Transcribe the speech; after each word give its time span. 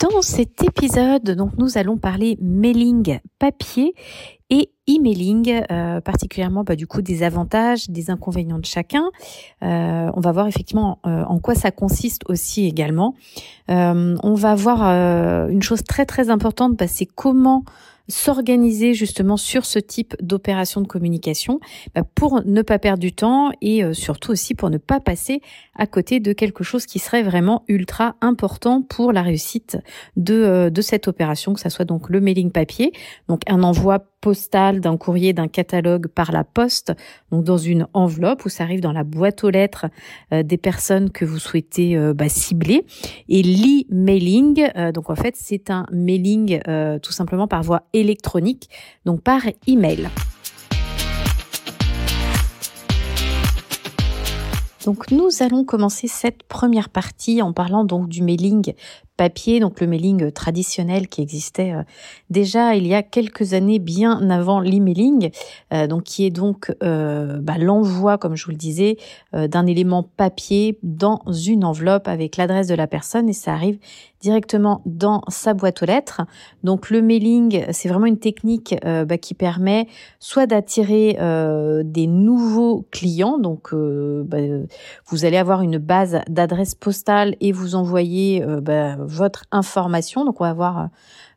Dans 0.00 0.22
cet 0.22 0.62
épisode, 0.62 1.30
donc 1.30 1.58
nous 1.58 1.76
allons 1.76 1.98
parler 1.98 2.38
mailing 2.40 3.18
papier 3.38 3.94
et 4.48 4.70
emailing, 4.86 5.62
euh, 5.70 6.00
particulièrement 6.00 6.64
bah, 6.64 6.74
du 6.74 6.86
coup 6.86 7.02
des 7.02 7.22
avantages, 7.22 7.90
des 7.90 8.10
inconvénients 8.10 8.58
de 8.58 8.64
chacun. 8.64 9.10
Euh, 9.62 10.10
on 10.14 10.20
va 10.20 10.32
voir 10.32 10.46
effectivement 10.46 11.00
euh, 11.06 11.24
en 11.24 11.38
quoi 11.38 11.54
ça 11.54 11.70
consiste 11.70 12.22
aussi 12.28 12.66
également. 12.66 13.14
on 13.68 14.34
va 14.34 14.54
voir 14.54 14.82
une 15.50 15.62
chose 15.62 15.84
très 15.84 16.06
très 16.06 16.30
importante, 16.30 16.76
bah, 16.76 16.86
c'est 16.86 17.06
comment 17.06 17.64
s'organiser 18.08 18.94
justement 18.94 19.36
sur 19.36 19.64
ce 19.64 19.78
type 19.78 20.14
d'opération 20.20 20.80
de 20.80 20.86
communication 20.86 21.60
bah, 21.94 22.02
pour 22.14 22.42
ne 22.44 22.62
pas 22.62 22.78
perdre 22.78 23.00
du 23.00 23.12
temps 23.12 23.50
et 23.60 23.82
euh, 23.82 23.92
surtout 23.92 24.32
aussi 24.32 24.54
pour 24.54 24.70
ne 24.70 24.78
pas 24.78 25.00
passer 25.00 25.40
à 25.74 25.86
côté 25.86 26.20
de 26.20 26.32
quelque 26.32 26.64
chose 26.64 26.86
qui 26.86 26.98
serait 26.98 27.22
vraiment 27.22 27.64
ultra 27.68 28.16
important 28.20 28.82
pour 28.82 29.12
la 29.12 29.22
réussite 29.22 29.78
de, 30.16 30.34
euh, 30.34 30.70
de 30.70 30.82
cette 30.82 31.08
opération, 31.08 31.54
que 31.54 31.60
ça 31.60 31.70
soit 31.70 31.84
donc 31.84 32.10
le 32.10 32.20
mailing 32.20 32.50
papier, 32.50 32.92
donc 33.28 33.40
un 33.46 33.62
envoi 33.62 34.00
d'un 34.80 34.96
courrier, 34.96 35.32
d'un 35.32 35.48
catalogue 35.48 36.08
par 36.08 36.32
la 36.32 36.44
poste, 36.44 36.92
donc 37.30 37.44
dans 37.44 37.58
une 37.58 37.86
enveloppe 37.92 38.44
où 38.44 38.48
ça 38.48 38.64
arrive 38.64 38.80
dans 38.80 38.92
la 38.92 39.04
boîte 39.04 39.44
aux 39.44 39.50
lettres 39.50 39.86
euh, 40.32 40.42
des 40.42 40.56
personnes 40.56 41.10
que 41.10 41.24
vous 41.24 41.38
souhaitez 41.38 41.96
bah, 42.14 42.28
cibler. 42.28 42.84
Et 43.28 43.42
l'e-mailing, 43.42 44.92
donc 44.92 45.10
en 45.10 45.16
fait 45.16 45.34
c'est 45.36 45.70
un 45.70 45.86
mailing 45.92 46.60
tout 47.02 47.12
simplement 47.12 47.48
par 47.48 47.62
voie 47.62 47.82
électronique, 47.92 48.68
donc 49.04 49.22
par 49.22 49.42
email. 49.66 50.08
Donc 54.84 55.10
nous 55.10 55.30
allons 55.40 55.64
commencer 55.64 56.08
cette 56.08 56.42
première 56.42 56.90
partie 56.90 57.40
en 57.40 57.54
parlant 57.54 57.84
donc 57.84 58.08
du 58.08 58.22
mailing 58.22 58.74
papier, 59.16 59.60
donc 59.60 59.80
le 59.80 59.86
mailing 59.86 60.32
traditionnel 60.32 61.08
qui 61.08 61.22
existait 61.22 61.72
euh, 61.72 61.82
déjà 62.30 62.74
il 62.74 62.86
y 62.86 62.94
a 62.94 63.02
quelques 63.02 63.54
années, 63.54 63.78
bien 63.78 64.28
avant 64.30 64.60
l'emailing, 64.60 65.30
euh, 65.72 65.86
donc 65.86 66.04
qui 66.04 66.24
est 66.24 66.30
donc 66.30 66.74
euh, 66.82 67.38
bah, 67.40 67.58
l'envoi, 67.58 68.18
comme 68.18 68.36
je 68.36 68.44
vous 68.44 68.50
le 68.50 68.56
disais, 68.56 68.96
d'un 69.32 69.66
élément 69.66 70.02
papier 70.02 70.78
dans 70.82 71.22
une 71.26 71.64
enveloppe 71.64 72.08
avec 72.08 72.36
l'adresse 72.36 72.68
de 72.68 72.74
la 72.74 72.86
personne 72.86 73.28
et 73.28 73.32
ça 73.32 73.52
arrive 73.52 73.78
directement 74.20 74.80
dans 74.86 75.22
sa 75.28 75.52
boîte 75.54 75.82
aux 75.82 75.86
lettres. 75.86 76.22
Donc 76.62 76.90
le 76.90 77.02
mailing, 77.02 77.64
c'est 77.72 77.88
vraiment 77.88 78.06
une 78.06 78.18
technique 78.18 78.74
bah, 78.82 79.18
qui 79.18 79.34
permet 79.34 79.86
soit 80.18 80.46
d'attirer 80.46 81.18
des 81.84 82.06
nouveaux 82.06 82.86
clients, 82.90 83.38
donc 83.38 83.74
bah, 83.74 84.38
vous 85.06 85.24
allez 85.24 85.36
avoir 85.36 85.62
une 85.62 85.78
base 85.78 86.20
d'adresse 86.28 86.74
postale 86.74 87.36
et 87.40 87.52
vous 87.52 87.74
envoyer 87.74 88.44
votre 89.06 89.44
information. 89.50 90.24
Donc 90.24 90.40
on 90.40 90.44
va 90.44 90.52
voir 90.52 90.78
euh, 90.78 90.86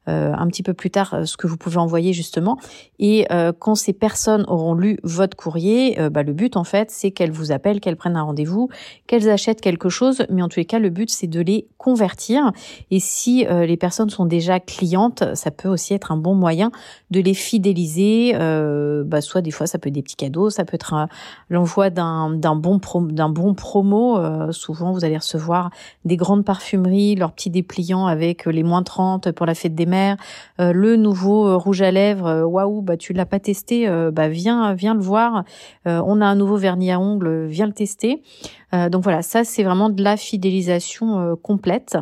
un 0.07 0.47
petit 0.47 0.63
peu 0.63 0.73
plus 0.73 0.90
tard 0.90 1.13
euh, 1.13 1.25
ce 1.25 1.38
que 1.38 1.47
vous 1.47 1.57
pouvez 1.57 1.78
envoyer 1.78 2.13
justement. 2.13 2.57
Et 3.00 3.28
euh, 3.31 3.51
quand 3.57 3.75
ces 3.75 3.94
personnes 3.94 4.45
auront 4.47 4.73
lu 4.73 4.97
votre 5.03 5.35
courrier, 5.35 5.97
bah, 6.09 6.23
le 6.23 6.34
but 6.34 6.57
en 6.57 6.63
fait 6.63 6.91
c'est 6.91 7.12
qu'elles 7.12 7.31
vous 7.31 7.51
appellent, 7.51 7.79
qu'elles 7.79 7.95
prennent 7.95 8.16
un 8.16 8.23
rendez-vous, 8.23 8.69
qu'elles 9.07 9.29
achètent 9.29 9.62
quelque 9.62 9.90
chose. 9.90 10.23
Mais 10.29 10.41
en 10.41 10.47
tous 10.47 10.59
les 10.59 10.66
cas, 10.66 10.79
le 10.79 10.90
but 10.90 11.09
c'est 11.09 11.28
de 11.28 11.41
les 11.41 11.67
convertir. 11.78 12.51
Et 12.91 13.00
si 13.00 13.46
les 13.46 13.78
personnes 13.78 14.09
sont 14.09 14.25
déjà 14.25 14.59
clientes, 14.59 15.23
ça 15.35 15.51
peut 15.51 15.69
aussi 15.69 15.94
être 15.94 16.12
un 16.12 16.17
bon 16.17 16.35
moyen 16.35 16.72
de 17.12 17.19
les 17.19 17.34
fidéliser. 17.34 18.34
bah, 19.06 19.22
soit 19.22 19.41
des 19.41 19.51
fois 19.51 19.67
ça 19.67 19.78
peut 19.79 19.90
être 19.90 19.96
des 19.96 20.01
petits 20.01 20.16
cadeaux, 20.16 20.50
ça 20.50 20.66
peut 20.66 20.75
être 20.75 21.07
l'envoi 21.50 21.90
d'un 21.90 22.29
bon 22.56 22.79
bon 23.29 23.53
promo. 23.53 24.51
souvent 24.51 24.91
vous 24.91 25.06
allez 25.06 25.17
recevoir 25.17 25.69
des 26.06 26.17
grandes 26.17 26.46
parfumeries, 26.46 27.16
leurs 27.16 27.31
petits 27.31 27.50
dépliants 27.50 28.07
avec 28.07 28.46
les 28.46 28.63
moins 28.63 28.84
30 28.84 29.31
pour 29.31 29.46
la 29.46 29.56
fête 29.56 29.75
des 29.75 29.85
mères 29.85 29.97
euh, 30.59 30.74
le 30.74 30.96
nouveau 30.96 31.47
euh, 31.47 31.56
rouge 31.56 31.81
à 31.81 31.91
lèvres, 31.91 32.28
euh, 32.28 32.44
waouh, 32.44 32.81
bah 32.81 32.97
tu 32.97 33.13
l'as 33.13 33.25
pas 33.25 33.40
testé, 33.40 33.88
bah 34.12 34.28
viens, 34.28 34.74
viens 34.74 34.94
le 34.94 35.02
voir. 35.02 35.44
on 35.85 36.22
a 36.22 36.25
un 36.25 36.35
nouveau 36.35 36.58
vernis 36.58 36.91
à 36.91 37.00
ongles, 37.00 37.46
viens 37.46 37.68
le 37.68 37.74
tester. 37.74 38.22
donc 38.91 39.03
voilà, 39.03 39.22
ça 39.22 39.44
c'est 39.44 39.63
vraiment 39.63 39.90
de 39.90 40.03
la 40.03 40.18
fidélisation 40.18 41.35
complète. 41.41 41.97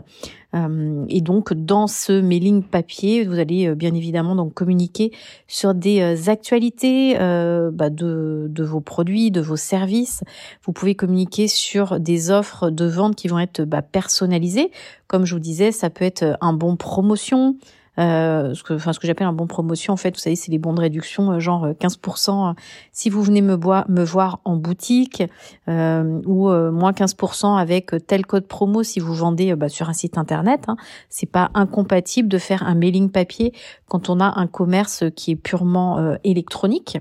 et 0.53 1.21
donc 1.21 1.53
dans 1.53 1.87
ce 1.87 2.21
mailing 2.21 2.63
papier, 2.63 3.25
vous 3.25 3.39
allez 3.39 3.75
bien 3.75 3.93
évidemment 3.93 4.35
donc 4.35 4.53
communiquer 4.53 5.11
sur 5.47 5.73
des 5.73 6.29
actualités 6.29 7.15
bah, 7.17 7.89
de, 7.89 8.47
de 8.49 8.63
vos 8.63 8.81
produits, 8.81 9.31
de 9.31 9.41
vos 9.41 9.57
services. 9.57 10.23
Vous 10.65 10.73
pouvez 10.73 10.95
communiquer 10.95 11.47
sur 11.47 11.99
des 11.99 12.31
offres 12.31 12.69
de 12.69 12.85
vente 12.85 13.15
qui 13.15 13.27
vont 13.27 13.39
être 13.39 13.63
bah, 13.63 13.81
personnalisées. 13.81 14.71
Comme 15.07 15.25
je 15.25 15.33
vous 15.35 15.41
disais, 15.41 15.71
ça 15.71 15.89
peut 15.89 16.05
être 16.05 16.37
un 16.41 16.53
bon 16.53 16.75
promotion, 16.75 17.55
euh, 17.99 18.53
ce 18.53 18.63
que, 18.63 18.73
enfin, 18.73 18.93
ce 18.93 18.99
que 18.99 19.07
j'appelle 19.07 19.27
un 19.27 19.33
bon 19.33 19.47
promotion, 19.47 19.93
en 19.93 19.97
fait, 19.97 20.15
vous 20.15 20.19
savez, 20.19 20.35
c'est 20.35 20.51
les 20.51 20.57
bons 20.57 20.73
de 20.73 20.81
réduction, 20.81 21.31
euh, 21.31 21.39
genre 21.39 21.67
15% 21.67 22.49
euh, 22.49 22.53
si 22.91 23.09
vous 23.09 23.23
venez 23.23 23.41
me, 23.41 23.55
voir 23.55 24.39
en 24.45 24.55
boutique, 24.55 25.23
euh, 25.67 26.21
ou 26.25 26.49
moins 26.49 26.91
15% 26.91 27.57
avec 27.57 27.91
tel 28.07 28.25
code 28.25 28.47
promo 28.47 28.83
si 28.83 28.99
vous 28.99 29.13
vendez 29.13 29.55
bah, 29.55 29.69
sur 29.69 29.89
un 29.89 29.93
site 29.93 30.17
internet. 30.17 30.65
Hein. 30.67 30.77
C'est 31.09 31.29
pas 31.29 31.51
incompatible 31.53 32.29
de 32.29 32.37
faire 32.37 32.63
un 32.63 32.75
mailing 32.75 33.09
papier 33.09 33.53
quand 33.87 34.09
on 34.09 34.19
a 34.19 34.39
un 34.39 34.47
commerce 34.47 35.03
qui 35.15 35.31
est 35.31 35.35
purement 35.35 36.15
électronique. 36.23 36.97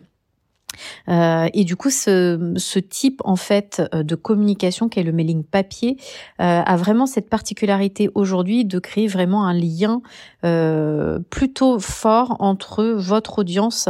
Euh, 1.09 1.49
et 1.53 1.65
du 1.65 1.77
coup, 1.77 1.91
ce, 1.91 2.79
type 2.79 3.21
en 3.25 3.37
fait 3.37 3.83
euh, 3.95 4.03
de 4.03 4.15
communication 4.15 4.89
qui 4.89 5.01
est 5.01 5.03
le 5.03 5.13
mailing 5.13 5.45
papier 5.45 5.97
euh, 6.41 6.63
a 6.65 6.77
vraiment 6.77 7.07
cette 7.07 7.29
particularité 7.29 8.11
aujourd'hui 8.15 8.65
de 8.65 8.79
créer 8.79 9.07
vraiment 9.07 9.47
un 9.47 9.55
lien 9.55 10.03
euh, 10.45 11.19
plutôt 11.31 11.79
fort 11.79 12.37
entre 12.41 12.85
votre 12.85 13.39
audience 13.39 13.89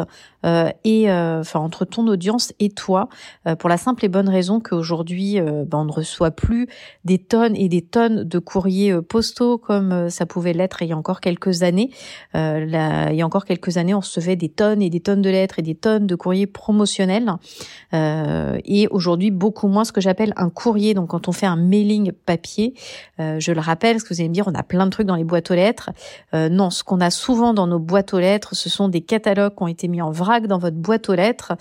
et 0.84 1.10
euh, 1.10 1.41
enfin 1.41 1.60
entre 1.60 1.84
ton 1.84 2.06
audience 2.06 2.52
et 2.61 2.69
toi, 2.69 3.08
euh, 3.46 3.56
pour 3.56 3.69
la 3.69 3.76
simple 3.76 4.05
et 4.05 4.08
bonne 4.08 4.29
raison 4.29 4.61
qu'aujourd'hui, 4.61 5.41
ben, 5.41 5.79
on 5.79 5.85
ne 5.85 5.93
reçoit 5.93 6.31
plus 6.31 6.69
des 7.05 7.19
tonnes 7.19 7.56
et 7.56 7.69
des 7.69 7.82
tonnes 7.82 8.25
de 8.25 8.38
courriers 8.38 9.00
postaux 9.02 9.58
comme 9.58 10.11
ça 10.11 10.26
pouvait 10.26 10.52
l'être 10.52 10.82
il 10.82 10.88
y 10.88 10.93
a 10.93 10.96
encore 10.96 11.20
quelques 11.20 11.62
années. 11.62 11.91
Là, 12.35 13.11
il 13.11 13.17
y 13.17 13.23
a 13.23 13.26
encore 13.26 13.44
quelques 13.44 13.76
années, 13.76 13.94
on 13.94 14.00
recevait 14.00 14.37
des 14.37 14.49
tonnes 14.49 14.82
et 14.82 14.91
des 14.91 15.00
tonnes 15.00 15.23
de 15.23 15.31
lettres 15.31 15.58
et 15.58 15.62
des 15.62 15.75
tonnes 15.75 16.06
de 16.06 16.14
courriers 16.14 16.47
promotionnels. 16.47 17.32
et 17.93 18.88
aujourd'hui, 18.90 19.31
beaucoup 19.31 19.69
moins 19.69 19.85
ce 19.85 19.93
que 19.93 20.00
j'appelle 20.00 20.32
un 20.37 20.50
courrier. 20.50 20.94
Donc, 20.94 21.08
quand 21.08 21.29
on 21.29 21.32
fait 21.32 21.47
un 21.47 21.56
mailing 21.56 22.12
papier, 22.12 22.75
je 23.19 23.52
le 23.52 23.61
rappelle, 23.61 23.97
parce 23.97 24.05
que 24.05 24.14
vous 24.14 24.20
allez 24.20 24.29
me 24.29 24.35
dire, 24.35 24.47
on 24.47 24.55
a 24.55 24.62
plein 24.62 24.87
de 24.87 24.90
trucs 24.90 25.06
dans 25.06 25.17
les 25.17 25.25
boîtes 25.25 25.50
aux 25.50 25.55
lettres. 25.55 25.90
non, 26.32 26.70
ce 26.70 26.85
qu'on 26.85 27.00
a 27.00 27.11
souvent 27.11 27.55
dans 27.55 27.67
nos 27.67 27.79
boîtes 27.79 28.14
aux 28.14 28.20
lettres, 28.20 28.55
ce 28.55 28.69
sont 28.69 28.88
des 28.88 29.00
catalogues 29.00 29.55
qui 29.56 29.62
ont 29.62 29.69
été 29.69 29.88
mis 29.88 30.02
en 30.02 30.11
vrac 30.11 30.34
dans 30.41 30.59
votre 30.59 30.77
boîte 30.77 31.09
aux 31.09 31.15
lettres 31.15 31.53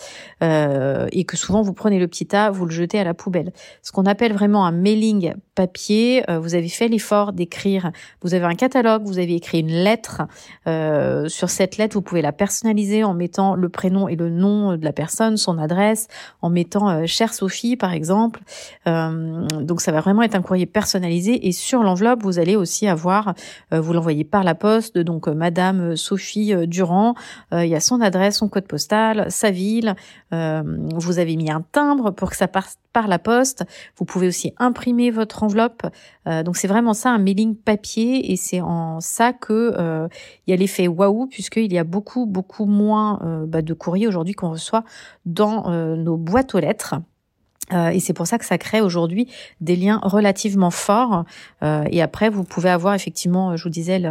euh, 0.42 1.08
et 1.12 1.24
que 1.26 1.38
souvent 1.38 1.62
vous 1.62 1.74
prenez 1.74 2.00
le 2.00 2.08
petit 2.08 2.26
tas, 2.26 2.52
vous 2.52 2.66
le 2.66 2.72
jetez 2.72 3.00
à 3.00 3.04
la 3.04 3.14
poubelle. 3.14 3.52
Ce 3.82 3.92
qu'on 3.92 4.06
appelle 4.06 4.34
vraiment 4.34 4.66
un 4.66 4.72
mailing 4.72 5.34
papier, 5.56 6.30
euh, 6.30 6.40
vous 6.40 6.56
avez 6.56 6.70
fait 6.70 6.88
l'effort 6.88 7.34
d'écrire, 7.34 7.92
vous 8.22 8.34
avez 8.34 8.46
un 8.46 8.56
catalogue, 8.56 9.04
vous 9.06 9.20
avez 9.20 9.36
écrit 9.36 9.60
une 9.60 9.68
lettre. 9.68 10.24
Euh, 10.68 11.28
sur 11.28 11.50
cette 11.50 11.78
lettre, 11.78 11.94
vous 11.94 12.02
pouvez 12.02 12.22
la 12.22 12.32
personnaliser 12.32 13.04
en 13.04 13.14
mettant 13.14 13.56
le 13.56 13.70
prénom 13.70 14.08
et 14.08 14.16
le 14.16 14.30
nom 14.30 14.76
de 14.76 14.84
la 14.84 14.94
personne, 14.94 15.38
son 15.38 15.58
adresse, 15.58 16.08
en 16.42 16.50
mettant 16.50 17.06
chère 17.06 17.34
Sophie 17.34 17.76
par 17.76 17.94
exemple. 17.94 18.42
donc 18.86 19.82
ça 19.82 19.92
va 19.92 20.02
vraiment 20.02 20.24
être 20.24 20.36
un 20.36 20.42
courrier 20.42 20.66
personnalisé 20.66 21.48
et 21.48 21.52
sur 21.52 21.84
l'enveloppe, 21.84 22.24
vous 22.24 22.40
allez 22.40 22.56
aussi 22.56 22.88
avoir, 22.88 23.34
vous 23.72 23.94
l'envoyez 23.94 24.24
par 24.24 24.44
la 24.44 24.56
poste, 24.56 24.98
donc 24.98 25.28
Madame 25.28 25.96
Sophie 25.96 26.54
Durand, 26.68 27.16
il 27.52 27.68
y 27.68 27.76
a 27.76 27.80
son 27.80 28.02
adresse, 28.02 28.38
son 28.38 28.50
code 28.50 28.63
postal, 28.68 29.28
sa 29.30 29.52
ville. 29.52 29.96
vous 30.32 31.20
avez 31.20 31.36
mis 31.36 31.52
un 31.52 31.64
timbre 31.72 32.12
pour 32.12 32.30
que 32.30 32.36
ça 32.36 32.48
passe 32.48 32.78
par 32.94 33.08
la 33.08 33.20
poste. 33.20 33.66
Vous 33.98 34.06
pouvez 34.06 34.28
aussi 34.28 34.54
imprimer 34.58 35.12
votre 35.12 35.44
enveloppe. 35.44 35.82
Euh, 36.28 36.44
donc 36.44 36.56
c'est 36.56 36.68
vraiment 36.68 36.94
ça 36.94 37.10
un 37.10 37.18
mailing 37.18 37.56
papier 37.56 38.32
et 38.32 38.36
c'est 38.38 38.62
en 38.62 39.02
ça 39.02 39.34
que 39.34 39.74
euh, 39.78 40.08
il 40.48 40.52
y 40.52 40.54
a 40.54 40.58
l'effet 40.58 40.88
waouh 40.88 41.28
puisqu'il 41.28 41.74
y 41.74 41.78
a 41.78 41.84
beaucoup 41.84 42.26
beaucoup 42.26 42.66
moins 42.66 43.20
euh, 43.24 43.46
bah, 43.46 43.62
de 43.62 43.74
courriers 43.74 44.08
aujourd'hui 44.08 44.34
qu'on 44.34 44.52
reçoit 44.52 44.84
dans 45.26 45.70
nos 45.96 46.18
boîtes 46.18 46.54
aux 46.54 46.60
lettres. 46.60 46.96
Euh, 47.72 47.90
et 47.90 48.00
c'est 48.00 48.14
pour 48.14 48.28
ça 48.28 48.38
que 48.38 48.46
ça 48.46 48.58
crée 48.58 48.82
aujourd'hui 48.82 49.28
des 49.62 49.76
liens 49.76 50.00
relativement 50.04 50.72
forts. 50.72 51.24
Euh, 51.64 51.86
et 51.92 52.02
après, 52.02 52.30
vous 52.30 52.44
pouvez 52.44 52.70
avoir 52.70 52.94
effectivement, 52.94 53.56
je 53.56 53.64
vous 53.64 53.70
disais, 53.70 54.02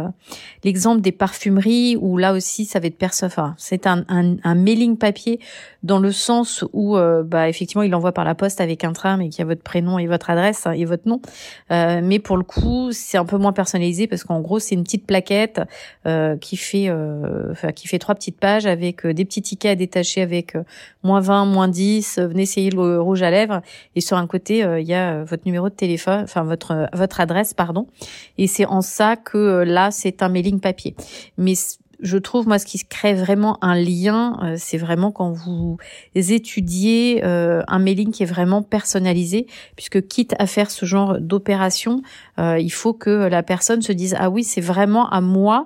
l'exemple 0.63 1.01
des 1.01 1.11
parfumeries 1.11 1.95
où 1.97 2.17
là 2.17 2.33
aussi, 2.33 2.65
ça 2.65 2.79
va 2.79 2.87
être 2.87 2.97
perso. 2.97 3.25
Enfin, 3.25 3.53
c'est 3.57 3.85
un, 3.85 4.03
un, 4.09 4.37
un, 4.43 4.55
mailing 4.55 4.97
papier 4.97 5.39
dans 5.83 5.99
le 5.99 6.11
sens 6.11 6.65
où, 6.73 6.97
euh, 6.97 7.23
bah, 7.23 7.47
effectivement, 7.49 7.83
il 7.83 7.91
l'envoie 7.91 8.11
par 8.11 8.25
la 8.25 8.35
poste 8.35 8.59
avec 8.59 8.83
un 8.83 8.93
tram 8.93 9.21
et 9.21 9.29
qu'il 9.29 9.39
y 9.39 9.41
a 9.43 9.45
votre 9.45 9.61
prénom 9.61 9.99
et 9.99 10.07
votre 10.07 10.29
adresse 10.29 10.65
hein, 10.65 10.71
et 10.71 10.85
votre 10.85 11.07
nom. 11.07 11.21
Euh, 11.71 12.01
mais 12.03 12.19
pour 12.19 12.37
le 12.37 12.43
coup, 12.43 12.91
c'est 12.91 13.17
un 13.17 13.25
peu 13.25 13.37
moins 13.37 13.53
personnalisé 13.53 14.07
parce 14.07 14.23
qu'en 14.23 14.41
gros, 14.41 14.59
c'est 14.59 14.75
une 14.75 14.83
petite 14.83 15.05
plaquette 15.05 15.61
euh, 16.07 16.37
qui 16.37 16.57
fait, 16.57 16.89
enfin, 17.51 17.71
qui 17.71 17.87
fait 17.87 17.99
trois 17.99 18.15
petites 18.15 18.39
pages 18.39 18.65
avec 18.65 19.05
des 19.05 19.25
petits 19.25 19.41
tickets 19.41 19.71
à 19.71 19.75
détacher 19.75 20.21
avec 20.21 20.55
moins 21.03 21.19
20, 21.19 21.45
moins 21.45 21.67
10. 21.67 22.19
venez 22.19 22.43
essayer 22.43 22.69
le 22.69 23.01
rouge 23.01 23.21
à 23.21 23.29
lèvres 23.29 23.42
et 23.95 24.01
sur 24.01 24.17
un 24.17 24.27
côté 24.27 24.63
euh, 24.63 24.79
il 24.79 24.87
y 24.87 24.93
a 24.93 25.13
euh, 25.13 25.23
votre 25.23 25.45
numéro 25.45 25.69
de 25.69 25.73
téléphone, 25.73 26.21
enfin 26.23 26.43
votre 26.43 26.71
euh, 26.71 26.85
votre 26.93 27.19
adresse 27.19 27.53
pardon. 27.53 27.87
Et 28.37 28.47
c'est 28.47 28.65
en 28.65 28.81
ça 28.81 29.15
que 29.15 29.63
là 29.63 29.91
c'est 29.91 30.21
un 30.21 30.29
mailing 30.29 30.59
papier. 30.59 30.95
Mais 31.37 31.53
je 31.99 32.17
trouve 32.17 32.47
moi 32.47 32.59
ce 32.59 32.65
qui 32.65 32.79
crée 32.85 33.13
vraiment 33.13 33.57
un 33.63 33.75
lien, 33.75 34.55
c'est 34.57 34.77
vraiment 34.77 35.11
quand 35.11 35.31
vous 35.31 35.77
étudiez 36.13 37.23
un 37.23 37.79
mailing 37.79 38.11
qui 38.11 38.23
est 38.23 38.27
vraiment 38.27 38.61
personnalisé, 38.61 39.47
puisque 39.77 40.05
quitte 40.07 40.35
à 40.37 40.45
faire 40.45 40.69
ce 40.69 40.85
genre 40.85 41.21
d'opération, 41.21 42.01
il 42.37 42.71
faut 42.71 42.93
que 42.93 43.09
la 43.09 43.41
personne 43.41 43.81
se 43.81 43.93
dise 43.93 44.17
ah 44.19 44.29
oui 44.29 44.43
c'est 44.43 44.59
vraiment 44.59 45.09
à 45.11 45.21
moi 45.21 45.65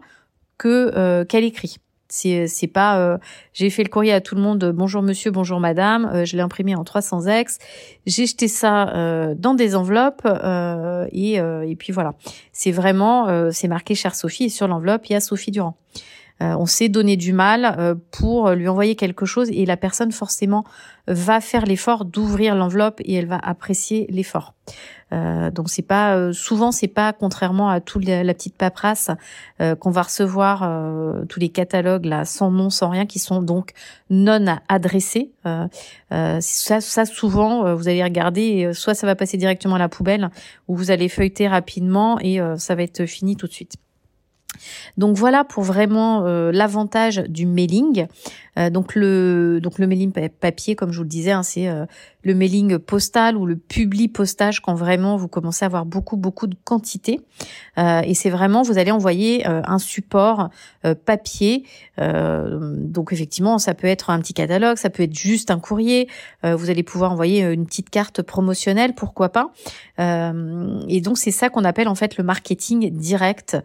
que 0.60 1.24
qu'elle 1.24 1.46
écrit. 1.46 1.78
C'est 2.10 2.48
c'est 2.48 2.68
pas 2.68 3.00
euh, 3.00 3.18
j'ai 3.54 3.70
fait 3.70 3.84
le 3.84 3.90
courrier 3.90 4.14
à 4.14 4.22
tout 4.22 4.36
le 4.36 4.42
monde 4.42 4.72
bonjour 4.74 5.02
monsieur 5.02 5.30
bonjour 5.30 5.60
madame 5.60 6.10
euh, 6.14 6.24
je 6.24 6.38
l'ai 6.38 6.42
imprimé 6.42 6.74
en 6.74 6.86
300 6.86 7.28
ex. 7.28 7.60
J'ai 8.06 8.26
jeté 8.26 8.48
ça 8.48 8.90
euh, 8.96 9.36
dans 9.38 9.54
des 9.54 9.76
enveloppes 9.76 10.26
et 11.12 11.34
et 11.36 11.76
puis 11.78 11.92
voilà. 11.92 12.14
C'est 12.54 12.72
vraiment 12.72 13.52
c'est 13.52 13.68
marqué 13.68 13.94
chère 13.96 14.16
Sophie 14.16 14.46
et 14.46 14.50
sur 14.50 14.68
l'enveloppe 14.68 15.06
il 15.08 15.14
y 15.14 15.16
a 15.16 15.20
Sophie 15.20 15.52
Durand 15.52 15.78
on 16.40 16.66
s'est 16.66 16.90
donné 16.90 17.18
du 17.18 17.34
mal 17.34 17.98
pour 18.12 18.52
lui 18.52 18.68
envoyer 18.68 18.96
quelque 18.96 19.26
chose 19.26 19.50
et 19.52 19.66
la 19.66 19.78
personne 19.78 20.12
forcément 20.12 20.64
va 21.08 21.42
faire 21.42 21.66
l'effort 21.66 22.06
d'ouvrir 22.06 22.56
l'enveloppe 22.56 23.00
et 23.04 23.16
elle 23.16 23.28
va 23.28 23.40
apprécier 23.40 24.06
l'effort. 24.10 24.54
Euh, 25.14 25.52
donc 25.52 25.70
c'est 25.70 25.84
pas 25.84 26.18
euh, 26.18 26.34
souvent 26.34 26.74
c'est 26.74 26.90
pas 26.90 27.14
contrairement 27.14 27.70
à 27.70 27.80
toute 27.80 28.06
la, 28.06 28.34
petite 28.34 28.58
paperasse 28.58 29.10
euh, 29.62 29.74
qu'on 29.74 29.90
va 29.90 30.02
recevoir 30.02 30.64
euh, 30.64 31.24
tous 31.30 31.40
les 31.40 31.48
catalogues 31.48 32.04
là 32.04 32.26
sans 32.26 32.52
nom 32.52 32.70
sans 32.70 32.90
rien 32.90 33.06
qui 33.06 33.18
sont 33.18 33.42
donc 33.42 33.72
non 34.10 34.46
adressés. 34.68 35.32
ça, 36.04 36.82
ça 36.82 37.06
souvent 37.06 37.74
vous 37.74 37.88
allez 37.88 38.04
regarder 38.04 38.74
soit 38.74 38.96
ça 38.96 39.08
va 39.08 39.16
passer 39.16 39.38
directement 39.38 39.76
à 39.76 39.80
la 39.80 39.90
poubelle 39.90 40.30
ou 40.68 40.76
vous 40.76 40.92
allez 40.92 41.08
feuilleter 41.08 41.48
rapidement 41.48 42.20
et 42.20 42.40
ça 42.58 42.76
va 42.76 42.84
être 42.84 43.06
fini 43.06 43.38
tout 43.38 43.48
de 43.48 43.54
suite. 43.54 43.76
Donc 44.98 45.18
voilà 45.18 45.44
pour 45.44 45.64
vraiment 45.64 46.22
l'avantage 46.52 47.18
du 47.28 47.46
mailing. 47.46 48.08
Euh, 48.58 48.70
donc 48.70 48.96
le 48.96 49.60
donc 49.62 49.80
le 49.80 49.88
mailing 49.88 50.12
papier, 50.12 50.76
comme 50.76 50.92
je 50.92 50.98
vous 50.98 51.04
le 51.04 51.10
disais, 51.10 51.32
hein, 51.32 51.44
c'est 51.44 51.68
euh, 51.68 51.86
le 52.24 52.34
mailing 52.34 52.78
postal 52.80 53.38
ou 53.38 53.46
le 53.46 53.56
publi 53.56 54.08
postage 54.08 54.62
quand 54.62 54.74
vraiment 54.74 55.16
vous 55.16 55.28
commencez 55.28 55.64
à 55.64 55.68
avoir 55.68 55.86
beaucoup 55.86 56.18
beaucoup 56.18 56.48
de 56.48 56.56
quantité. 56.64 57.22
Euh, 57.78 58.02
et 58.04 58.14
c'est 58.14 58.30
vraiment 58.30 58.64
vous 58.64 58.78
allez 58.78 58.92
envoyer 58.92 59.46
un 59.46 59.80
support 59.80 60.50
papier. 61.06 61.66
donc 61.98 63.14
effectivement, 63.14 63.58
ça 63.58 63.74
peut 63.74 63.88
être 63.88 64.10
un 64.10 64.20
petit 64.20 64.34
catalogue, 64.34 64.78
ça 64.78 64.90
peut 64.90 65.04
être 65.04 65.14
juste 65.14 65.52
un 65.52 65.60
courrier. 65.60 66.08
vous 66.44 66.70
allez 66.70 66.84
pouvoir 66.84 67.12
envoyer 67.12 67.42
une 67.42 67.66
petite 67.66 67.90
carte 67.90 68.22
promotionnelle, 68.22 68.94
pourquoi 68.94 69.30
pas. 69.30 69.52
et 70.00 71.02
donc 71.02 71.18
c'est 71.18 71.32
ça 71.32 71.50
qu'on 71.50 71.64
appelle 71.64 71.88
en 71.88 71.96
fait 71.96 72.18
le 72.18 72.24
marketing 72.24 72.92
direct. 72.98 73.58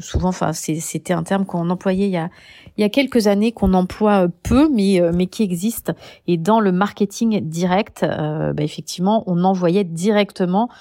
Souvent, 0.00 0.28
enfin 0.28 0.52
c'était 0.52 1.12
un 1.12 1.24
terme 1.24 1.44
qu'on 1.44 1.68
employait 1.70 2.06
il 2.06 2.12
y 2.12 2.16
a 2.16 2.30
il 2.76 2.80
y 2.80 2.84
a 2.84 2.88
quelques 2.88 3.26
années 3.26 3.52
qu'on 3.52 3.74
emploie 3.74 4.28
peu, 4.42 4.68
mais 4.68 5.00
euh, 5.00 5.12
mais 5.14 5.26
qui 5.26 5.42
existe. 5.42 5.92
Et 6.26 6.36
dans 6.36 6.60
le 6.60 6.72
marketing 6.72 7.40
direct, 7.40 8.02
euh, 8.02 8.52
bah, 8.52 8.62
effectivement, 8.62 9.24
on 9.26 9.44
envoyait 9.44 9.84
directement 9.84 10.68
euh, 10.70 10.74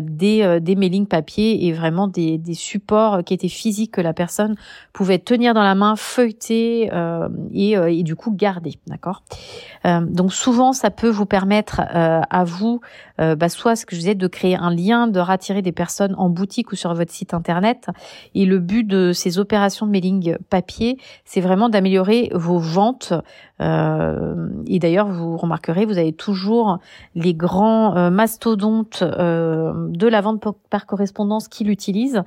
des, 0.00 0.42
euh, 0.42 0.60
des 0.60 0.76
mailings 0.76 1.06
papier 1.06 1.66
et 1.66 1.72
vraiment 1.72 2.08
des, 2.08 2.38
des 2.38 2.54
supports 2.54 3.24
qui 3.24 3.34
étaient 3.34 3.48
physiques 3.48 3.92
que 3.92 4.00
la 4.00 4.12
personne 4.12 4.56
pouvait 4.92 5.18
tenir 5.18 5.54
dans 5.54 5.62
la 5.62 5.74
main, 5.74 5.96
feuilleter 5.96 6.90
euh, 6.92 7.28
et, 7.52 7.72
et, 7.72 8.02
du 8.02 8.16
coup 8.16 8.32
garder, 8.32 8.74
d'accord? 8.86 9.22
donc 9.84 10.32
souvent 10.32 10.72
ça 10.72 10.90
peut 10.90 11.08
vous 11.08 11.24
permettre 11.24 11.80
à 11.80 12.44
vous, 12.44 12.80
bah, 13.16 13.48
soit 13.48 13.76
ce 13.76 13.86
que 13.86 13.94
je 13.94 14.00
disais, 14.00 14.14
de 14.14 14.26
créer 14.26 14.56
un 14.56 14.74
lien, 14.74 15.06
de 15.06 15.20
rattirer 15.20 15.62
des 15.62 15.72
personnes 15.72 16.14
en 16.18 16.28
boutique 16.28 16.72
ou 16.72 16.76
sur 16.76 16.92
votre 16.94 17.12
site 17.12 17.32
internet. 17.32 17.86
Et 18.34 18.44
le 18.44 18.58
but 18.58 18.84
de 18.84 19.12
ces 19.12 19.38
opérations 19.38 19.86
de 19.86 19.92
mailing 19.92 20.36
papier, 20.50 20.98
c'est 21.24 21.40
vraiment 21.40 21.68
d'améliorer 21.68 22.30
vos 22.34 22.58
ventes 22.58 23.14
euh, 23.60 24.48
et 24.66 24.78
d'ailleurs, 24.78 25.08
vous 25.08 25.36
remarquerez, 25.36 25.84
vous 25.84 25.98
avez 25.98 26.12
toujours 26.12 26.78
les 27.14 27.34
grands 27.34 27.96
euh, 27.96 28.10
mastodontes 28.10 29.02
euh, 29.02 29.67
de 29.74 30.06
la 30.06 30.20
vente 30.20 30.44
par 30.70 30.86
correspondance 30.86 31.48
qui 31.48 31.64
l'utilisent, 31.64 32.22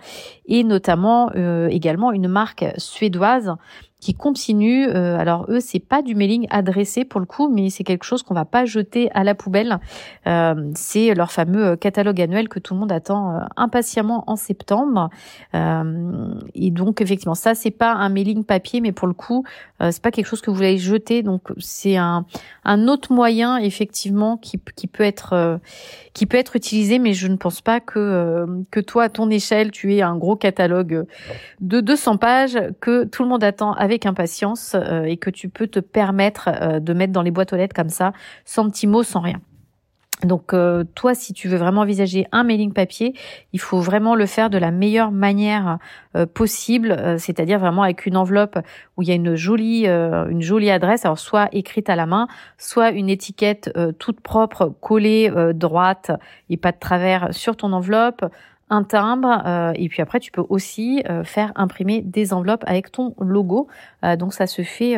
et 0.46 0.64
notamment 0.64 1.32
également 1.70 2.12
une 2.12 2.28
marque 2.28 2.66
suédoise 2.78 3.56
qui 4.02 4.16
continue. 4.16 4.90
Euh, 4.90 5.18
alors 5.18 5.46
eux, 5.48 5.60
c'est 5.60 5.80
pas 5.80 6.02
du 6.02 6.16
mailing 6.16 6.48
adressé 6.50 7.06
pour 7.06 7.20
le 7.20 7.28
coup, 7.28 7.48
mais 7.48 7.70
c'est 7.70 7.84
quelque 7.84 8.04
chose 8.04 8.24
qu'on 8.24 8.34
va 8.34 8.46
pas 8.46 8.66
jeter 8.66 9.12
à 9.14 9.24
la 9.24 9.36
poubelle. 9.36 9.80
Euh, 10.28 10.72
c'est 10.76 11.14
leur 11.14 11.32
fameux 11.32 11.66
euh, 11.68 11.76
catalogue 11.76 12.20
annuel 12.20 12.50
que 12.50 12.60
tout 12.60 12.74
le 12.74 12.80
monde 12.80 12.92
attend 12.92 13.40
impatiemment 13.56 14.24
en 14.28 14.36
septembre. 14.36 15.10
et 15.54 16.72
donc 16.72 17.00
effectivement, 17.00 17.36
ça 17.36 17.54
c'est 17.54 17.72
pas 17.72 17.94
un 17.94 18.10
mailing 18.10 18.44
papier, 18.44 18.82
mais 18.82 18.92
pour 18.92 19.08
le 19.08 19.14
coup, 19.14 19.46
c'est 19.80 20.02
pas 20.02 20.10
quelque 20.10 20.26
chose 20.26 20.42
que 20.42 20.50
vous 20.50 20.64
allez 20.64 20.80
jeter. 20.80 21.22
Donc 21.22 21.44
c'est 21.60 21.98
un, 21.98 22.26
un 22.66 22.88
autre 22.88 23.14
moyen 23.14 23.58
effectivement 23.58 24.38
qui, 24.38 24.60
qui 24.76 24.88
peut 24.88 25.04
être 25.04 25.60
qui 26.14 26.26
peut 26.26 26.38
être 26.38 26.56
utilisé, 26.56 26.98
mais 26.98 27.14
je 27.14 27.28
ne 27.28 27.36
pense 27.36 27.62
pas 27.62 27.80
que 27.80 28.48
que 28.72 28.80
toi 28.80 29.04
à 29.04 29.10
ton 29.10 29.30
échelle 29.30 29.70
tu 29.70 29.94
aies 29.94 30.02
un 30.02 30.18
gros 30.18 30.36
catalogue 30.36 31.06
de 31.60 31.82
200 31.82 32.18
pages 32.18 32.58
que 32.80 33.06
tout 33.06 33.24
le 33.24 33.30
monde 33.30 33.44
attend 33.44 33.74
avec 33.74 33.91
impatience 34.06 34.76
euh, 34.76 35.04
et 35.04 35.18
que 35.18 35.30
tu 35.30 35.50
peux 35.50 35.68
te 35.68 35.80
permettre 35.80 36.50
euh, 36.50 36.80
de 36.80 36.94
mettre 36.94 37.14
dans 37.14 37.22
les 37.22 37.32
boîtes 37.32 37.54
aux 37.54 37.58
lettres 37.58 37.76
comme 37.76 37.90
ça, 37.90 38.14
sans 38.46 38.70
petits 38.70 38.88
mots, 38.88 39.04
sans 39.04 39.20
rien. 39.20 39.40
Donc 40.24 40.54
euh, 40.54 40.84
toi, 40.94 41.16
si 41.16 41.34
tu 41.34 41.48
veux 41.48 41.58
vraiment 41.58 41.82
envisager 41.82 42.28
un 42.32 42.44
mailing 42.44 42.74
papier, 42.74 43.16
il 43.54 43.60
faut 43.60 43.80
vraiment 43.80 44.14
le 44.14 44.28
faire 44.28 44.52
de 44.52 44.60
la 44.60 44.70
meilleure 44.70 45.12
manière 45.12 45.80
possible, 46.36 47.16
c'est-à-dire 47.18 47.58
vraiment 47.58 47.82
avec 47.82 48.06
une 48.06 48.16
enveloppe 48.16 48.60
où 48.98 49.02
il 49.02 49.08
y 49.08 49.12
a 49.12 49.16
une 49.16 49.34
jolie, 49.34 49.88
une 49.88 50.42
jolie 50.42 50.70
adresse, 50.70 51.06
alors 51.06 51.18
soit 51.18 51.50
écrite 51.54 51.90
à 51.90 51.96
la 51.96 52.06
main, 52.06 52.28
soit 52.60 52.92
une 52.92 53.10
étiquette 53.10 53.72
toute 53.98 54.20
propre, 54.20 54.72
collée 54.80 55.32
droite 55.56 56.12
et 56.52 56.58
pas 56.58 56.72
de 56.72 56.78
travers 56.80 57.34
sur 57.34 57.56
ton 57.56 57.74
enveloppe, 57.74 58.24
un 58.72 58.84
timbre 58.84 59.44
euh, 59.46 59.74
et 59.76 59.90
puis 59.90 60.02
après 60.02 60.20
tu 60.20 60.32
peux 60.32 60.46
aussi 60.48 61.04
euh, 61.10 61.24
faire 61.26 61.52
imprimer 61.56 62.02
des 62.02 62.34
enveloppes 62.34 62.64
avec 62.66 62.92
ton 62.92 63.14
logo. 63.20 63.68
Euh, 64.04 64.16
donc 64.16 64.34
ça 64.34 64.48
se 64.48 64.64
fait, 64.64 64.96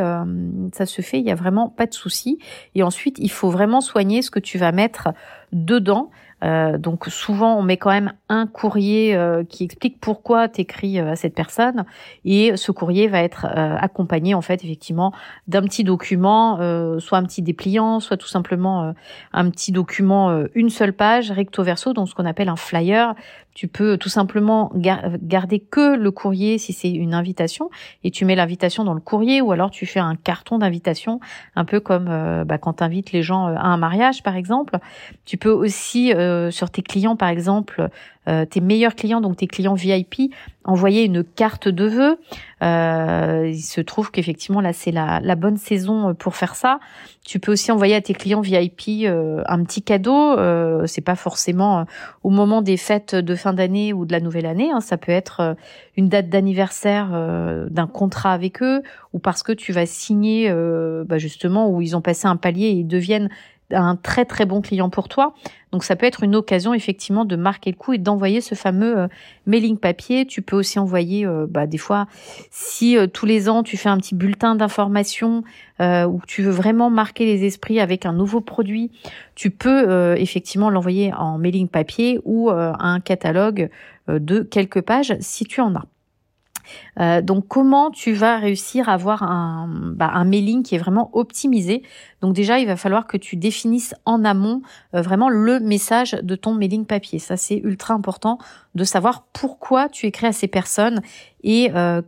ça 0.72 0.86
se 0.86 1.02
fait. 1.02 1.20
Il 1.20 1.26
y 1.26 1.32
a 1.32 1.36
vraiment 1.36 1.68
pas 1.70 1.88
de 1.88 1.94
souci. 1.94 2.38
Et 2.76 2.84
ensuite 2.84 3.18
il 3.20 3.32
faut 3.32 3.50
vraiment 3.50 3.82
soigner 3.82 4.22
ce 4.22 4.32
que 4.32 4.40
tu 4.40 4.58
vas 4.58 4.72
mettre 4.72 5.10
dedans. 5.52 6.10
Euh, 6.44 6.78
donc 6.78 7.06
souvent, 7.06 7.58
on 7.58 7.62
met 7.62 7.78
quand 7.78 7.90
même 7.90 8.12
un 8.28 8.48
courrier 8.48 9.16
euh, 9.16 9.46
qui 9.46 9.64
explique 9.64 10.02
pourquoi 10.02 10.50
tu 10.50 10.62
écris 10.62 11.00
à 11.00 11.16
cette 11.16 11.36
personne. 11.36 11.86
Et 12.26 12.58
ce 12.58 12.74
courrier 12.74 13.08
va 13.08 13.24
être 13.24 13.46
accompagné, 13.46 14.34
en 14.34 14.42
fait, 14.42 14.64
effectivement, 14.64 15.14
d'un 15.48 15.62
petit 15.62 15.84
document, 15.84 16.58
soit 17.00 17.18
un 17.18 17.24
petit 17.24 17.42
dépliant, 17.42 18.00
soit 18.00 18.18
tout 18.18 18.28
simplement 18.28 18.94
un 19.32 19.50
petit 19.50 19.72
document, 19.72 20.44
une 20.54 20.70
seule 20.70 20.94
page, 20.94 21.32
recto 21.32 21.64
verso, 21.64 21.94
donc 21.94 22.10
ce 22.10 22.16
qu'on 22.16 22.26
appelle 22.26 22.50
un 22.50 22.56
flyer. 22.56 23.16
Tu 23.54 23.68
peux 23.68 23.98
tout 23.98 24.10
simplement 24.10 24.72
garder 24.76 25.60
que 25.60 25.96
le 25.96 26.12
courrier 26.12 26.58
si 26.58 26.74
c'est 26.74 26.92
une 26.92 27.14
invitation 27.14 27.70
et 28.04 28.12
tu 28.12 28.26
mets 28.26 28.36
l'invitation 28.36 28.84
dans 28.84 28.94
le 28.94 29.00
courrier 29.00 29.42
ou 29.42 29.52
alors 29.52 29.72
tu 29.72 29.86
fais 29.86 30.00
un 30.00 30.16
carton 30.16 30.58
d'invitation, 30.58 31.20
un 31.56 31.66
peu 31.66 31.80
comme 31.80 32.06
bah, 32.46 32.58
quand 32.58 32.74
tu 32.74 32.84
invites 32.84 33.12
les 33.12 33.24
gens 33.24 33.46
à 33.46 33.68
un 33.68 33.78
mariage 33.78 34.24
par 34.24 34.36
exemple. 34.36 34.78
Tu 35.26 35.38
peux 35.38 35.52
aussi 35.52 36.14
euh, 36.14 36.52
sur 36.52 36.70
tes 36.70 36.82
clients, 36.82 37.16
par 37.16 37.30
exemple, 37.30 37.90
euh, 38.28 38.46
tes 38.46 38.62
meilleurs 38.62 38.96
clients, 38.96 39.22
donc 39.22 39.38
tes 39.38 39.48
clients 39.48 39.74
VIP, 39.74 40.34
envoyer 40.64 41.04
une 41.04 41.24
carte 41.24 41.68
de 41.68 41.86
vœux. 41.86 42.18
Euh, 42.62 43.50
il 43.52 43.62
se 43.62 43.82
trouve 43.82 44.12
qu'effectivement 44.12 44.62
là 44.62 44.72
c'est 44.72 44.92
la, 44.92 45.20
la, 45.22 45.36
bonne 45.36 45.58
saison 45.58 46.14
pour 46.16 46.36
faire 46.36 46.56
ça. 46.56 46.80
Tu 47.26 47.40
peux 47.40 47.52
aussi 47.52 47.72
envoyer 47.72 47.96
à 47.96 48.02
tes 48.02 48.14
clients 48.14 48.40
VIP 48.40 49.06
un 49.06 49.64
petit 49.64 49.82
cadeau. 49.82 50.38
c'est 50.88 51.02
pas 51.02 51.16
forcément 51.16 51.86
au 52.24 52.30
moment 52.30 52.62
des 52.62 52.78
fêtes 52.78 53.16
de 53.16 53.36
fin 53.36 53.54
d'année 53.54 53.94
ou 53.94 54.06
de 54.06 54.12
la 54.14 54.20
nouvelle 54.20 54.46
année. 54.46 54.72
Hein. 54.72 54.82
Ça 54.82 54.98
peut 54.98 55.12
être 55.12 55.56
une 55.98 56.10
date 56.10 56.30
d'anniversaire 56.30 57.10
d'un 57.70 57.88
contrat 57.88 58.34
avec 58.34 58.62
eux 58.62 58.84
ou 59.14 59.20
parce 59.20 59.44
que 59.44 59.52
tu 59.52 59.72
vas 59.72 59.86
signer 59.86 60.54
bah, 61.06 61.18
justement 61.18 61.70
où 61.70 61.82
ils 61.82 61.96
ont 61.96 62.02
passé 62.02 62.28
un 62.28 62.38
palier 62.38 62.68
et 62.68 62.72
ils 62.72 62.88
deviennent 62.88 63.30
un 63.74 63.96
très 63.96 64.26
très 64.26 64.46
bon 64.46 64.62
client 64.62 64.90
pour 64.90 65.10
toi. 65.10 65.34
Donc 65.72 65.84
ça 65.84 65.96
peut 65.96 66.06
être 66.06 66.24
une 66.24 66.36
occasion 66.36 66.74
effectivement 66.74 67.26
de 67.26 67.36
marquer 67.36 67.72
le 67.72 67.76
coup 67.76 67.94
et 67.94 67.98
d'envoyer 67.98 68.42
ce 68.42 68.54
fameux 68.54 68.98
euh, 68.98 69.08
mailing 69.48 69.78
papier. 69.78 70.26
Tu 70.26 70.42
peux 70.42 70.56
aussi 70.56 70.78
envoyer 70.78 71.26
euh, 71.26 71.48
bah, 71.50 71.66
des 71.66 71.80
fois 71.80 72.08
si 72.52 72.96
euh, 72.96 73.08
tous 73.08 73.26
les 73.26 73.50
ans 73.50 73.64
tu 73.64 73.76
fais 73.76 73.90
un 73.90 73.98
petit 73.98 74.16
bulletin 74.16 74.56
d'information 74.56 75.44
ou 75.80 76.22
tu 76.28 76.44
veux 76.44 76.52
vraiment 76.52 76.90
marquer 76.90 77.26
les 77.26 77.44
esprits 77.44 77.82
avec 77.82 78.06
un 78.06 78.14
nouveau 78.14 78.40
produit, 78.40 78.90
tu 79.36 79.52
peux 79.52 80.16
effectivement 80.18 80.70
l'envoyer 80.70 81.14
en 81.14 81.38
mailing 81.38 81.68
papier 81.68 82.22
ou 82.24 82.50
un 82.50 83.02
catalogue 83.02 83.70
de 84.08 84.44
quelques 84.44 84.80
pages 84.80 85.18
si 85.20 85.44
tu 85.44 85.60
en 85.60 85.76
as. 85.76 85.84
Euh, 87.00 87.22
donc 87.22 87.48
comment 87.48 87.92
tu 87.92 88.14
vas 88.14 88.38
réussir 88.38 88.90
à 88.90 88.94
avoir 88.94 89.24
un, 89.24 89.68
bah, 89.96 90.12
un 90.14 90.26
mailing 90.26 90.64
qui 90.64 90.76
est 90.76 90.80
vraiment 90.80 91.10
optimisé? 91.14 91.84
Donc 92.22 92.34
déjà, 92.34 92.60
il 92.60 92.68
va 92.68 92.76
falloir 92.76 93.08
que 93.08 93.18
tu 93.18 93.36
définisses 93.36 93.96
en 94.06 94.24
amont 94.24 94.62
euh, 94.96 95.02
vraiment 95.02 95.30
le 95.30 95.60
message 95.60 96.12
de 96.22 96.36
ton 96.36 96.54
mailing 96.54 96.86
papier. 96.86 97.20
Ça, 97.20 97.38
c'est 97.38 97.58
ultra 97.58 97.94
important 97.94 98.38
de 98.76 98.84
savoir 98.84 99.26
pourquoi 99.34 99.90
tu 99.90 100.06
écris 100.06 100.28
à 100.28 100.34
ces 100.34 100.48
personnes 100.48 101.02
et 101.44 101.72
euh, 101.76 102.02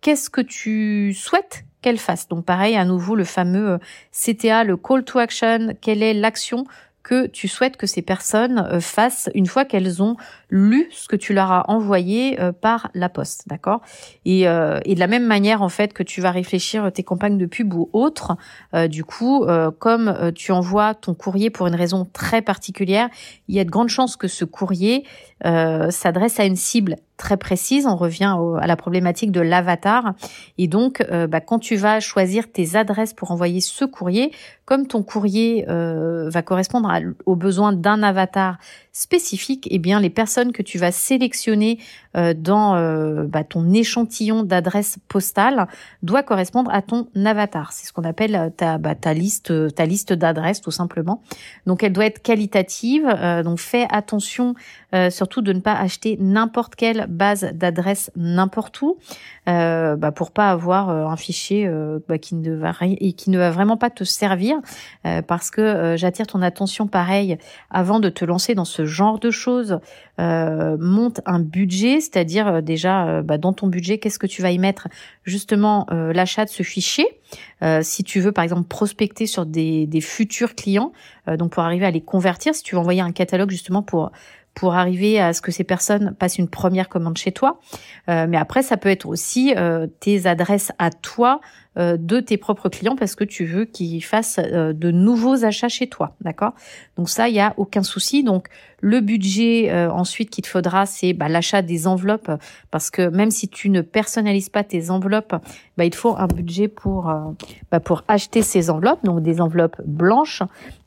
qu'est-ce 0.00 0.30
que 0.30 0.40
tu 0.40 1.14
souhaites 1.14 1.64
qu'elles 1.80 1.98
fassent. 1.98 2.28
Donc 2.28 2.44
pareil, 2.44 2.76
à 2.76 2.84
nouveau, 2.84 3.16
le 3.16 3.24
fameux 3.24 3.78
CTA, 4.12 4.64
le 4.64 4.76
call 4.76 5.04
to 5.04 5.18
action, 5.18 5.74
quelle 5.80 6.02
est 6.02 6.14
l'action 6.14 6.64
que 7.02 7.26
tu 7.26 7.48
souhaites 7.48 7.76
que 7.76 7.88
ces 7.88 8.02
personnes 8.02 8.80
fassent 8.80 9.28
une 9.34 9.46
fois 9.46 9.64
qu'elles 9.64 10.00
ont 10.00 10.16
lu 10.52 10.88
ce 10.92 11.08
que 11.08 11.16
tu 11.16 11.32
leur 11.32 11.50
as 11.50 11.70
envoyé 11.70 12.38
euh, 12.38 12.52
par 12.52 12.90
la 12.94 13.08
poste, 13.08 13.48
d'accord? 13.48 13.80
Et, 14.26 14.46
euh, 14.46 14.80
et, 14.84 14.94
de 14.94 15.00
la 15.00 15.06
même 15.06 15.26
manière 15.26 15.62
en 15.62 15.70
fait 15.70 15.94
que 15.94 16.02
tu 16.02 16.20
vas 16.20 16.30
réfléchir 16.30 16.92
tes 16.92 17.02
campagnes 17.02 17.38
de 17.38 17.46
pub 17.46 17.72
ou 17.72 17.88
autres, 17.92 18.36
du 18.88 19.04
coup, 19.04 19.46
comme 19.78 20.32
tu 20.34 20.52
envoies 20.52 20.94
ton 20.94 21.14
courrier 21.14 21.50
pour 21.50 21.66
une 21.66 21.74
raison 21.74 22.06
très 22.12 22.42
particulière, 22.42 23.08
il 23.48 23.54
y 23.54 23.60
a 23.60 23.64
de 23.64 23.70
grandes 23.70 23.88
chances 23.88 24.16
que 24.16 24.28
ce 24.28 24.44
courrier 24.44 25.04
s'adresse 25.42 26.38
à 26.38 26.44
une 26.44 26.56
cible 26.56 26.96
très 27.22 27.36
précise. 27.36 27.86
On 27.86 27.96
revient 27.96 28.36
à 28.60 28.66
la 28.66 28.76
problématique 28.76 29.30
de 29.30 29.40
l'avatar. 29.40 30.14
Et 30.58 30.66
donc, 30.66 31.00
euh, 31.00 31.28
bah, 31.28 31.40
quand 31.40 31.60
tu 31.60 31.76
vas 31.76 32.00
choisir 32.00 32.50
tes 32.50 32.74
adresses 32.74 33.14
pour 33.14 33.30
envoyer 33.30 33.60
ce 33.60 33.84
courrier, 33.84 34.32
comme 34.64 34.88
ton 34.88 35.02
courrier 35.04 35.64
euh, 35.68 36.28
va 36.28 36.42
correspondre 36.42 36.90
aux 37.26 37.36
besoins 37.36 37.72
d'un 37.72 38.02
avatar 38.02 38.58
spécifique, 38.92 39.66
eh 39.70 39.78
bien 39.78 40.00
les 40.00 40.10
personnes 40.10 40.52
que 40.52 40.62
tu 40.62 40.76
vas 40.76 40.92
sélectionner 40.92 41.78
euh, 42.14 42.34
dans 42.36 42.76
euh, 42.76 43.24
bah, 43.26 43.42
ton 43.42 43.72
échantillon 43.72 44.42
d'adresses 44.42 44.98
postales 45.08 45.66
doit 46.02 46.22
correspondre 46.22 46.70
à 46.72 46.82
ton 46.82 47.08
avatar. 47.24 47.72
C'est 47.72 47.86
ce 47.86 47.92
qu'on 47.94 48.04
appelle 48.04 48.34
euh, 48.34 48.50
ta, 48.50 48.76
bah, 48.76 48.94
ta 48.94 49.14
liste, 49.14 49.74
ta 49.74 49.86
liste 49.86 50.12
d'adresses 50.12 50.60
tout 50.60 50.70
simplement. 50.70 51.22
Donc 51.64 51.82
elle 51.82 51.94
doit 51.94 52.04
être 52.04 52.20
qualitative. 52.20 53.06
donc 53.44 53.58
fais 53.58 53.86
attention 53.90 54.54
surtout 55.10 55.40
de 55.40 55.52
ne 55.52 55.60
pas 55.60 55.72
acheter 55.72 56.18
n'importe 56.20 56.74
quelle 56.74 57.06
base 57.08 57.50
d'adresse 57.54 58.10
n'importe 58.16 58.82
où 58.82 58.98
bah, 59.46 60.12
pour 60.14 60.32
pas 60.32 60.50
avoir 60.50 60.90
un 60.90 61.16
fichier 61.16 61.70
bah, 62.08 62.18
qui 62.18 62.34
ne 62.34 62.54
va 62.54 62.72
et 62.82 63.12
qui 63.12 63.30
ne 63.30 63.38
va 63.38 63.50
vraiment 63.50 63.76
pas 63.76 63.90
te 63.90 64.04
servir 64.04 64.56
parce 65.26 65.50
que 65.50 65.94
j'attire 65.96 66.26
ton 66.26 66.42
attention 66.42 66.86
pareil 66.86 67.38
avant 67.70 68.00
de 68.00 68.08
te 68.08 68.24
lancer 68.24 68.54
dans 68.54 68.64
ce 68.64 68.81
genre 68.84 69.18
de 69.18 69.30
choses 69.30 69.80
euh, 70.20 70.76
monte 70.78 71.20
un 71.26 71.40
budget, 71.40 72.00
c'est-à-dire 72.00 72.46
euh, 72.46 72.60
déjà 72.60 73.06
euh, 73.06 73.22
bah, 73.22 73.38
dans 73.38 73.52
ton 73.52 73.66
budget, 73.66 73.98
qu'est-ce 73.98 74.18
que 74.18 74.26
tu 74.26 74.42
vas 74.42 74.50
y 74.50 74.58
mettre? 74.58 74.88
Justement 75.24 75.86
l'achat 75.90 76.44
de 76.44 76.50
ce 76.50 76.62
fichier. 76.62 77.06
si 77.82 78.02
tu 78.02 78.20
veux 78.20 78.32
par 78.32 78.42
exemple 78.42 78.66
prospecter 78.66 79.26
sur 79.26 79.46
des, 79.46 79.86
des 79.86 80.00
futurs 80.00 80.56
clients, 80.56 80.92
donc 81.38 81.52
pour 81.52 81.62
arriver 81.62 81.86
à 81.86 81.92
les 81.92 82.00
convertir, 82.00 82.54
si 82.54 82.62
tu 82.62 82.74
veux 82.74 82.80
envoyer 82.80 83.00
un 83.00 83.12
catalogue 83.12 83.50
justement 83.50 83.82
pour 83.82 84.10
pour 84.54 84.74
arriver 84.74 85.20
à 85.20 85.32
ce 85.32 85.40
que 85.40 85.50
ces 85.50 85.64
personnes 85.64 86.14
passent 86.18 86.38
une 86.38 86.48
première 86.48 86.88
commande 86.88 87.16
chez 87.16 87.32
toi. 87.32 87.60
mais 88.08 88.36
après, 88.36 88.62
ça 88.62 88.76
peut 88.76 88.90
être 88.90 89.06
aussi 89.06 89.54
tes 90.00 90.26
adresses 90.26 90.72
à 90.78 90.90
toi 90.90 91.40
euh, 91.78 91.96
de 91.96 92.20
tes 92.20 92.36
propres 92.36 92.68
clients 92.68 92.96
parce 92.96 93.14
que 93.14 93.24
tu 93.24 93.46
veux 93.46 93.64
qu'ils 93.64 94.04
fassent 94.04 94.38
euh, 94.38 94.74
de 94.74 94.90
nouveaux 94.90 95.46
achats 95.46 95.70
chez 95.70 95.86
toi, 95.86 96.14
d'accord? 96.20 96.52
Donc 96.98 97.08
ça, 97.08 97.30
il 97.30 97.34
y 97.34 97.40
a 97.40 97.54
aucun 97.56 97.82
souci. 97.82 98.22
Donc 98.22 98.48
le 98.82 99.00
budget 99.00 99.70
euh, 99.70 99.90
ensuite 99.90 100.28
qu'il 100.28 100.44
te 100.44 100.48
faudra, 100.48 100.84
c'est 100.84 101.14
bah, 101.14 101.30
l'achat 101.30 101.62
des 101.62 101.86
enveloppes. 101.86 102.30
Parce 102.70 102.90
que 102.90 103.08
même 103.08 103.30
si 103.30 103.48
tu 103.48 103.70
ne 103.70 103.80
personnalises 103.80 104.50
pas 104.50 104.64
tes 104.64 104.90
enveloppes, 104.90 105.34
bah, 105.78 105.86
il 105.86 105.90
te 105.90 105.96
faut 105.96 106.14
un 106.14 106.26
budget 106.26 106.68
pour 106.68 107.10
bah, 107.70 107.80
pour 107.80 108.04
acheter 108.06 108.42
ces 108.42 108.68
enveloppes, 108.68 109.02
donc 109.02 109.22
des 109.22 109.40
enveloppes 109.40 109.80
blanches 109.86 110.42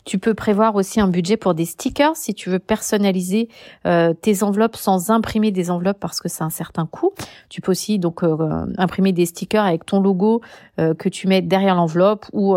tu 0.05 0.19
peux 0.19 0.35
prévoir 0.35 0.75
aussi 0.75 1.01
un 1.01 1.07
budget 1.07 1.35
pour 1.35 1.55
des 1.55 1.65
stickers 1.65 2.15
si 2.15 2.33
tu 2.33 2.49
veux 2.49 2.59
personnaliser 2.59 3.49
euh, 3.85 4.13
tes 4.13 4.43
enveloppes 4.43 4.75
sans 4.75 5.09
imprimer 5.09 5.51
des 5.51 5.71
enveloppes 5.71 5.99
parce 5.99 6.21
que 6.21 6.29
c'est 6.29 6.43
un 6.43 6.51
certain 6.51 6.85
coût. 6.85 7.11
Tu 7.49 7.59
peux 7.59 7.71
aussi 7.71 7.97
donc 7.97 8.23
euh, 8.23 8.65
imprimer 8.77 9.11
des 9.11 9.25
stickers 9.25 9.65
avec 9.65 9.85
ton 9.85 9.99
logo 9.99 10.41
euh, 10.79 10.93
que 10.93 11.09
tu 11.09 11.27
mets 11.27 11.41
derrière 11.41 11.75
l'enveloppe 11.75 12.25
ou 12.33 12.55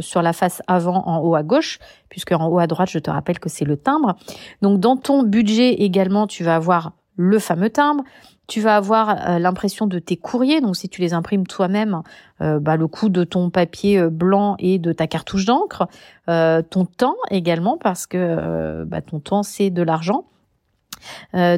sur 0.00 0.22
la 0.22 0.32
face 0.32 0.62
avant 0.66 1.06
en 1.06 1.20
haut 1.20 1.36
à 1.36 1.42
gauche 1.42 1.78
puisque 2.08 2.32
en 2.32 2.48
haut 2.48 2.58
à 2.58 2.66
droite, 2.66 2.90
je 2.90 2.98
te 2.98 3.10
rappelle 3.10 3.38
que 3.38 3.48
c'est 3.48 3.64
le 3.64 3.76
timbre. 3.76 4.16
Donc 4.60 4.80
dans 4.80 4.96
ton 4.96 5.22
budget 5.22 5.74
également, 5.74 6.26
tu 6.26 6.44
vas 6.44 6.56
avoir 6.56 6.92
le 7.16 7.38
fameux 7.38 7.70
timbre, 7.70 8.02
tu 8.46 8.60
vas 8.60 8.76
avoir 8.76 9.10
euh, 9.10 9.38
l'impression 9.38 9.86
de 9.86 9.98
tes 9.98 10.16
courriers, 10.16 10.60
donc 10.60 10.76
si 10.76 10.88
tu 10.88 11.00
les 11.00 11.14
imprimes 11.14 11.46
toi-même, 11.46 12.02
euh, 12.40 12.60
bah, 12.60 12.76
le 12.76 12.86
coût 12.88 13.08
de 13.08 13.24
ton 13.24 13.50
papier 13.50 13.98
euh, 13.98 14.10
blanc 14.10 14.56
et 14.58 14.78
de 14.78 14.92
ta 14.92 15.06
cartouche 15.06 15.44
d'encre, 15.46 15.88
ton 16.26 16.86
temps 16.86 17.16
également, 17.30 17.76
parce 17.76 18.06
que 18.06 18.84
bah, 18.84 19.02
ton 19.02 19.20
temps 19.20 19.42
c'est 19.42 19.68
de 19.70 19.82
l'argent. 19.82 20.24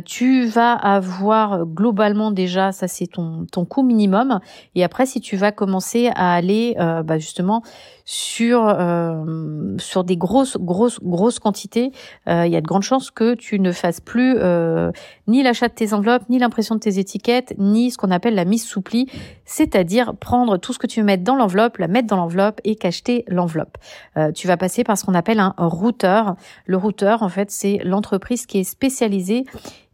tu 0.04 0.46
vas 0.46 0.72
avoir 0.72 1.66
globalement 1.66 2.32
déjà, 2.32 2.72
ça 2.72 2.88
c'est 2.88 3.06
ton, 3.06 3.46
ton 3.50 3.64
coût 3.64 3.84
minimum. 3.84 4.40
Et 4.74 4.82
après, 4.82 5.06
si 5.06 5.20
tu 5.20 5.36
vas 5.36 5.52
commencer 5.52 6.10
à 6.16 6.34
aller 6.34 6.74
bah, 6.76 7.18
justement 7.18 7.62
sur 8.08 8.64
euh, 8.68 9.74
sur 9.78 10.04
des 10.04 10.16
grosses 10.16 10.56
grosses 10.58 11.00
grosses 11.02 11.40
quantités, 11.40 11.90
euh, 12.28 12.46
il 12.46 12.52
y 12.52 12.56
a 12.56 12.60
de 12.60 12.66
grandes 12.66 12.84
chances 12.84 13.10
que 13.10 13.34
tu 13.34 13.58
ne 13.58 13.72
fasses 13.72 14.00
plus 14.00 14.36
euh, 14.38 14.92
ni 15.26 15.42
l'achat 15.42 15.66
de 15.66 15.74
tes 15.74 15.92
enveloppes, 15.92 16.22
ni 16.30 16.38
l'impression 16.38 16.76
de 16.76 16.80
tes 16.80 17.00
étiquettes, 17.00 17.54
ni 17.58 17.90
ce 17.90 17.98
qu'on 17.98 18.12
appelle 18.12 18.36
la 18.36 18.44
mise 18.44 18.64
sous 18.64 18.80
pli, 18.80 19.10
c'est-à-dire 19.44 20.14
prendre 20.14 20.56
tout 20.56 20.72
ce 20.72 20.78
que 20.78 20.86
tu 20.86 21.00
veux 21.00 21.06
mettre 21.06 21.24
dans 21.24 21.34
l'enveloppe, 21.34 21.78
la 21.78 21.88
mettre 21.88 22.06
dans 22.06 22.16
l'enveloppe 22.16 22.60
et 22.62 22.76
cacheter 22.76 23.24
l'enveloppe. 23.26 23.76
tu 24.36 24.46
vas 24.46 24.56
passer 24.56 24.84
par 24.84 24.96
ce 24.96 25.04
qu'on 25.04 25.14
appelle 25.14 25.40
un 25.40 25.54
routeur. 25.58 26.36
Le 26.66 26.76
routeur, 26.76 27.24
en 27.24 27.28
fait, 27.28 27.50
c'est 27.50 27.80
l'entreprise 27.82 28.46
qui 28.46 28.58
est 28.58 28.64
spécialisée 28.64 29.44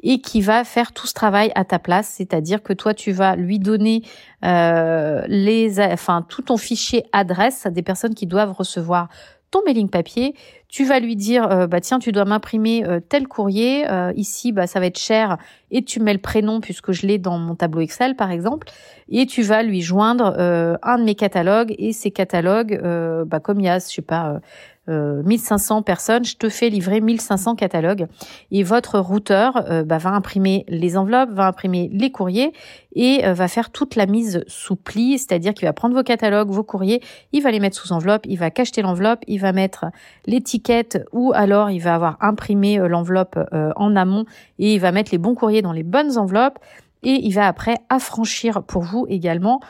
et 0.02 0.20
qui 0.20 0.40
va 0.40 0.64
faire 0.64 0.92
tout 0.92 1.06
ce 1.06 1.14
travail 1.14 1.52
à 1.54 1.64
ta 1.64 1.78
place, 1.78 2.08
c'est-à-dire 2.16 2.62
que 2.62 2.72
toi 2.72 2.94
tu 2.94 3.12
vas 3.12 3.36
lui 3.36 3.58
donner 3.58 4.02
euh, 4.44 5.22
les, 5.28 5.80
enfin 5.80 6.24
tout 6.28 6.42
ton 6.42 6.56
fichier 6.56 7.04
adresse 7.12 7.66
à 7.66 7.70
des 7.70 7.82
personnes 7.82 8.14
qui 8.14 8.26
doivent 8.26 8.52
recevoir 8.52 9.08
ton 9.50 9.60
mailing 9.66 9.90
papier, 9.90 10.34
tu 10.68 10.84
vas 10.86 10.98
lui 10.98 11.14
dire 11.14 11.46
euh, 11.52 11.66
bah 11.66 11.82
tiens 11.82 11.98
tu 11.98 12.10
dois 12.10 12.24
m'imprimer 12.24 12.86
euh, 12.86 13.00
tel 13.06 13.28
courrier. 13.28 13.84
Ici 14.16 14.50
bah 14.50 14.66
ça 14.66 14.80
va 14.80 14.86
être 14.86 14.98
cher 14.98 15.36
et 15.70 15.84
tu 15.84 16.00
mets 16.00 16.14
le 16.14 16.20
prénom 16.20 16.60
puisque 16.60 16.92
je 16.92 17.06
l'ai 17.06 17.18
dans 17.18 17.36
mon 17.36 17.54
tableau 17.54 17.82
Excel 17.82 18.16
par 18.16 18.30
exemple. 18.30 18.68
Et 19.10 19.26
tu 19.26 19.42
vas 19.42 19.62
lui 19.62 19.82
joindre 19.82 20.34
un 20.82 20.98
de 20.98 21.04
mes 21.04 21.14
catalogues 21.14 21.74
et 21.78 21.92
ces 21.92 22.10
catalogues 22.10 22.80
bah 23.26 23.40
comme 23.40 23.60
il 23.60 23.66
y 23.66 23.68
a 23.68 23.78
je 23.78 23.84
sais 23.84 24.00
pas 24.00 24.40
1500 24.88 25.78
euh, 25.78 25.82
personnes, 25.82 26.24
je 26.24 26.36
te 26.36 26.48
fais 26.48 26.68
livrer 26.68 27.00
1500 27.00 27.54
catalogues. 27.54 28.08
Et 28.50 28.62
votre 28.62 28.98
routeur 28.98 29.64
euh, 29.70 29.84
bah, 29.84 29.98
va 29.98 30.10
imprimer 30.10 30.64
les 30.68 30.96
enveloppes, 30.96 31.30
va 31.30 31.46
imprimer 31.46 31.88
les 31.92 32.10
courriers 32.10 32.52
et 32.94 33.24
euh, 33.24 33.32
va 33.32 33.46
faire 33.46 33.70
toute 33.70 33.94
la 33.94 34.06
mise 34.06 34.42
sous 34.48 34.76
pli, 34.76 35.18
c'est-à-dire 35.18 35.54
qu'il 35.54 35.66
va 35.66 35.72
prendre 35.72 35.94
vos 35.94 36.02
catalogues, 36.02 36.50
vos 36.50 36.64
courriers, 36.64 37.00
il 37.32 37.42
va 37.42 37.52
les 37.52 37.60
mettre 37.60 37.76
sous 37.76 37.92
enveloppe, 37.92 38.26
il 38.26 38.38
va 38.38 38.50
cacheter 38.50 38.82
l'enveloppe, 38.82 39.20
il 39.28 39.38
va 39.38 39.52
mettre 39.52 39.86
l'étiquette 40.26 41.04
ou 41.12 41.32
alors 41.34 41.70
il 41.70 41.78
va 41.78 41.94
avoir 41.94 42.16
imprimé 42.20 42.76
l'enveloppe 42.78 43.38
en 43.76 43.96
amont 43.96 44.24
et 44.58 44.74
il 44.74 44.80
va 44.80 44.92
mettre 44.92 45.12
les 45.12 45.18
bons 45.18 45.34
courriers 45.34 45.62
dans 45.62 45.72
les 45.72 45.82
bonnes 45.82 46.18
enveloppes 46.18 46.58
et 47.02 47.24
il 47.24 47.32
va 47.32 47.46
après 47.46 47.76
affranchir 47.88 48.62
pour 48.62 48.82
vous 48.82 49.06
également 49.08 49.60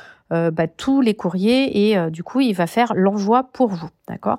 bah, 0.51 0.67
tous 0.67 1.01
les 1.01 1.15
courriers 1.15 1.89
et 1.89 1.99
euh, 1.99 2.11
du 2.11 2.23
coup 2.23 2.41
il 2.41 2.55
va 2.55 2.67
faire 2.67 2.93
l'envoi 2.95 3.45
pour 3.53 3.69
vous, 3.69 3.89
d'accord? 4.09 4.39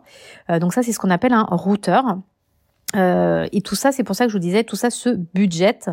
Euh, 0.49 0.59
Donc 0.59 0.73
ça 0.73 0.83
c'est 0.83 0.91
ce 0.91 0.99
qu'on 0.99 1.09
appelle 1.09 1.33
un 1.33 1.43
routeur. 1.43 2.17
Et 2.95 3.61
tout 3.61 3.75
ça, 3.75 3.91
c'est 3.91 4.03
pour 4.03 4.15
ça 4.15 4.25
que 4.25 4.31
je 4.31 4.37
vous 4.37 4.41
disais, 4.41 4.63
tout 4.63 4.75
ça 4.75 4.89
se 4.89 5.09
budgète 5.33 5.89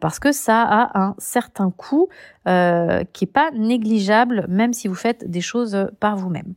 parce 0.00 0.18
que 0.18 0.32
ça 0.32 0.62
a 0.62 0.98
un 0.98 1.14
certain 1.18 1.70
coût 1.70 2.08
qui 2.44 3.24
est 3.24 3.32
pas 3.32 3.50
négligeable, 3.52 4.46
même 4.48 4.72
si 4.72 4.88
vous 4.88 4.94
faites 4.94 5.30
des 5.30 5.40
choses 5.40 5.88
par 6.00 6.16
vous-même. 6.16 6.54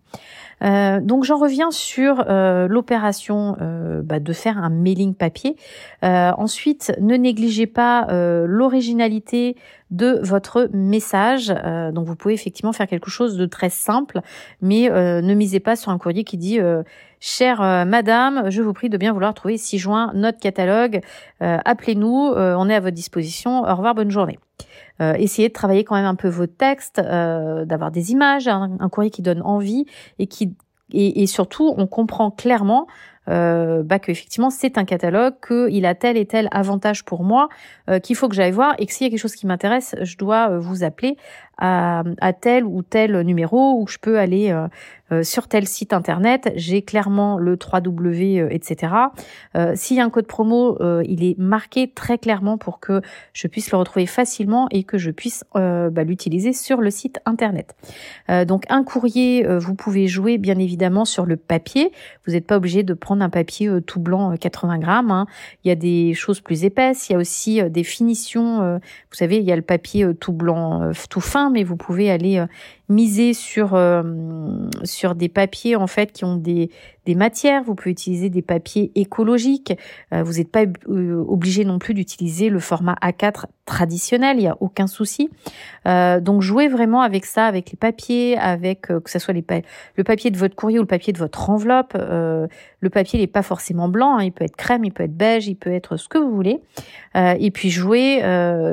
Euh, 0.63 1.00
donc 1.02 1.24
j'en 1.24 1.38
reviens 1.38 1.72
sur 1.72 2.24
euh, 2.28 2.68
l'opération 2.68 3.58
euh, 3.62 4.02
bah, 4.02 4.20
de 4.20 4.34
faire 4.34 4.58
un 4.58 4.70
mailing 4.70 5.13
papier. 5.13 5.56
ensuite, 6.02 6.94
ne 7.00 7.16
négligez 7.16 7.68
pas 7.68 8.08
l'originalité 8.46 9.56
de 9.92 10.20
votre 10.24 10.70
message. 10.74 11.54
donc 11.94 12.08
vous 12.08 12.16
pouvez 12.16 12.34
effectivement 12.34 12.74
faire 12.74 12.88
quelque 12.88 13.10
chose 13.10 13.38
de 13.38 13.46
très 13.46 13.70
simple, 13.70 14.22
mais 14.62 14.90
ne 14.90 15.34
misez 15.34 15.60
pas 15.60 15.75
sur 15.75 15.92
un 15.92 15.98
courrier 15.98 16.24
qui 16.24 16.38
dit 16.38 16.60
Chère 17.25 17.86
Madame, 17.86 18.50
je 18.50 18.62
vous 18.62 18.74
prie 18.74 18.89
de 18.89 18.98
bien 18.98 19.13
vouloir 19.13 19.34
trouver 19.34 19.58
6 19.58 19.77
juin 19.77 20.12
notre 20.13 20.39
catalogue. 20.39 21.00
Appelez-nous, 21.39 22.34
on 22.36 22.70
est 22.70 22.75
à 22.75 22.82
votre 22.82 22.96
disposition. 22.96 23.63
Au 23.63 23.75
revoir, 23.75 23.96
bonne 23.96 24.12
journée. 24.12 24.38
essayez 25.00 25.48
de 25.48 25.53
travailler 25.53 25.86
quand 25.86 25.96
même 25.96 26.03
un 26.03 26.15
peu 26.15 26.27
vos 26.27 26.48
textes, 26.48 27.00
d'avoir 27.00 27.92
des 27.92 28.12
images, 28.12 28.50
un, 28.50 28.89
courrier 28.92 29.10
qui 29.10 29.22
donne 29.22 29.42
envie 29.42 29.86
et 30.20 30.27
qui 30.27 30.53
et, 30.92 31.25
surtout, 31.25 31.74
on 31.77 31.88
comprend 31.88 32.30
clairement 32.30 32.88
euh, 33.30 33.84
bah, 33.84 34.00
qu'effectivement 34.00 34.50
c'est 34.50 34.77
un 34.77 34.84
catalogue, 34.84 35.36
qu'il 35.48 35.86
a 35.86 35.96
tel 35.96 36.18
et 36.18 36.25
tel 36.25 36.50
avantage 36.51 37.06
pour 37.06 37.24
moi, 37.24 37.48
euh, 37.89 38.00
qu'il 38.00 38.18
faut 38.18 38.27
que 38.27 38.36
j'aille 38.36 38.51
voir 38.51 38.75
et 38.80 38.86
que 38.86 38.92
s'il 38.92 39.08
y 39.08 39.08
a 39.08 39.10
quelque 39.10 39.22
chose 39.22 39.36
qui 39.36 39.48
m'intéresse, 39.48 39.96
je 40.01 40.18
dois 40.18 40.51
euh, 40.51 40.60
vous 40.60 40.84
appeler 40.84 41.15
à, 41.58 42.34
tel 42.40 42.66
ou 42.66 42.82
tel 42.82 43.22
numéro 43.22 43.80
où 43.80 43.88
je 43.88 43.98
peux 44.00 44.18
aller 44.18 44.52
euh, 44.52 44.68
euh, 45.12 45.24
sur 45.24 45.48
tel 45.48 45.68
site 45.68 45.94
internet. 45.94 46.52
J'ai 46.56 46.82
clairement 46.82 47.38
le 47.38 47.56
3W, 47.56 48.48
etc. 48.50 48.94
Euh, 49.56 49.74
S'il 49.76 49.98
y 49.98 50.00
a 50.00 50.04
un 50.04 50.10
code 50.10 50.28
promo, 50.28 50.78
il 51.04 51.24
est 51.24 51.38
marqué 51.38 51.92
très 51.92 52.18
clairement 52.18 52.58
pour 52.58 52.80
que 52.80 53.02
je 53.34 53.48
puisse 53.48 53.72
le 53.72 53.78
retrouver 53.78 54.06
facilement 54.06 54.68
et 54.72 54.84
que 54.84 54.98
je 54.98 55.12
puisse 55.12 55.44
bah, 55.54 56.04
l'utiliser 56.04 56.54
sur 56.54 56.82
le 56.82 56.90
site 56.90 57.20
internet. 57.26 57.76
donc 58.48 58.66
un 58.70 58.84
courrier, 58.84 59.46
vous 59.58 59.76
pouvez 59.76 60.08
jouer 60.08 60.38
bien 60.38 60.58
évidemment 60.58 61.06
sur 61.06 61.26
le 61.26 61.38
papier. 61.38 61.92
Vous 62.26 62.34
n'êtes 62.34 62.48
pas 62.48 62.58
obligé 62.58 62.84
de 62.84 62.94
prendre 62.94 63.24
un 63.24 63.30
papier 63.30 63.70
tout 63.86 64.00
blanc 64.00 64.36
80 64.36 64.80
grammes. 64.80 65.12
Hein. 65.12 65.28
Il 65.64 65.70
y 65.70 65.72
a 65.72 65.76
des 65.76 66.14
choses 66.14 66.42
plus 66.42 66.64
épaisses. 66.64 67.10
Il 67.10 67.14
y 67.14 67.16
a 67.16 67.20
aussi 67.20 67.62
des 67.70 67.84
finitions. 67.84 68.78
vous 68.78 69.16
savez, 69.16 69.38
il 69.38 69.44
y 69.44 69.52
a 69.52 69.56
le 69.56 69.62
papier 69.62 70.08
tout 70.16 70.34
blanc, 70.34 70.92
tout 71.10 71.22
fin 71.22 71.43
mais 71.50 71.64
vous 71.64 71.76
pouvez 71.78 72.10
aller 72.10 72.38
euh, 72.38 72.48
miser 72.90 73.34
sur 73.34 73.74
euh, 73.74 74.04
sur 74.84 75.16
des 75.16 75.30
papiers 75.30 75.76
en 75.76 75.88
fait 75.88 76.12
qui 76.12 76.26
ont 76.26 76.36
des 76.36 76.70
des 77.06 77.16
matières. 77.16 77.64
Vous 77.64 77.76
pouvez 77.76 77.92
utiliser 77.92 78.30
des 78.30 78.42
papiers 78.42 78.92
écologiques. 78.96 79.74
Euh, 80.14 80.24
vous 80.24 80.34
n'êtes 80.34 80.52
pas 80.52 80.64
obligé 80.88 81.66
non 81.66 81.80
plus 81.80 81.94
d'utiliser 81.94 82.50
le 82.50 82.60
format 82.60 82.96
A4 83.02 83.46
traditionnel. 83.66 84.38
Il 84.38 84.44
y 84.44 84.48
a 84.48 84.58
aucun 84.60 84.88
souci. 84.88 85.30
donc 85.86 86.42
jouez 86.42 86.68
vraiment 86.68 87.02
avec 87.02 87.26
ça, 87.26 87.46
avec 87.46 87.72
les 87.72 87.78
papiers, 87.78 88.38
avec 88.38 88.82
que 88.82 89.10
ce 89.10 89.20
soit 89.20 89.34
les 89.34 89.44
le 89.96 90.04
papier 90.04 90.32
de 90.32 90.38
votre 90.38 90.56
courrier 90.56 90.80
ou 90.80 90.82
le 90.82 90.88
papier 90.88 91.14
de 91.14 91.18
votre 91.18 91.50
enveloppe. 91.50 91.94
le 91.94 92.90
papier 92.90 93.20
n'est 93.20 93.28
pas 93.28 93.42
forcément 93.42 93.88
blanc. 93.88 94.18
Hein. 94.18 94.24
il 94.24 94.32
peut 94.32 94.44
être 94.44 94.56
crème, 94.56 94.84
il 94.84 94.92
peut 94.92 95.04
être 95.04 95.16
beige, 95.16 95.48
il 95.48 95.56
peut 95.56 95.72
être 95.72 95.98
ce 95.98 96.10
que 96.10 96.18
vous 96.18 96.34
voulez. 96.34 96.60
et 97.16 97.52
puis 97.52 97.70
jouez 97.70 98.22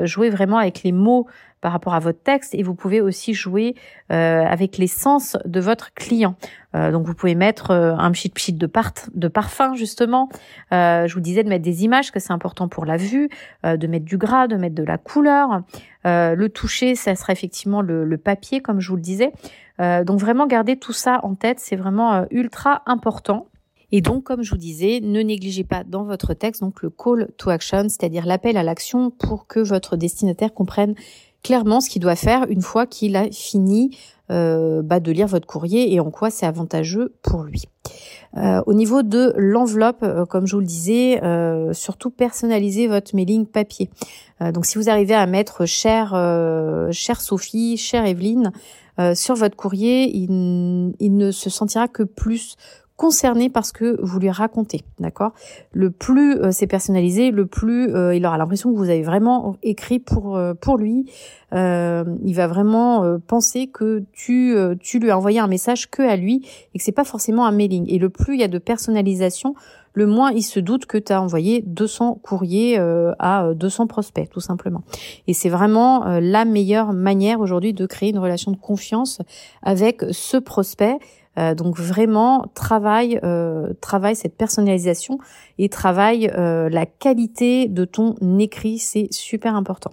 jouez 0.05 0.29
vraiment 0.29 0.57
avec 0.57 0.83
les 0.83 0.91
mots 0.91 1.27
par 1.61 1.71
rapport 1.71 1.93
à 1.93 1.99
votre 1.99 2.21
texte 2.21 2.53
et 2.55 2.63
vous 2.63 2.75
pouvez 2.75 2.99
aussi 2.99 3.33
jouer 3.33 3.75
euh, 4.11 4.43
avec 4.43 4.77
l'essence 4.77 5.37
de 5.45 5.59
votre 5.59 5.93
client. 5.93 6.35
Euh, 6.75 6.91
donc 6.91 7.05
vous 7.05 7.13
pouvez 7.13 7.35
mettre 7.35 7.71
euh, 7.71 7.95
un 7.97 8.11
petit 8.11 8.29
pchit 8.29 8.53
de, 8.53 8.69
de 9.13 9.27
parfum 9.27 9.73
justement. 9.75 10.29
je 10.71 11.13
vous 11.13 11.19
disais 11.19 11.43
de 11.43 11.49
mettre 11.49 11.63
des 11.63 11.83
images 11.83 12.11
que 12.11 12.19
c'est 12.19 12.31
important 12.31 12.67
pour 12.67 12.85
la 12.85 12.97
vue, 12.97 13.29
de 13.63 13.87
mettre 13.87 14.05
du 14.05 14.17
gras, 14.17 14.47
de 14.47 14.55
mettre 14.55 14.75
de 14.75 14.83
la 14.83 14.97
couleur. 14.97 15.61
le 16.05 16.47
toucher, 16.47 16.95
ça 16.95 17.15
sera 17.15 17.33
effectivement 17.33 17.81
le, 17.81 18.05
le, 18.05 18.17
papier 18.17 18.61
comme 18.61 18.79
je 18.79 18.89
vous 18.89 18.95
le 18.95 19.01
disais. 19.01 19.31
donc 19.79 20.19
vraiment 20.19 20.47
garder 20.47 20.77
tout 20.77 20.93
ça 20.93 21.19
en 21.23 21.35
tête, 21.35 21.59
c'est 21.59 21.75
vraiment 21.75 22.25
ultra 22.31 22.83
important. 22.85 23.47
Et 23.91 24.01
donc, 24.01 24.23
comme 24.23 24.41
je 24.41 24.51
vous 24.51 24.57
disais, 24.57 25.01
ne 25.01 25.21
négligez 25.21 25.65
pas 25.65 25.83
dans 25.83 26.03
votre 26.03 26.33
texte 26.33 26.61
donc 26.61 26.81
le 26.81 26.89
call 26.89 27.29
to 27.37 27.49
action, 27.49 27.83
c'est-à-dire 27.89 28.25
l'appel 28.25 28.55
à 28.55 28.63
l'action 28.63 29.11
pour 29.11 29.47
que 29.47 29.59
votre 29.59 29.97
destinataire 29.97 30.53
comprenne 30.53 30.95
clairement 31.43 31.81
ce 31.81 31.89
qu'il 31.89 32.01
doit 32.01 32.15
faire 32.15 32.45
une 32.49 32.61
fois 32.61 32.85
qu'il 32.85 33.15
a 33.15 33.29
fini 33.31 33.97
euh, 34.31 34.81
bah, 34.81 34.99
de 34.99 35.11
lire 35.11 35.27
votre 35.27 35.45
courrier 35.45 35.93
et 35.93 35.99
en 35.99 36.09
quoi 36.09 36.29
c'est 36.29 36.45
avantageux 36.45 37.13
pour 37.21 37.43
lui. 37.43 37.63
Euh, 38.37 38.61
au 38.65 38.73
niveau 38.73 39.03
de 39.03 39.33
l'enveloppe, 39.35 40.03
euh, 40.03 40.25
comme 40.25 40.47
je 40.47 40.55
vous 40.55 40.61
le 40.61 40.65
disais, 40.65 41.19
surtout 41.73 42.09
personnalisez 42.09 42.87
votre 42.87 43.15
mailing 43.15 43.45
papier. 43.45 43.89
donc 44.53 44.65
si 44.65 44.77
vous 44.77 44.89
arrivez 44.89 45.13
à 45.13 45.25
mettre 45.25 45.65
cher 45.65 46.15
Sophie, 47.19 47.77
chère 47.77 48.05
Evelyne 48.05 48.51
sur 49.13 49.35
votre 49.35 49.55
courrier, 49.55 50.15
il 50.15 51.17
ne 51.17 51.31
se 51.31 51.49
sentira 51.49 51.87
que 51.87 52.03
plus 52.03 52.55
concerné 53.01 53.49
par 53.49 53.65
ce 53.65 53.73
que 53.73 53.99
vous 54.03 54.19
lui 54.19 54.29
racontez, 54.29 54.81
d'accord? 54.99 55.31
Le 55.71 55.89
plus 55.89 56.35
euh, 56.35 56.51
c'est 56.51 56.67
personnalisé, 56.67 57.31
le 57.31 57.47
plus 57.47 57.91
euh, 57.95 58.13
il 58.13 58.23
aura 58.27 58.37
l'impression 58.37 58.71
que 58.71 58.77
vous 58.77 58.91
avez 58.91 59.01
vraiment 59.01 59.55
écrit 59.63 59.97
pour 59.97 60.37
euh, 60.37 60.53
pour 60.53 60.77
lui. 60.77 61.09
il 61.51 62.33
va 62.35 62.47
vraiment 62.47 63.19
penser 63.27 63.67
que 63.67 64.03
tu 64.13 64.55
tu 64.79 64.99
lui 64.99 65.09
as 65.09 65.17
envoyé 65.17 65.39
un 65.39 65.47
message 65.47 65.89
que 65.89 66.03
à 66.03 66.15
lui 66.15 66.47
et 66.73 66.77
que 66.77 66.83
c'est 66.83 66.91
pas 66.91 67.03
forcément 67.03 67.45
un 67.47 67.51
mailing. 67.51 67.85
Et 67.89 67.97
le 67.97 68.09
plus 68.09 68.35
il 68.35 68.39
y 68.39 68.43
a 68.43 68.47
de 68.47 68.59
personnalisation, 68.59 69.55
le 69.93 70.05
moins 70.05 70.31
il 70.31 70.43
se 70.43 70.59
doute 70.61 70.85
que 70.85 70.99
tu 70.99 71.11
as 71.11 71.21
envoyé 71.21 71.63
200 71.65 72.19
courriers 72.21 72.77
à 73.19 73.51
200 73.53 73.87
prospects, 73.87 74.29
tout 74.29 74.39
simplement. 74.39 74.83
Et 75.27 75.33
c'est 75.33 75.49
vraiment 75.49 76.05
la 76.21 76.45
meilleure 76.45 76.93
manière 76.93 77.41
aujourd'hui 77.41 77.73
de 77.73 77.85
créer 77.85 78.11
une 78.11 78.19
relation 78.19 78.51
de 78.51 78.57
confiance 78.57 79.19
avec 79.61 80.05
ce 80.11 80.37
prospect 80.37 80.97
euh, 81.37 81.55
donc 81.55 81.77
vraiment 81.77 82.45
travaille 82.53 83.19
euh, 83.23 83.73
travaille 83.79 84.15
cette 84.15 84.35
personnalisation 84.35 85.17
et 85.57 85.69
travaille 85.69 86.29
euh, 86.37 86.69
la 86.69 86.85
qualité 86.85 87.67
de 87.67 87.85
ton 87.85 88.15
écrit, 88.39 88.79
c'est 88.79 89.07
super 89.11 89.55
important. 89.55 89.91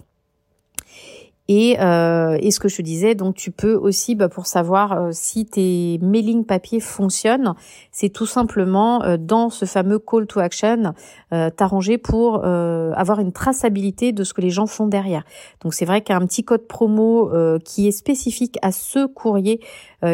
Et, 1.51 1.77
euh, 1.79 2.37
et, 2.39 2.51
ce 2.51 2.59
que 2.59 2.69
je 2.69 2.77
te 2.77 2.83
disais, 2.83 3.15
donc 3.15 3.35
tu 3.35 3.49
peux 3.49 3.73
aussi, 3.73 4.13
bah, 4.13 4.29
pour 4.29 4.45
savoir 4.45 4.91
euh, 4.91 5.09
si 5.11 5.47
tes 5.47 5.97
mailing 5.99 6.45
papier 6.45 6.79
fonctionnent, 6.79 7.55
c'est 7.91 8.09
tout 8.09 8.27
simplement 8.27 9.03
euh, 9.03 9.17
dans 9.17 9.49
ce 9.49 9.65
fameux 9.65 9.97
call 9.97 10.27
to 10.27 10.39
action, 10.41 10.93
euh, 11.33 11.49
t'arranger 11.49 11.97
pour 11.97 12.45
avoir 12.45 13.19
une 13.19 13.31
traçabilité 13.31 14.11
de 14.11 14.23
ce 14.23 14.35
que 14.35 14.41
les 14.41 14.51
gens 14.51 14.67
font 14.67 14.85
derrière. 14.85 15.23
Donc 15.61 15.73
c'est 15.73 15.85
vrai 15.85 16.01
qu'un 16.01 16.19
petit 16.27 16.43
code 16.43 16.67
promo 16.67 17.31
qui 17.65 17.87
est 17.87 17.91
spécifique 17.91 18.59
à 18.61 18.71
ce 18.71 19.07
courrier 19.07 19.59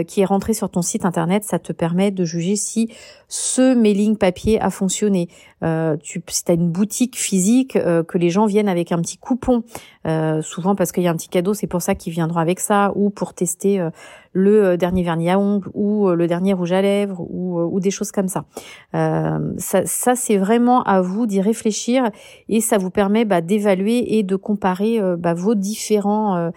qui 0.07 0.21
est 0.21 0.25
rentré 0.25 0.53
sur 0.53 0.69
ton 0.69 0.81
site 0.81 1.05
internet, 1.05 1.43
ça 1.43 1.59
te 1.59 1.71
permet 1.71 2.11
de 2.11 2.25
juger 2.25 2.55
si 2.55 2.89
ce 3.27 3.75
mailing 3.75 4.17
papier 4.17 4.59
a 4.59 4.69
fonctionné. 4.69 5.29
Euh, 5.63 5.95
tu, 5.97 6.23
si 6.27 6.43
tu 6.43 6.51
as 6.51 6.55
une 6.55 6.69
boutique 6.69 7.17
physique, 7.17 7.73
que 7.73 8.17
les 8.17 8.29
gens 8.29 8.45
viennent 8.45 8.69
avec 8.69 8.91
un 8.91 9.01
petit 9.01 9.17
coupon, 9.17 9.63
souvent 10.41 10.75
parce 10.75 10.91
qu'il 10.91 11.03
y 11.03 11.07
a 11.07 11.11
un 11.11 11.15
petit 11.15 11.29
cadeau, 11.29 11.53
c'est 11.53 11.67
pour 11.67 11.81
ça 11.81 11.95
qu'ils 11.95 12.13
viendront 12.13 12.39
avec 12.39 12.59
ça, 12.59 12.91
ou 12.95 13.09
pour 13.09 13.33
tester 13.33 13.79
euh, 13.79 13.89
le 14.37 14.75
dernier 14.75 15.03
vernis 15.03 15.29
à 15.29 15.39
ongles, 15.39 15.69
ou 15.73 16.09
le 16.09 16.27
dernier 16.27 16.53
rouge 16.53 16.73
à 16.73 16.81
lèvres, 16.81 17.25
ou, 17.29 17.59
ou 17.59 17.79
des 17.79 17.91
choses 17.91 18.11
comme 18.11 18.27
ça. 18.27 18.45
ça, 18.91 19.85
ça 19.85 20.15
c'est 20.15 20.37
vraiment 20.37 20.83
à 20.83 21.01
vous 21.01 21.25
d'y 21.25 21.41
réfléchir 21.41 22.11
et 22.49 22.59
ça 22.59 22.77
vous 22.77 22.89
permet 22.89 23.25
bah, 23.25 23.41
d'évaluer 23.41 24.17
et 24.17 24.23
de 24.23 24.35
comparer 24.35 24.99
bah, 25.17 25.33
vos 25.33 25.55
différents 25.55 26.51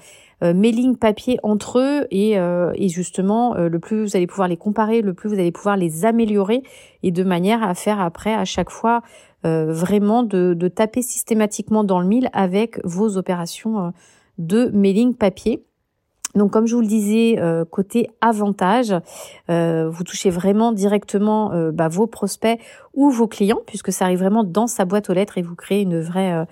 euh, 0.45 0.55
mailing 0.55 0.97
papier 0.97 1.37
entre 1.43 1.81
eux 1.81 2.07
et, 2.13 2.39
euh, 2.39 2.71
et 2.77 2.89
justement 2.89 3.57
euh, 3.57 3.69
le 3.69 3.81
plus 3.81 4.05
vous 4.05 4.17
allez 4.17 4.29
pouvoir 4.29 4.47
les 4.47 4.57
comparer, 4.57 5.03
le 5.03 5.13
plus 5.13 5.29
vous 5.29 5.35
allez 5.35 5.51
pouvoir 5.51 5.77
les 5.77 6.05
améliorer 6.05 6.63
et 7.03 7.11
de 7.11 7.25
manière 7.25 7.65
à 7.65 7.75
faire 7.75 8.01
après 8.01 8.35
à 8.35 8.45
chaque 8.45 8.71
fois 8.71 9.03
vraiment 9.45 10.25
de, 10.25 10.53
de, 10.53 10.67
taper 10.67 11.01
systématiquement 11.01 11.85
dans 11.85 12.01
le 12.01 12.07
mille 12.09 12.29
avec 12.33 12.85
vos 12.85 13.17
opérations 13.17 13.93
de 14.37 14.69
mailing 14.75 15.15
papier. 15.15 15.65
Donc 16.35 16.53
comme 16.53 16.67
je 16.67 16.75
vous 16.75 16.81
le 16.81 16.87
disais, 16.87 17.39
côté 17.71 18.09
avantage, 18.21 18.95
vous 19.49 20.05
touchez 20.05 20.31
vraiment 20.31 20.73
directement 20.73 21.53
bah, 21.73 21.89
vos 21.89 22.07
prospects 22.07 22.61
ou 22.95 23.11
vos 23.11 23.27
clients, 23.27 23.61
puisque 23.67 23.93
ça 23.93 24.05
arrive 24.05 24.19
vraiment 24.19 24.45
dans 24.45 24.67
sa 24.67 24.85
boîte 24.85 25.09
aux 25.11 25.15
lettres 25.15 25.39
et 25.39 25.43
vous 25.43 25.57
créez 25.57 25.83
une 25.83 26.01
vraie, 26.01 26.47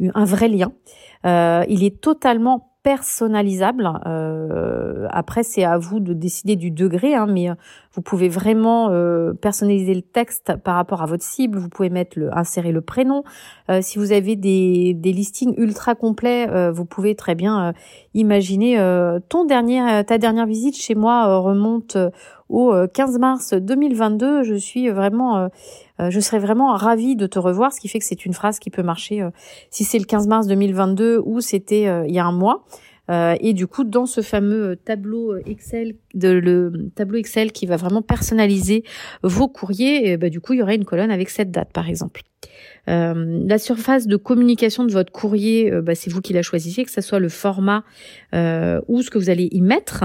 un 0.00 0.24
vrai 0.24 0.48
lien. 0.48 0.72
il 1.24 1.82
est 1.82 2.00
totalement 2.00 2.71
personnalisable. 2.82 3.88
Euh, 4.06 5.06
après, 5.10 5.42
c'est 5.42 5.64
à 5.64 5.78
vous 5.78 6.00
de 6.00 6.12
décider 6.12 6.56
du 6.56 6.70
degré, 6.70 7.14
hein, 7.14 7.26
mais 7.28 7.48
euh, 7.48 7.54
vous 7.92 8.02
pouvez 8.02 8.28
vraiment 8.28 8.88
euh, 8.90 9.34
personnaliser 9.34 9.94
le 9.94 10.02
texte 10.02 10.56
par 10.64 10.74
rapport 10.74 11.02
à 11.02 11.06
votre 11.06 11.22
cible. 11.22 11.58
Vous 11.58 11.68
pouvez 11.68 11.90
mettre 11.90 12.18
le, 12.18 12.36
insérer 12.36 12.72
le 12.72 12.80
prénom. 12.80 13.22
si 13.80 13.98
vous 13.98 14.12
avez 14.12 14.36
des, 14.36 14.94
des 14.94 15.12
listings 15.12 15.54
ultra 15.56 15.94
complets, 15.94 16.70
vous 16.70 16.84
pouvez 16.84 17.14
très 17.14 17.34
bien 17.34 17.72
imaginer 18.14 18.76
ton 19.28 19.44
dernier, 19.44 20.02
ta 20.04 20.18
dernière 20.18 20.46
visite 20.46 20.76
chez 20.76 20.94
moi 20.94 21.38
remonte 21.38 21.96
au 22.52 22.72
15 22.92 23.18
mars 23.18 23.54
2022. 23.54 24.44
Je 24.44 24.54
suis 24.54 24.88
vraiment 24.88 25.48
euh, 26.02 26.10
je 26.10 26.20
serais 26.20 26.38
vraiment 26.38 26.74
ravie 26.74 27.16
de 27.16 27.26
te 27.26 27.38
revoir, 27.38 27.72
ce 27.72 27.80
qui 27.80 27.88
fait 27.88 27.98
que 27.98 28.04
c'est 28.04 28.24
une 28.24 28.32
phrase 28.32 28.58
qui 28.58 28.70
peut 28.70 28.82
marcher 28.82 29.22
euh, 29.22 29.30
si 29.70 29.84
c'est 29.84 29.98
le 29.98 30.04
15 30.04 30.26
mars 30.26 30.46
2022 30.46 31.20
ou 31.24 31.40
c'était 31.40 31.86
euh, 31.86 32.04
il 32.06 32.14
y 32.14 32.18
a 32.18 32.24
un 32.24 32.32
mois. 32.32 32.64
et 33.10 33.52
du 33.52 33.66
coup, 33.66 33.84
dans 33.84 34.06
ce 34.06 34.22
fameux 34.22 34.76
tableau 34.76 35.36
Excel, 35.44 35.96
de, 36.14 36.30
le 36.30 36.90
tableau 36.94 37.18
Excel 37.18 37.52
qui 37.52 37.66
va 37.66 37.76
vraiment 37.76 38.00
personnaliser 38.00 38.84
vos 39.22 39.48
courriers, 39.48 40.16
bah, 40.16 40.30
du 40.30 40.40
coup, 40.40 40.54
il 40.54 40.60
y 40.60 40.62
aurait 40.62 40.76
une 40.76 40.86
colonne 40.86 41.10
avec 41.10 41.28
cette 41.28 41.50
date, 41.50 41.72
par 41.74 41.90
exemple. 41.90 42.22
la 42.86 43.58
surface 43.58 44.06
de 44.06 44.16
communication 44.16 44.84
de 44.84 44.92
votre 44.92 45.12
courrier, 45.12 45.70
bah, 45.82 45.94
c'est 45.94 46.10
vous 46.10 46.22
qui 46.22 46.32
la 46.32 46.40
choisissez, 46.40 46.84
que 46.84 46.90
ce 46.90 47.02
soit 47.02 47.18
le 47.18 47.28
format 47.28 47.84
ou 48.32 49.02
ce 49.02 49.10
que 49.10 49.18
vous 49.18 49.28
allez 49.28 49.48
y 49.52 49.60
mettre. 49.60 50.04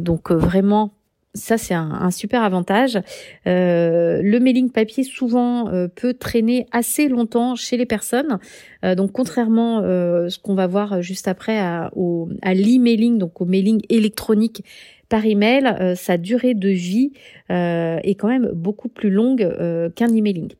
donc 0.00 0.30
vraiment 0.30 0.92
ça, 1.34 1.58
c'est 1.58 1.74
un, 1.74 2.10
super 2.10 2.42
avantage. 2.42 2.98
Euh, 3.46 4.20
le 4.20 4.40
mailing 4.40 4.70
papier 4.70 5.04
souvent 5.04 5.68
euh, 5.68 5.86
peut 5.86 6.12
traîner 6.12 6.66
assez 6.72 7.08
longtemps 7.08 7.54
chez 7.54 7.76
les 7.76 7.86
personnes. 7.86 8.40
Euh, 8.84 8.96
donc, 8.96 9.12
contrairement 9.12 9.80
ce 9.80 10.38
qu'on 10.38 10.54
va 10.54 10.66
voir 10.66 11.02
juste 11.02 11.28
après 11.28 11.58
à, 11.58 11.90
au, 11.94 12.28
à 12.42 12.54
l'emailing, 12.54 13.18
donc 13.18 13.40
au 13.40 13.44
mailing 13.44 13.80
électronique 13.88 14.64
par 15.08 15.24
email, 15.24 15.94
sa 15.96 16.18
durée 16.18 16.54
de 16.54 16.68
vie 16.68 17.12
est 17.48 18.14
quand 18.16 18.28
même 18.28 18.50
beaucoup 18.52 18.88
plus 18.88 19.10
longue 19.10 19.48
qu'un 19.94 20.14
emailing. 20.14 20.52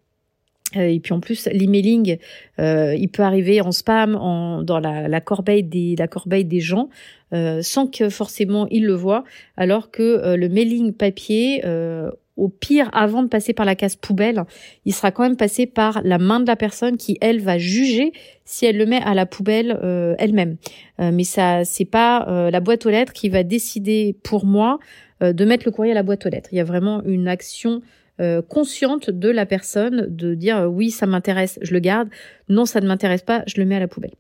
Et 0.74 1.00
puis 1.00 1.12
en 1.12 1.20
plus, 1.20 1.48
l'emailing, 1.52 2.18
il 2.58 3.08
peut 3.08 3.22
arriver 3.22 3.60
en 3.60 3.72
spam, 3.72 4.14
en, 4.14 4.62
dans 4.62 4.78
la, 4.78 5.08
la 5.08 5.20
corbeille 5.20 5.64
des 5.64 5.96
la 5.96 6.06
corbeille 6.06 6.44
des 6.44 6.60
gens. 6.60 6.88
Euh, 7.32 7.62
sans 7.62 7.86
que 7.86 8.08
forcément 8.08 8.66
il 8.72 8.86
le 8.86 8.94
voit, 8.94 9.22
alors 9.56 9.92
que 9.92 10.02
euh, 10.02 10.36
le 10.36 10.48
mailing 10.48 10.92
papier, 10.92 11.62
euh, 11.64 12.10
au 12.36 12.48
pire, 12.48 12.90
avant 12.92 13.22
de 13.22 13.28
passer 13.28 13.52
par 13.52 13.64
la 13.64 13.76
case 13.76 13.94
poubelle, 13.94 14.42
il 14.84 14.92
sera 14.92 15.12
quand 15.12 15.22
même 15.22 15.36
passé 15.36 15.66
par 15.66 16.00
la 16.02 16.18
main 16.18 16.40
de 16.40 16.46
la 16.48 16.56
personne 16.56 16.96
qui, 16.96 17.18
elle, 17.20 17.40
va 17.40 17.56
juger 17.56 18.12
si 18.44 18.66
elle 18.66 18.78
le 18.78 18.86
met 18.86 19.00
à 19.02 19.14
la 19.14 19.26
poubelle 19.26 19.78
elle-même. 20.18 20.56
mais 20.98 21.24
ça, 21.24 21.66
c'est 21.66 21.84
pas 21.84 22.50
la 22.50 22.60
boîte 22.60 22.86
aux 22.86 22.90
lettres 22.90 23.12
qui 23.12 23.28
va 23.28 23.42
décider 23.42 24.16
pour 24.22 24.46
moi 24.46 24.78
de 25.20 25.44
mettre 25.44 25.66
le 25.66 25.70
courrier 25.70 25.92
à 25.92 25.94
la 25.94 26.02
boîte 26.02 26.24
aux 26.24 26.30
lettres. 26.30 26.48
Il 26.50 26.56
y 26.56 26.60
a 26.60 26.64
vraiment 26.64 27.02
une 27.04 27.28
action 27.28 27.82
consciente 28.48 29.10
de 29.10 29.28
la 29.28 29.46
personne 29.46 30.06
de 30.08 30.34
dire 30.34 30.68
oui, 30.70 30.90
ça 30.90 31.06
m'intéresse, 31.06 31.58
je 31.62 31.72
le 31.72 31.80
garde. 31.80 32.08
Non, 32.48 32.66
ça 32.66 32.80
ne 32.80 32.86
m'intéresse 32.86 33.22
pas, 33.22 33.42
je 33.46 33.60
le 33.60 33.66
mets 33.66 33.76
à 33.76 33.80
la 33.80 33.88
poubelle. 33.88 34.14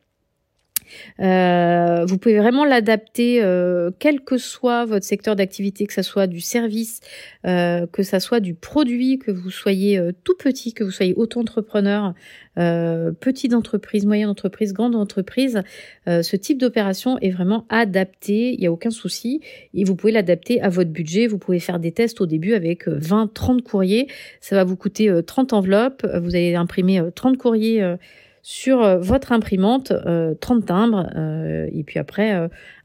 Euh, 1.20 2.04
vous 2.06 2.18
pouvez 2.18 2.38
vraiment 2.38 2.64
l'adapter, 2.64 3.42
euh, 3.42 3.90
quel 3.98 4.20
que 4.20 4.38
soit 4.38 4.84
votre 4.84 5.04
secteur 5.04 5.36
d'activité, 5.36 5.86
que 5.86 5.92
ce 5.92 6.02
soit 6.02 6.26
du 6.26 6.40
service, 6.40 7.00
euh, 7.46 7.86
que 7.86 8.02
ça 8.02 8.20
soit 8.20 8.40
du 8.40 8.54
produit, 8.54 9.18
que 9.18 9.30
vous 9.30 9.50
soyez 9.50 10.00
tout 10.24 10.36
petit, 10.38 10.72
que 10.72 10.84
vous 10.84 10.90
soyez 10.90 11.14
auto-entrepreneur, 11.14 12.14
petite 12.56 13.54
entreprise, 13.54 14.04
moyenne 14.04 14.28
entreprise, 14.28 14.72
grande 14.72 14.94
entreprise. 14.94 15.62
ce 16.06 16.36
type 16.36 16.58
d'opération 16.58 17.18
est 17.18 17.30
vraiment 17.30 17.64
adapté, 17.70 18.52
il 18.52 18.60
n'y 18.60 18.66
a 18.66 18.72
aucun 18.72 18.90
souci. 18.90 19.40
Et 19.72 19.84
vous 19.84 19.96
pouvez 19.96 20.12
l'adapter 20.12 20.60
à 20.60 20.68
votre 20.68 20.90
budget. 20.90 21.26
Vous 21.26 21.38
pouvez 21.38 21.60
faire 21.60 21.78
des 21.78 21.92
tests 21.92 22.20
au 22.20 22.26
début 22.26 22.54
avec 22.54 22.86
20, 22.86 23.32
30 23.32 23.62
courriers. 23.62 24.08
Ça 24.40 24.56
va 24.56 24.64
vous 24.64 24.76
coûter 24.76 25.10
30 25.26 25.52
enveloppes. 25.52 26.06
Vous 26.22 26.34
allez 26.34 26.54
imprimer 26.54 27.00
30 27.14 27.38
courriers 27.38 27.96
sur 28.42 28.82
euh, 28.82 28.98
votre 28.98 29.32
imprimante, 29.32 29.88
30 29.88 29.96
euh, 30.06 30.34
timbres, 30.66 31.10
euh, 31.16 31.68
et 31.72 31.82
puis 31.82 31.98
après 31.98 32.32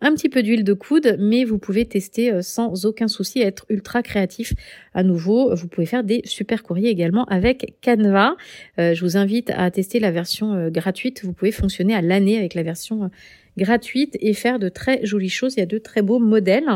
un 0.01 0.13
petit 0.13 0.29
peu 0.29 0.43
d'huile 0.43 0.63
de 0.63 0.73
coude, 0.73 1.17
mais 1.19 1.43
vous 1.43 1.57
pouvez 1.57 1.85
tester 1.85 2.41
sans 2.41 2.85
aucun 2.85 3.07
souci, 3.07 3.41
être 3.41 3.65
ultra 3.69 4.03
créatif 4.03 4.53
à 4.93 5.03
nouveau. 5.03 5.53
Vous 5.55 5.67
pouvez 5.67 5.85
faire 5.85 6.03
des 6.03 6.21
super 6.25 6.63
courriers 6.63 6.89
également 6.89 7.25
avec 7.25 7.75
Canva. 7.83 8.35
je 8.77 8.99
vous 9.01 9.17
invite 9.17 9.51
à 9.55 9.69
tester 9.71 9.99
la 9.99 10.11
version 10.11 10.69
gratuite. 10.69 11.23
Vous 11.23 11.33
pouvez 11.33 11.51
fonctionner 11.51 11.95
à 11.95 12.01
l'année 12.01 12.37
avec 12.37 12.53
la 12.53 12.63
version 12.63 13.09
gratuite 13.57 14.17
et 14.19 14.33
faire 14.33 14.59
de 14.59 14.69
très 14.69 15.05
jolies 15.05 15.29
choses. 15.29 15.55
Il 15.55 15.59
y 15.59 15.63
a 15.63 15.67
de 15.67 15.77
très 15.77 16.01
beaux 16.01 16.19
modèles. 16.19 16.69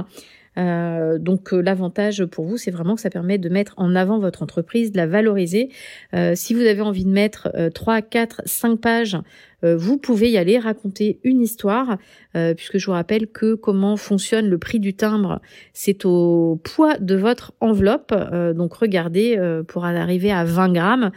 Euh, 0.58 1.18
donc 1.18 1.54
euh, 1.54 1.62
l'avantage 1.62 2.26
pour 2.26 2.46
vous, 2.46 2.58
c'est 2.58 2.72
vraiment 2.72 2.96
que 2.96 3.02
ça 3.02 3.10
permet 3.10 3.38
de 3.38 3.50
mettre 3.50 3.74
en 3.78 3.96
avant 3.96 4.20
votre 4.20 4.44
entreprise, 4.44 4.92
de 4.92 4.98
la 4.98 5.08
valoriser. 5.08 5.70
Euh, 6.14 6.34
si 6.36 6.54
vous 6.54 6.62
avez 6.62 6.82
envie 6.82 7.06
de 7.06 7.12
mettre 7.12 7.52
3, 7.74 8.02
4, 8.02 8.42
5 8.46 8.80
pages 8.80 9.18
vous 9.64 9.98
pouvez 9.98 10.32
y 10.32 10.38
aller 10.38 10.58
raconter 10.58 11.20
une 11.24 11.42
histoire, 11.42 11.98
euh, 12.36 12.54
puisque 12.54 12.78
je 12.78 12.86
vous 12.86 12.92
rappelle 12.92 13.28
que 13.28 13.56
comment 13.56 13.98
fonctionne 13.98 14.48
le 14.48 14.58
prix 14.58 14.80
du 14.80 14.94
timbre, 14.94 15.42
c'est 15.74 16.06
au 16.06 16.60
poids 16.64 16.98
de 16.98 17.16
votre 17.16 17.54
enveloppe. 17.60 18.14
Euh, 18.14 18.54
donc 18.54 18.74
regardez 18.74 19.40
pour 19.68 19.86
arriver 19.86 20.32
à 20.32 20.44
20 20.46 20.74
grammes 20.74 21.12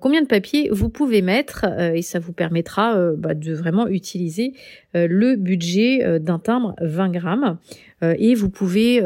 combien 0.00 0.22
de 0.22 0.26
papier 0.26 0.68
vous 0.70 0.88
pouvez 0.88 1.22
mettre 1.22 1.64
et 1.94 2.02
ça 2.02 2.18
vous 2.18 2.32
permettra 2.32 3.12
bah, 3.16 3.34
de 3.34 3.52
vraiment 3.52 3.88
utiliser 3.88 4.52
le 4.94 5.36
budget 5.36 6.20
d'un 6.20 6.38
timbre 6.38 6.74
20 6.80 7.10
grammes 7.10 7.58
et 8.02 8.34
vous 8.34 8.50
pouvez 8.50 9.00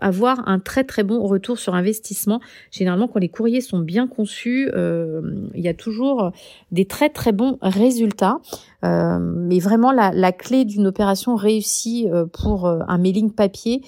avoir 0.00 0.48
un 0.48 0.58
très 0.58 0.84
très 0.84 1.02
bon 1.02 1.20
retour 1.26 1.58
sur 1.58 1.74
investissement. 1.74 2.40
Généralement, 2.70 3.08
quand 3.08 3.18
les 3.18 3.28
courriers 3.28 3.60
sont 3.60 3.80
bien 3.80 4.06
conçus, 4.06 4.70
il 4.74 5.60
y 5.60 5.68
a 5.68 5.74
toujours 5.74 6.32
des 6.70 6.84
très 6.84 7.08
très 7.08 7.32
bons 7.32 7.58
résultats 7.62 7.89
résultats. 7.90 8.38
Euh, 8.84 9.18
mais 9.20 9.58
vraiment, 9.58 9.92
la, 9.92 10.12
la 10.12 10.32
clé 10.32 10.64
d'une 10.64 10.86
opération 10.86 11.36
réussie 11.36 12.08
euh, 12.10 12.26
pour 12.26 12.66
euh, 12.66 12.80
un 12.88 12.98
mailing 12.98 13.30
papier, 13.32 13.82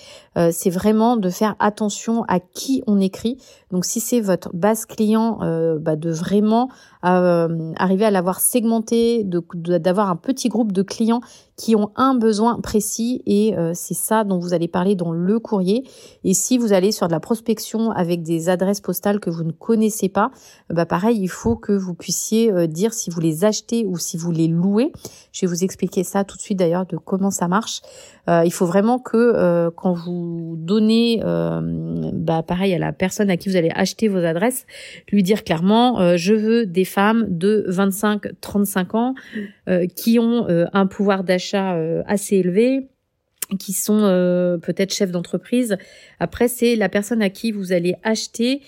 c'est 0.51 0.71
vraiment 0.71 1.19
de 1.19 1.29
faire 1.29 1.57
attention 1.59 2.25
à 2.27 2.41
qui 2.41 2.83
on 2.87 2.99
écrit. 3.01 3.37
Donc, 3.71 3.85
si 3.85 4.01
c'est 4.01 4.21
votre 4.21 4.49
base 4.57 4.87
client, 4.87 5.41
bah, 5.79 5.95
de 5.95 6.11
vraiment 6.11 6.71
arriver 7.03 8.07
à 8.07 8.11
l'avoir 8.11 8.41
segmenté, 8.41 9.27
d'avoir 9.27 10.09
un 10.09 10.17
petit 10.17 10.49
groupe 10.49 10.73
de 10.73 10.81
clients 10.81 11.21
qui 11.59 11.77
ont 11.77 11.91
un 11.97 12.15
besoin 12.15 12.59
précis 12.61 13.23
et 13.27 13.55
c'est 13.75 13.93
ça 13.93 14.25
dont 14.25 14.39
vous 14.39 14.55
allez 14.55 14.69
parler 14.69 14.95
dans 14.95 15.13
le 15.13 15.39
courrier. 15.39 15.87
Et 16.25 16.33
si 16.33 16.57
vous 16.57 16.73
allez 16.73 16.93
sur 16.93 17.09
de 17.09 17.13
la 17.13 17.21
prospection 17.21 17.91
avec 17.91 18.23
des 18.23 18.49
adresses 18.49 18.81
postales 18.81 19.21
que 19.21 19.29
vous 19.29 19.45
ne 19.45 19.53
connaissez 19.53 20.09
pas, 20.09 20.31
bah 20.71 20.87
pareil, 20.87 21.19
il 21.21 21.29
faut 21.29 21.57
que 21.57 21.73
vous 21.73 21.93
puissiez 21.93 22.67
dire 22.69 22.95
si 22.95 23.11
vous 23.11 23.21
les 23.21 23.45
achetez 23.45 23.85
ou 23.85 23.99
si 23.99 24.17
vous 24.17 24.31
les 24.31 24.49
louez 24.49 24.82
je 25.33 25.43
vais 25.43 25.47
vous 25.47 25.65
expliquer 25.65 26.05
ça 26.05 26.25
tout 26.25 26.37
de 26.37 26.43
suite 26.43 26.59
d'ailleurs 26.59 26.87
de 26.87 26.97
comment 26.97 27.31
ça 27.31 27.49
marche. 27.49 27.81
Euh, 28.29 28.43
il 28.45 28.53
faut 28.53 28.67
vraiment 28.67 28.99
que 28.99 29.17
euh, 29.17 29.71
quand 29.75 29.93
vous 29.93 30.55
donnez, 30.59 31.21
euh, 31.25 31.61
bah, 32.13 32.43
pareil 32.43 32.75
à 32.75 32.79
la 32.79 32.93
personne 32.93 33.31
à 33.31 33.37
qui 33.37 33.49
vous 33.49 33.57
allez 33.57 33.71
acheter 33.75 34.09
vos 34.09 34.25
adresses, 34.25 34.67
lui 35.11 35.23
dire 35.23 35.45
clairement, 35.45 36.17
je 36.17 36.35
veux 36.35 36.67
des 36.67 36.85
femmes 36.85 37.27
de 37.29 37.67
25-35 37.69 38.97
ans 38.97 39.15
qui 39.97 40.19
ont 40.19 40.47
un 40.49 40.87
pouvoir 40.87 41.25
d'achat 41.25 41.77
assez 42.07 42.37
élevé 42.37 42.89
qui 43.59 43.73
sont 43.73 44.01
peut-être 44.63 44.95
chefs 44.95 45.11
d'entreprise. 45.11 45.77
Après, 46.21 46.49
c'est 46.49 46.77
la 46.77 46.89
personne 46.89 47.23
à 47.23 47.31
qui 47.31 47.53
vous 47.53 47.73
allez 47.73 47.95
acheter 48.03 48.63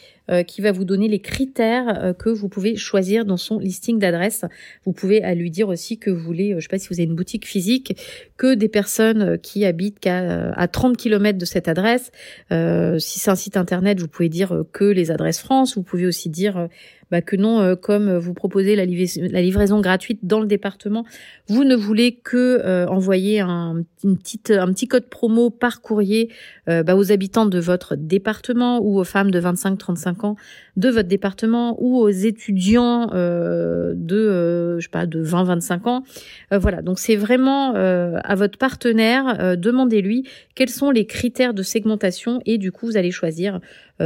qui 0.47 0.61
va 0.61 0.73
vous 0.73 0.85
donner 0.85 1.09
les 1.09 1.21
critères 1.21 2.15
que 2.19 2.31
vous 2.31 2.49
pouvez 2.49 2.77
choisir 2.77 3.25
dans 3.25 3.37
son 3.37 3.59
listing 3.59 3.99
d'adresse. 3.99 4.45
Vous 4.85 4.93
pouvez 4.93 5.23
à 5.23 5.35
lui 5.35 5.51
dire 5.51 5.69
aussi 5.69 5.99
que 5.99 6.11
vous 6.11 6.23
voulez, 6.23 6.55
je 6.57 6.61
sais 6.61 6.69
pas 6.69 6.79
si 6.79 6.89
vous 6.89 6.95
avez 6.95 7.05
une 7.05 7.15
boutique 7.15 7.47
physique, 7.47 7.97
que 8.37 8.55
des 8.55 8.69
personnes 8.69 9.39
qui 9.39 9.65
habitent 9.65 10.07
à 10.07 10.69
30 10.69 10.97
km 10.97 11.39
de 11.39 11.45
cette 11.45 11.69
adresse. 11.69 12.11
si 12.51 13.19
c'est 13.19 13.31
un 13.31 13.37
site 13.37 13.57
internet, 13.57 14.01
vous 14.01 14.09
pouvez 14.09 14.29
dire 14.29 14.65
que 14.73 14.85
les 14.85 15.11
adresses 15.11 15.41
France. 15.41 15.77
Vous 15.77 15.83
pouvez 15.83 16.07
aussi 16.07 16.29
dire 16.29 16.69
bah, 17.14 17.22
que 17.22 17.37
non, 17.37 17.61
euh, 17.61 17.77
comme 17.77 18.18
vous 18.18 18.35
proposez 18.35 18.74
la, 18.74 18.85
livraison 18.85 19.81
gratuite 19.81 20.18
dans 20.24 20.40
le 20.40 20.48
département, 20.48 21.05
vous 21.46 21.62
ne 21.62 21.77
voulez 21.77 22.16
que 22.16 22.61
euh, 22.64 22.88
envoyer 22.88 23.38
un, 23.38 23.85
petit 24.03 24.88
code 24.88 25.09
promo 25.09 25.48
par 25.48 25.81
courrier 25.81 26.29
euh, 26.68 26.83
bah, 26.83 26.96
aux 26.96 27.12
habitants 27.12 27.46
de 27.46 27.61
votre 27.61 27.94
département 27.94 28.81
ou 28.81 28.98
aux 28.98 29.05
femmes 29.05 29.31
de 29.31 29.40
25-35 29.40 30.27
ans 30.27 30.35
de 30.77 30.88
votre 30.88 31.07
département 31.09 31.77
ou 31.81 31.98
aux 31.98 32.09
étudiants 32.09 33.07
de 33.07 34.77
20-25 34.81 35.88
ans. 35.88 36.03
voilà, 36.50 36.83
donc 36.83 36.98
c'est 36.98 37.14
vraiment 37.14 37.74
à 37.74 38.35
votre 38.35 38.59
partenaire, 38.59 39.57
demandez-lui 39.57 40.29
quels 40.57 40.68
sont 40.68 40.90
les 40.90 41.07
critères 41.07 41.55
de 41.55 41.62
segmentation 41.62 42.40
et 42.44 42.59
du 42.59 42.72
coup 42.72 42.87
vous 42.87 42.96
allez 42.96 43.12
choisir 43.12 43.61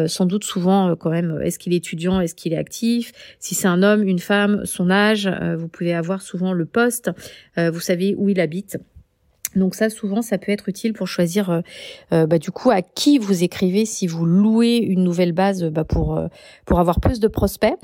sans 0.07 0.27
doute 0.27 0.45
souvent 0.45 0.95
quand 0.97 1.11
même, 1.11 1.41
est-ce 1.43 1.59
qu'il 1.59 1.73
est 1.73 1.79
étudiant, 1.79 2.21
est-ce 2.21 2.35
qu'il 2.35 2.53
est 2.53 2.59
actif? 2.59 3.13
Si 3.39 3.55
c'est 3.55 3.69
un 3.69 3.83
homme, 3.83 4.07
une 4.07 4.19
femme, 4.19 4.65
son 4.65 4.91
âge, 4.91 5.27
euh, 5.27 5.57
vous 5.57 5.69
pouvez 5.69 5.95
avoir 5.95 6.23
souvent 6.23 6.53
le 6.53 6.67
poste, 6.67 7.11
euh, 7.57 7.71
vous 7.71 7.81
savez 7.81 8.15
où 8.17 8.29
il 8.29 8.41
habite. 8.41 8.79
Donc 9.57 9.75
ça, 9.75 9.91
souvent, 9.91 10.23
ça 10.23 10.39
peut 10.39 10.53
être 10.53 10.69
utile 10.69 10.93
pour 10.93 11.09
choisir, 11.09 11.51
euh, 11.51 11.61
euh, 12.13 12.27
bah, 12.27 12.39
du 12.39 12.51
coup, 12.51 12.71
à 12.71 12.83
qui 12.83 13.19
vous 13.19 13.43
écrivez 13.45 13.85
si 13.85 14.07
vous 14.07 14.27
louez 14.27 14.77
une 14.77 15.03
nouvelle 15.03 15.33
base 15.33 15.65
bah, 15.65 15.85
pour 15.85 16.17
euh, 16.17 16.29
pour 16.65 16.81
avoir 16.81 17.01
plus 17.01 17.21
de 17.21 17.29
prospects. 17.29 17.75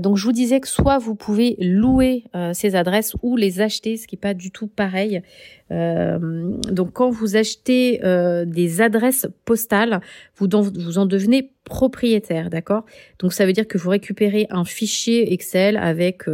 donc 0.00 0.16
je 0.16 0.24
vous 0.24 0.32
disais 0.32 0.60
que 0.60 0.68
soit 0.68 0.98
vous 0.98 1.14
pouvez 1.14 1.56
louer 1.58 2.24
ces 2.52 2.74
adresses 2.76 3.14
ou 3.22 3.36
les 3.36 3.60
acheter, 3.60 3.96
ce 3.96 4.06
qui 4.06 4.16
est 4.16 4.18
pas 4.18 4.34
du 4.34 4.50
tout 4.50 4.66
pareil. 4.66 5.22
donc 5.70 6.92
quand 6.92 7.10
vous 7.10 7.36
achetez 7.36 8.00
des 8.46 8.80
adresses 8.80 9.26
postales, 9.44 10.00
vous, 10.36 10.48
vous 10.50 10.98
en 10.98 11.06
devenez 11.06 11.51
propriétaire, 11.72 12.50
d'accord? 12.50 12.84
Donc 13.18 13.32
ça 13.32 13.46
veut 13.46 13.54
dire 13.54 13.66
que 13.66 13.78
vous 13.78 13.88
récupérez 13.88 14.46
un 14.50 14.66
fichier 14.66 15.32
Excel 15.32 15.78
avec 15.78 16.24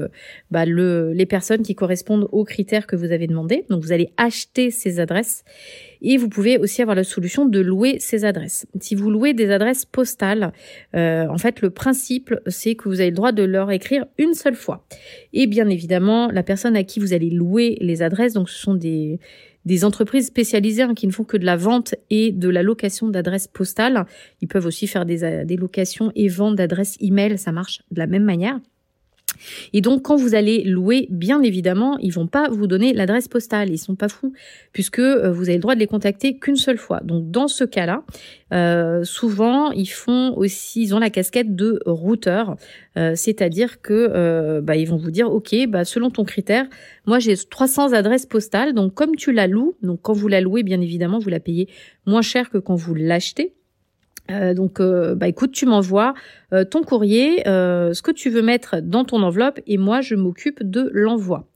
bah, 0.50 0.66
le, 0.66 1.12
les 1.12 1.26
personnes 1.26 1.62
qui 1.62 1.76
correspondent 1.76 2.28
aux 2.32 2.42
critères 2.42 2.88
que 2.88 2.96
vous 2.96 3.12
avez 3.12 3.28
demandé. 3.28 3.64
Donc 3.70 3.84
vous 3.84 3.92
allez 3.92 4.10
acheter 4.16 4.72
ces 4.72 4.98
adresses 4.98 5.44
et 6.02 6.16
vous 6.16 6.28
pouvez 6.28 6.58
aussi 6.58 6.82
avoir 6.82 6.96
la 6.96 7.04
solution 7.04 7.46
de 7.46 7.60
louer 7.60 7.98
ces 8.00 8.24
adresses. 8.24 8.66
Si 8.80 8.96
vous 8.96 9.10
louez 9.10 9.32
des 9.32 9.52
adresses 9.52 9.84
postales, 9.84 10.52
euh, 10.96 11.28
en 11.28 11.38
fait 11.38 11.60
le 11.60 11.70
principe 11.70 12.34
c'est 12.48 12.74
que 12.74 12.88
vous 12.88 13.00
avez 13.00 13.10
le 13.10 13.16
droit 13.16 13.30
de 13.30 13.44
leur 13.44 13.70
écrire 13.70 14.06
une 14.18 14.34
seule 14.34 14.56
fois. 14.56 14.84
Et 15.32 15.46
bien 15.46 15.68
évidemment 15.68 16.32
la 16.32 16.42
personne 16.42 16.74
à 16.74 16.82
qui 16.82 16.98
vous 16.98 17.12
allez 17.12 17.30
louer 17.30 17.78
les 17.80 18.02
adresses, 18.02 18.32
donc 18.32 18.50
ce 18.50 18.58
sont 18.58 18.74
des 18.74 19.20
des 19.68 19.84
entreprises 19.84 20.26
spécialisées 20.26 20.82
hein, 20.82 20.94
qui 20.94 21.06
ne 21.06 21.12
font 21.12 21.24
que 21.24 21.36
de 21.36 21.44
la 21.44 21.56
vente 21.56 21.94
et 22.08 22.32
de 22.32 22.48
la 22.48 22.62
location 22.62 23.06
d'adresses 23.06 23.46
postales. 23.46 24.06
Ils 24.40 24.48
peuvent 24.48 24.64
aussi 24.64 24.86
faire 24.86 25.04
des, 25.04 25.44
des 25.44 25.56
locations 25.56 26.10
et 26.16 26.26
ventes 26.28 26.56
d'adresses 26.56 26.96
email, 27.00 27.38
ça 27.38 27.52
marche 27.52 27.82
de 27.90 27.98
la 27.98 28.06
même 28.06 28.24
manière. 28.24 28.58
Et 29.72 29.80
donc, 29.80 30.02
quand 30.02 30.16
vous 30.16 30.34
allez 30.34 30.62
louer, 30.64 31.06
bien 31.10 31.42
évidemment, 31.42 31.98
ils 31.98 32.12
vont 32.12 32.26
pas 32.26 32.48
vous 32.48 32.66
donner 32.66 32.92
l'adresse 32.92 33.28
postale. 33.28 33.70
Ils 33.70 33.78
sont 33.78 33.94
pas 33.94 34.08
fous, 34.08 34.32
puisque 34.72 34.98
euh, 34.98 35.30
vous 35.30 35.44
avez 35.44 35.54
le 35.54 35.60
droit 35.60 35.74
de 35.74 35.80
les 35.80 35.86
contacter 35.86 36.38
qu'une 36.38 36.56
seule 36.56 36.78
fois. 36.78 37.00
Donc, 37.04 37.30
dans 37.30 37.48
ce 37.48 37.64
cas-là, 37.64 38.04
euh, 38.52 39.04
souvent, 39.04 39.70
ils 39.72 39.88
font 39.88 40.34
aussi, 40.36 40.82
ils 40.82 40.94
ont 40.94 40.98
la 40.98 41.10
casquette 41.10 41.54
de 41.54 41.80
routeur, 41.86 42.56
euh, 42.96 43.12
c'est-à-dire 43.14 43.80
que 43.80 44.60
bah, 44.60 44.76
ils 44.76 44.86
vont 44.86 44.96
vous 44.96 45.10
dire, 45.10 45.30
ok, 45.30 45.54
bah, 45.68 45.84
selon 45.84 46.10
ton 46.10 46.24
critère, 46.24 46.66
moi 47.06 47.18
j'ai 47.18 47.36
300 47.36 47.92
adresses 47.92 48.26
postales. 48.26 48.74
Donc, 48.74 48.94
comme 48.94 49.16
tu 49.16 49.32
la 49.32 49.46
loues, 49.46 49.76
donc 49.82 50.00
quand 50.02 50.14
vous 50.14 50.28
la 50.28 50.40
louez, 50.40 50.62
bien 50.62 50.80
évidemment, 50.80 51.18
vous 51.18 51.30
la 51.30 51.40
payez 51.40 51.68
moins 52.06 52.22
cher 52.22 52.50
que 52.50 52.58
quand 52.58 52.74
vous 52.74 52.94
l'achetez. 52.94 53.54
Euh, 54.30 54.54
donc, 54.54 54.80
euh, 54.80 55.14
bah 55.14 55.28
écoute, 55.28 55.52
tu 55.52 55.66
m'envoies 55.66 56.14
euh, 56.52 56.64
ton 56.64 56.82
courrier, 56.82 57.42
ce 57.44 58.02
que 58.02 58.10
tu 58.10 58.30
veux 58.30 58.42
mettre 58.42 58.80
dans 58.82 59.04
ton 59.04 59.22
enveloppe, 59.22 59.60
et 59.66 59.78
moi 59.78 60.00
je 60.00 60.14
m'occupe 60.14 60.62
de 60.62 60.90
l'envoi. 60.92 61.46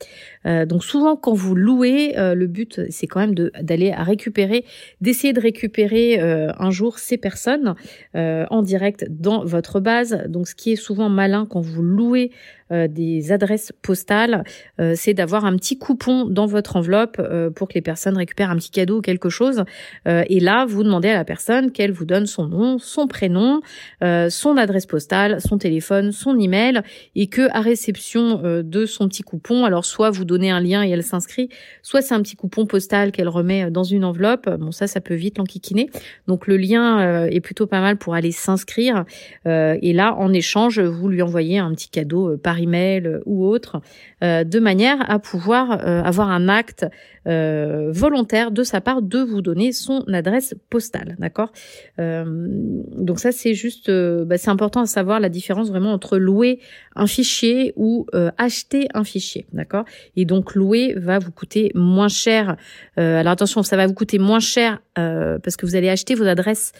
Donc 0.45 0.85
souvent 0.85 1.17
quand 1.17 1.35
vous 1.35 1.55
louez, 1.55 2.15
le 2.17 2.47
but 2.47 2.81
c'est 2.91 3.07
quand 3.07 3.21
même 3.21 3.35
d'aller 3.35 3.93
à 3.93 4.03
récupérer, 4.03 4.65
d'essayer 5.01 5.33
de 5.33 5.41
récupérer 5.41 6.19
un 6.21 6.71
jour 6.71 6.99
ces 6.99 7.17
personnes 7.17 7.75
en 8.15 8.63
direct 8.63 9.07
dans 9.09 9.45
votre 9.45 9.81
base. 9.81 10.25
Donc 10.29 10.49
ce 10.49 10.55
qui 10.55 10.73
est 10.73 10.77
souvent 10.77 11.09
malin 11.09 11.47
quand 11.49 11.61
vous 11.61 11.83
louez 11.83 12.31
euh, 12.73 12.89
des 12.89 13.33
adresses 13.33 13.73
postales, 13.83 14.45
euh, 14.81 14.95
c'est 14.97 15.15
d'avoir 15.15 15.45
un 15.45 15.57
petit 15.57 15.79
coupon 15.79 16.25
dans 16.25 16.47
votre 16.47 16.77
enveloppe 16.77 17.17
euh, 17.19 17.51
pour 17.51 17.69
que 17.69 17.75
les 17.75 17.83
personnes 17.83 18.17
récupèrent 18.17 18.51
un 18.51 18.57
petit 18.57 18.71
cadeau 18.71 18.99
ou 18.99 19.01
quelque 19.03 19.29
chose. 19.29 19.65
et 20.07 20.41
là, 20.41 20.65
vous 20.65 20.83
demandez 20.83 21.09
à 21.09 21.15
la 21.15 21.25
personne 21.25 21.71
qu'elle 21.71 21.93
vous 21.93 22.05
donne 22.05 22.27
son 22.27 22.47
nom, 22.47 22.79
son 22.79 23.07
prénom, 23.07 23.61
son 24.01 24.57
adresse 24.57 24.87
postale, 24.87 25.41
son 25.41 25.59
téléphone, 25.59 26.13
son 26.13 26.39
email, 26.39 26.83
et 27.15 27.27
que 27.27 27.49
à 27.53 27.61
réception 27.61 28.63
de 28.63 28.87
son 28.87 29.09
petit 29.09 29.23
coupon, 29.23 29.65
alors 29.65 29.85
soit 29.85 30.11
vous 30.11 30.25
donnez 30.33 30.51
un 30.51 30.61
lien 30.61 30.85
et 30.85 30.91
elle 30.91 31.03
s'inscrit, 31.03 31.49
soit 31.83 32.03
c'est 32.03 32.15
un 32.15 32.23
petit 32.23 32.37
coupon 32.37 32.67
postal 32.67 33.13
qu'elle 33.13 33.29
remet 33.29 33.71
dans 33.71 33.85
une 33.85 34.05
enveloppe. 34.05 34.49
Bon, 34.59 34.73
ça, 34.73 34.87
ça 34.87 35.01
peut 35.01 35.15
vite 35.15 35.39
l'enquiquiner. 35.39 35.91
Donc 36.27 36.47
le 36.47 36.57
lien 36.57 37.27
est 37.27 37.41
plutôt 37.41 37.67
pas 37.67 37.81
mal 37.81 37.97
pour 37.97 38.15
aller 38.15 38.33
s'inscrire. 38.33 39.05
et 39.47 39.93
là, 39.93 40.15
en 40.17 40.33
échange, 40.33 40.81
vous 40.81 41.09
lui 41.09 41.23
envoyez 41.23 41.59
un 41.59 41.71
petit 41.73 41.89
cadeau 41.89 42.37
par 42.39 42.59
email 42.59 43.07
euh, 43.07 43.21
ou 43.27 43.47
autre, 43.47 43.81
euh, 44.23 44.45
de 44.45 44.59
manière 44.59 45.11
à 45.11 45.19
pouvoir 45.19 45.73
euh, 45.73 46.03
avoir 46.03 46.31
un 46.31 46.49
acte 46.49 46.87
volontaire 47.25 48.51
de 48.51 48.63
sa 48.63 48.81
part 48.81 49.03
de 49.03 49.21
vous 49.21 49.43
donner 49.43 49.73
son 49.73 50.05
adresse 50.13 50.55
postale, 50.71 51.17
d'accord? 51.19 51.53
Donc 51.99 53.21
ça 53.21 53.33
c'est 53.33 53.55
juste, 53.55 53.91
bah, 53.91 54.39
c'est 54.39 54.51
important 54.51 54.81
à 54.81 54.87
savoir 54.87 55.21
la 55.21 55.29
différence 55.29 55.69
vraiment 55.69 55.93
entre 55.93 56.19
louer 56.19 56.59
un 56.97 57.07
fichier 57.07 57.73
ou 57.77 58.07
acheter 58.39 58.89
un 58.95 59.05
fichier, 59.05 59.47
d'accord? 59.53 59.85
Et 60.17 60.25
donc 60.25 60.55
louer 60.55 60.95
va 60.97 61.19
vous 61.19 61.33
coûter 61.33 61.71
moins 61.75 62.09
cher. 62.09 62.57
alors 62.97 63.33
attention, 63.33 63.63
ça 63.63 63.77
va 63.77 63.87
vous 63.87 63.95
coûter 63.95 64.19
moins 64.19 64.41
cher 64.41 64.81
parce 64.95 65.57
que 65.57 65.67
vous 65.67 65.77
allez 65.77 65.89
acheter 65.89 66.15
vos 66.15 66.27
adresses 66.27 66.73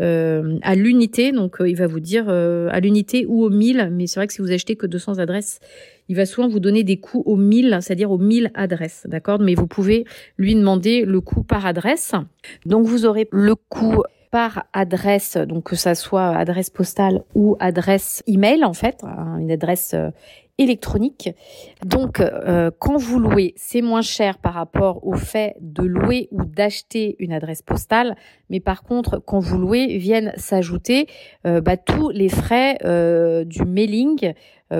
euh, 0.00 0.58
à 0.62 0.74
l'unité. 0.74 1.32
Donc, 1.32 1.60
euh, 1.60 1.68
il 1.68 1.76
va 1.76 1.86
vous 1.86 2.00
dire 2.00 2.26
euh, 2.28 2.68
à 2.70 2.80
l'unité 2.80 3.26
ou 3.26 3.42
au 3.42 3.50
1000. 3.50 3.90
Mais 3.92 4.06
c'est 4.06 4.20
vrai 4.20 4.26
que 4.26 4.32
si 4.32 4.40
vous 4.40 4.52
achetez 4.52 4.76
que 4.76 4.86
200 4.86 5.18
adresses, 5.18 5.60
il 6.08 6.16
va 6.16 6.26
souvent 6.26 6.48
vous 6.48 6.60
donner 6.60 6.84
des 6.84 6.98
coûts 6.98 7.22
au 7.26 7.36
1000, 7.36 7.78
c'est-à-dire 7.80 8.10
aux 8.10 8.18
1000 8.18 8.50
adresses. 8.54 9.06
D'accord? 9.08 9.40
Mais 9.40 9.54
vous 9.54 9.66
pouvez 9.66 10.04
lui 10.36 10.54
demander 10.54 11.04
le 11.04 11.20
coût 11.20 11.42
par 11.42 11.66
adresse. 11.66 12.12
Donc, 12.64 12.86
vous 12.86 13.06
aurez 13.06 13.28
le 13.32 13.54
coût 13.54 14.02
par 14.30 14.66
adresse, 14.74 15.38
donc 15.38 15.64
que 15.64 15.76
ça 15.76 15.94
soit 15.94 16.36
adresse 16.36 16.68
postale 16.68 17.22
ou 17.34 17.56
adresse 17.60 18.22
email 18.26 18.62
en 18.62 18.74
fait, 18.74 18.98
hein, 19.02 19.38
une 19.38 19.50
adresse 19.50 19.94
électronique. 20.58 21.30
Donc, 21.84 22.20
euh, 22.20 22.70
quand 22.78 22.96
vous 22.96 23.20
louez, 23.20 23.54
c'est 23.56 23.80
moins 23.80 24.02
cher 24.02 24.38
par 24.38 24.54
rapport 24.54 25.06
au 25.06 25.14
fait 25.14 25.56
de 25.60 25.84
louer 25.84 26.28
ou 26.32 26.44
d'acheter 26.44 27.14
une 27.20 27.32
adresse 27.32 27.62
postale. 27.62 28.16
Mais 28.50 28.58
par 28.58 28.82
contre, 28.82 29.22
quand 29.24 29.38
vous 29.38 29.56
louez, 29.56 29.98
viennent 29.98 30.32
s'ajouter 30.36 31.06
euh, 31.46 31.60
bah, 31.60 31.76
tous 31.76 32.10
les 32.10 32.28
frais 32.28 32.78
euh, 32.84 33.44
du 33.44 33.64
mailing, 33.64 34.32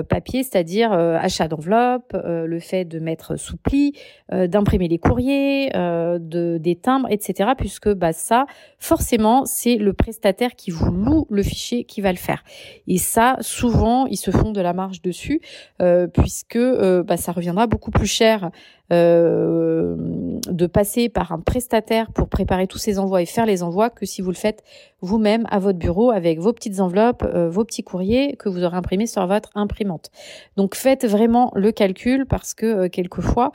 papier, 0.03 0.43
c'est-à-dire 0.43 0.93
euh, 0.93 1.17
achat 1.17 1.47
d'enveloppe, 1.47 2.13
euh, 2.13 2.45
le 2.45 2.59
fait 2.59 2.85
de 2.85 2.99
mettre 2.99 3.37
sous 3.37 3.57
pli, 3.57 3.93
d'imprimer 4.31 4.87
les 4.87 4.99
courriers, 4.99 5.69
de 5.73 6.57
des 6.59 6.75
timbres, 6.75 7.07
etc. 7.09 7.51
Puisque 7.57 7.89
bah 7.89 8.13
ça, 8.13 8.45
forcément, 8.77 9.45
c'est 9.45 9.75
le 9.75 9.93
prestataire 9.93 10.51
qui 10.55 10.71
vous 10.71 10.91
loue 10.91 11.25
le 11.29 11.41
fichier 11.41 11.83
qui 11.83 12.01
va 12.01 12.11
le 12.11 12.17
faire. 12.17 12.43
Et 12.87 12.97
ça, 12.97 13.37
souvent, 13.41 14.05
ils 14.05 14.17
se 14.17 14.29
font 14.29 14.51
de 14.51 14.61
la 14.61 14.73
marge 14.73 15.01
dessus, 15.01 15.41
puisque 16.13 16.59
bah, 16.59 17.17
ça 17.17 17.31
reviendra 17.31 17.65
beaucoup 17.65 17.91
plus 17.91 18.07
cher 18.07 18.51
euh, 18.91 19.95
de 20.49 20.65
passer 20.65 21.09
par 21.09 21.31
un 21.31 21.39
prestataire 21.39 22.11
pour 22.11 22.27
préparer 22.27 22.65
tous 22.65 22.79
ces 22.79 22.97
envois 22.97 23.21
et 23.21 23.25
faire 23.25 23.45
les 23.45 23.61
envois 23.61 23.89
que 23.89 24.05
si 24.05 24.21
vous 24.21 24.31
le 24.31 24.35
faites 24.35 24.63
vous-même 25.01 25.45
à 25.51 25.59
votre 25.59 25.77
bureau 25.77 26.09
avec 26.09 26.39
vos 26.39 26.53
petites 26.53 26.79
enveloppes, 26.79 27.23
euh, 27.23 27.49
vos 27.49 27.65
petits 27.65 27.83
courriers 27.83 28.35
que 28.37 28.49
vous 28.49 28.63
aurez 28.63 28.75
imprimés 28.75 29.05
sur 29.05 29.27
votre 29.27 29.49
imprimante. 29.53 30.09
Donc 30.57 30.75
faites 30.75 31.05
vraiment 31.05 31.51
le 31.55 31.71
calcul 31.71 32.25
parce 32.25 32.53
que 32.53 32.65
euh, 32.65 32.89
quelquefois 32.89 33.51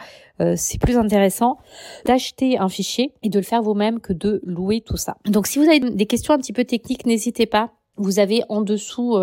c'est 0.57 0.81
plus 0.81 0.97
intéressant 0.97 1.59
d'acheter 2.07 2.59
un 2.59 2.68
fichier 2.68 3.12
et 3.23 3.29
de 3.29 3.38
le 3.38 3.44
faire 3.44 3.62
vous-même 3.62 4.01
que 4.01 4.12
de 4.12 4.40
louer 4.44 4.81
tout 4.81 4.97
ça. 4.97 5.16
Donc 5.27 5.47
si 5.47 5.61
vous 5.61 5.68
avez 5.68 5.79
des 5.79 6.07
questions 6.07 6.35
un 6.35 6.38
petit 6.38 6.53
peu 6.53 6.64
techniques, 6.64 7.07
n'hésitez 7.07 7.47
pas. 7.47 7.70
Vous 7.97 8.18
avez 8.18 8.42
en 8.49 8.61
dessous 8.61 9.16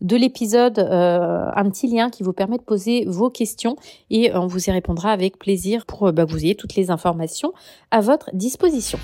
de 0.00 0.16
l'épisode 0.16 0.78
euh, 0.78 1.50
un 1.54 1.70
petit 1.70 1.88
lien 1.88 2.10
qui 2.10 2.22
vous 2.22 2.32
permet 2.32 2.58
de 2.58 2.62
poser 2.62 3.04
vos 3.06 3.30
questions 3.30 3.76
et 4.10 4.34
on 4.34 4.46
vous 4.46 4.68
y 4.68 4.70
répondra 4.70 5.10
avec 5.10 5.38
plaisir 5.38 5.86
pour 5.86 6.08
euh, 6.08 6.12
bah, 6.12 6.24
vous 6.24 6.44
ayez 6.44 6.54
toutes 6.54 6.74
les 6.74 6.90
informations 6.90 7.52
à 7.90 8.00
votre 8.00 8.30
disposition. 8.34 8.98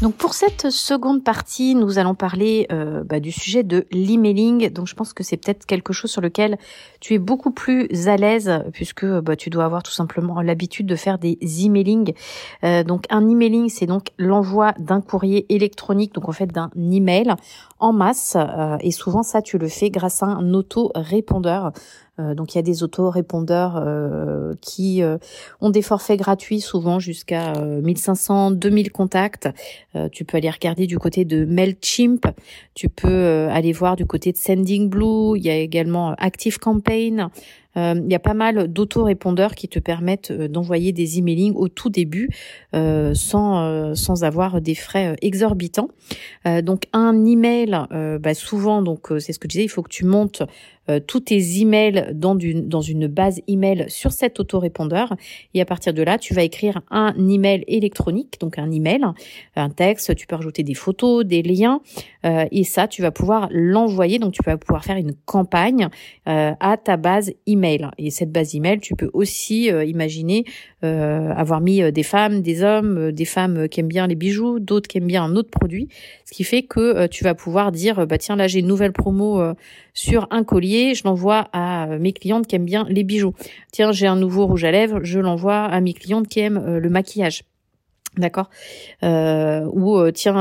Donc 0.00 0.14
pour 0.14 0.34
cette 0.34 0.70
seconde 0.70 1.24
partie, 1.24 1.74
nous 1.74 1.98
allons 1.98 2.14
parler 2.14 2.68
euh, 2.70 3.02
bah, 3.02 3.18
du 3.18 3.32
sujet 3.32 3.64
de 3.64 3.84
l'emailing. 3.90 4.70
Donc 4.70 4.86
je 4.86 4.94
pense 4.94 5.12
que 5.12 5.24
c'est 5.24 5.36
peut-être 5.36 5.66
quelque 5.66 5.92
chose 5.92 6.10
sur 6.10 6.20
lequel 6.20 6.56
tu 7.00 7.14
es 7.14 7.18
beaucoup 7.18 7.50
plus 7.50 7.88
à 8.06 8.16
l'aise 8.16 8.62
puisque 8.72 9.04
bah, 9.04 9.34
tu 9.34 9.50
dois 9.50 9.64
avoir 9.64 9.82
tout 9.82 9.90
simplement 9.90 10.40
l'habitude 10.40 10.86
de 10.86 10.94
faire 10.94 11.18
des 11.18 11.36
emailing. 11.64 12.12
Euh, 12.62 12.84
donc 12.84 13.06
un 13.10 13.28
emailing, 13.28 13.68
c'est 13.68 13.86
donc 13.86 14.10
l'envoi 14.18 14.72
d'un 14.78 15.00
courrier 15.00 15.52
électronique, 15.52 16.14
donc 16.14 16.28
en 16.28 16.32
fait 16.32 16.46
d'un 16.46 16.70
email 16.76 17.34
en 17.80 17.92
masse. 17.92 18.36
Euh, 18.36 18.76
et 18.80 18.92
souvent 18.92 19.24
ça, 19.24 19.42
tu 19.42 19.58
le 19.58 19.66
fais 19.66 19.90
grâce 19.90 20.22
à 20.22 20.26
un 20.26 20.54
auto-répondeur. 20.54 21.72
Euh, 22.18 22.34
donc 22.34 22.54
il 22.54 22.58
y 22.58 22.60
a 22.60 22.62
des 22.62 22.82
autorépondeurs 22.82 23.76
euh, 23.76 24.54
qui 24.60 25.02
euh, 25.02 25.18
ont 25.60 25.70
des 25.70 25.82
forfaits 25.82 26.18
gratuits, 26.18 26.60
souvent 26.60 26.98
jusqu'à 26.98 27.52
1500, 27.52 28.52
2000 28.52 28.92
contacts. 28.92 29.48
tu 30.12 30.24
peux 30.24 30.36
aller 30.36 30.50
regarder 30.50 30.86
du 30.86 30.98
côté 30.98 31.24
de 31.24 31.44
Mailchimp. 31.44 32.26
Tu 32.74 32.88
peux 32.88 33.48
aller 33.50 33.72
voir 33.72 33.96
du 33.96 34.06
côté 34.06 34.32
de 34.32 34.36
Sending 34.36 34.88
Blue. 34.88 35.36
Il 35.36 35.44
y 35.44 35.50
a 35.50 35.56
également 35.56 36.14
Active 36.18 36.58
Campaign. 36.58 37.28
Il 37.78 38.10
y 38.10 38.14
a 38.14 38.18
pas 38.18 38.34
mal 38.34 38.68
d'autorépondeurs 38.68 39.54
qui 39.54 39.68
te 39.68 39.78
permettent 39.78 40.32
d'envoyer 40.32 40.92
des 40.92 41.18
emailing 41.18 41.54
au 41.54 41.68
tout 41.68 41.90
début 41.90 42.28
sans 42.72 43.94
sans 43.94 44.24
avoir 44.24 44.60
des 44.60 44.74
frais 44.74 45.16
exorbitants. 45.22 45.88
donc 46.62 46.84
un 46.92 47.24
email, 47.24 47.78
bah 48.20 48.34
souvent 48.34 48.82
donc 48.82 49.12
c'est 49.18 49.32
ce 49.32 49.38
que 49.38 49.46
je 49.46 49.52
disais, 49.52 49.64
il 49.64 49.68
faut 49.68 49.82
que 49.82 49.90
tu 49.90 50.04
montes 50.04 50.42
euh, 50.90 51.00
tous 51.00 51.20
tes 51.20 51.60
emails 51.60 52.08
dans, 52.14 52.34
dans 52.34 52.80
une 52.80 53.08
base 53.08 53.40
email 53.46 53.84
sur 53.88 54.12
cet 54.12 54.40
autorépondeur. 54.40 55.14
Et 55.54 55.60
à 55.60 55.64
partir 55.64 55.92
de 55.92 56.02
là, 56.02 56.18
tu 56.18 56.34
vas 56.34 56.42
écrire 56.42 56.80
un 56.90 57.14
email 57.28 57.64
électronique, 57.66 58.40
donc 58.40 58.58
un 58.58 58.70
email, 58.70 59.04
un 59.56 59.70
texte. 59.70 60.14
Tu 60.14 60.26
peux 60.26 60.36
rajouter 60.36 60.62
des 60.62 60.74
photos, 60.74 61.24
des 61.24 61.42
liens. 61.42 61.80
Euh, 62.24 62.46
et 62.50 62.64
ça, 62.64 62.88
tu 62.88 63.02
vas 63.02 63.10
pouvoir 63.10 63.48
l'envoyer. 63.50 64.18
Donc, 64.18 64.32
tu 64.32 64.42
vas 64.44 64.56
pouvoir 64.56 64.84
faire 64.84 64.96
une 64.96 65.14
campagne 65.26 65.88
euh, 66.28 66.52
à 66.58 66.76
ta 66.76 66.96
base 66.96 67.32
email. 67.46 67.67
Et 67.98 68.10
cette 68.10 68.32
base 68.32 68.54
email, 68.54 68.80
tu 68.80 68.94
peux 68.94 69.10
aussi 69.12 69.66
imaginer 69.66 70.44
avoir 70.82 71.60
mis 71.60 71.92
des 71.92 72.02
femmes, 72.02 72.42
des 72.42 72.62
hommes, 72.62 73.12
des 73.12 73.24
femmes 73.24 73.68
qui 73.68 73.80
aiment 73.80 73.88
bien 73.88 74.06
les 74.06 74.14
bijoux, 74.14 74.60
d'autres 74.60 74.88
qui 74.88 74.98
aiment 74.98 75.06
bien 75.06 75.24
un 75.24 75.36
autre 75.36 75.50
produit. 75.50 75.88
Ce 76.24 76.32
qui 76.32 76.44
fait 76.44 76.62
que 76.62 77.06
tu 77.06 77.24
vas 77.24 77.34
pouvoir 77.34 77.72
dire, 77.72 78.06
bah 78.06 78.18
tiens, 78.18 78.36
là 78.36 78.46
j'ai 78.46 78.60
une 78.60 78.66
nouvelle 78.66 78.92
promo 78.92 79.42
sur 79.94 80.28
un 80.30 80.44
collier, 80.44 80.94
je 80.94 81.02
l'envoie 81.04 81.48
à 81.52 81.98
mes 81.98 82.12
clientes 82.12 82.46
qui 82.46 82.54
aiment 82.56 82.64
bien 82.64 82.86
les 82.88 83.04
bijoux. 83.04 83.34
Tiens, 83.72 83.92
j'ai 83.92 84.06
un 84.06 84.16
nouveau 84.16 84.46
rouge 84.46 84.64
à 84.64 84.70
lèvres, 84.70 85.00
je 85.02 85.18
l'envoie 85.18 85.64
à 85.64 85.80
mes 85.80 85.92
clientes 85.92 86.28
qui 86.28 86.40
aiment 86.40 86.62
euh, 86.64 86.78
le 86.78 86.90
maquillage. 86.90 87.42
D'accord 88.18 88.50
euh, 89.02 89.64
Ou 89.72 89.96
euh, 89.96 90.10
tiens, 90.10 90.36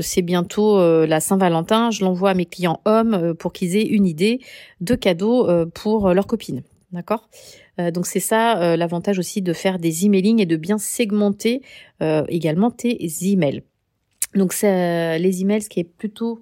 c'est 0.00 0.22
bientôt 0.22 0.78
la 1.04 1.20
Saint-Valentin, 1.20 1.90
je 1.90 2.04
l'envoie 2.04 2.30
à 2.30 2.34
mes 2.34 2.46
clients 2.46 2.80
hommes 2.84 3.34
pour 3.34 3.52
qu'ils 3.52 3.76
aient 3.76 3.86
une 3.86 4.06
idée 4.06 4.40
de 4.80 4.94
cadeaux 4.94 5.48
pour 5.70 6.14
leurs 6.14 6.26
copines. 6.26 6.62
D'accord? 6.92 7.28
Donc 7.78 8.06
c'est 8.06 8.20
ça 8.20 8.76
l'avantage 8.76 9.18
aussi 9.18 9.42
de 9.42 9.52
faire 9.52 9.78
des 9.78 10.06
emailing 10.06 10.40
et 10.40 10.46
de 10.46 10.56
bien 10.56 10.78
segmenter 10.78 11.62
également 12.00 12.70
tes 12.70 12.96
emails. 13.22 13.62
Donc 14.34 14.54
les 14.62 15.40
emails, 15.40 15.62
ce 15.62 15.68
qui 15.68 15.80
est 15.80 15.84
plutôt 15.84 16.40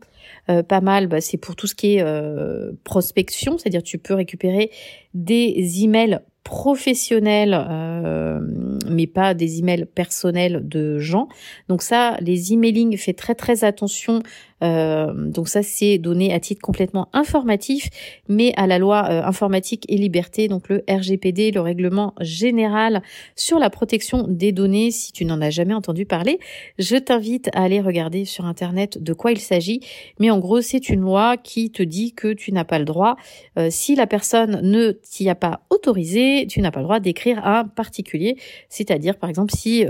euh, 0.51 0.62
pas 0.62 0.81
mal, 0.81 1.07
bah, 1.07 1.21
c'est 1.21 1.37
pour 1.37 1.57
tout 1.57 1.67
ce 1.67 1.75
qui 1.75 1.95
est 1.95 2.03
euh, 2.03 2.73
prospection, 2.85 3.59
c'est-à-dire 3.59 3.83
tu 3.83 3.99
peux 3.99 4.15
récupérer 4.15 4.71
des 5.15 5.83
emails 5.83 6.21
professionnels, 6.53 7.59
euh, 7.59 8.38
mais 8.87 9.07
pas 9.07 9.33
des 9.33 9.61
emails 9.61 9.87
personnels 9.87 10.61
de 10.62 10.99
gens. 10.99 11.29
Donc 11.69 11.81
ça, 11.81 12.19
les 12.21 12.53
emailing, 12.53 12.95
fait 12.99 13.15
très 13.15 13.35
très 13.35 13.65
attention 13.65 14.23
donc 14.62 15.48
ça, 15.48 15.62
c'est 15.62 15.98
donné 15.98 16.33
à 16.33 16.40
titre 16.40 16.61
complètement 16.61 17.09
informatif, 17.12 17.88
mais 18.29 18.53
à 18.57 18.66
la 18.66 18.79
loi 18.79 19.07
euh, 19.09 19.22
informatique 19.22 19.85
et 19.88 19.96
liberté, 19.96 20.48
donc 20.48 20.68
le 20.68 20.85
RGPD, 20.88 21.51
le 21.51 21.61
règlement 21.61 22.14
général 22.20 23.03
sur 23.37 23.59
la 23.59 23.70
protection 23.70 24.27
des 24.29 24.53
données. 24.53 24.90
Si 24.90 25.12
tu 25.12 25.25
n'en 25.25 25.40
as 25.40 25.51
jamais 25.51 25.75
entendu 25.75 26.07
parler, 26.07 26.38
je 26.79 26.96
t'invite 26.96 27.48
à 27.55 27.62
aller 27.62 27.81
regarder 27.81 28.25
sur 28.25 28.46
Internet 28.46 29.03
de 29.03 29.12
quoi 29.12 29.33
il 29.33 29.40
s'agit. 29.40 29.81
Mais 30.18 30.31
en 30.31 30.38
gros, 30.38 30.61
c'est 30.61 30.88
une 30.88 31.01
loi 31.01 31.37
qui 31.37 31.70
te 31.70 31.83
dit 31.83 32.12
que 32.12 32.33
tu 32.33 32.53
n'as 32.53 32.64
pas 32.64 32.79
le 32.79 32.85
droit, 32.85 33.16
euh, 33.59 33.68
si 33.70 33.94
la 33.94 34.07
personne 34.07 34.61
ne 34.62 34.92
t'y 34.92 35.29
a 35.29 35.35
pas 35.35 35.62
autorisé, 35.70 36.46
tu 36.48 36.61
n'as 36.61 36.70
pas 36.70 36.81
le 36.81 36.85
droit 36.85 37.01
d'écrire 37.01 37.38
à 37.44 37.61
un 37.61 37.64
particulier. 37.64 38.37
C'est-à-dire, 38.68 39.16
par 39.16 39.29
exemple, 39.31 39.53
si 39.55 39.85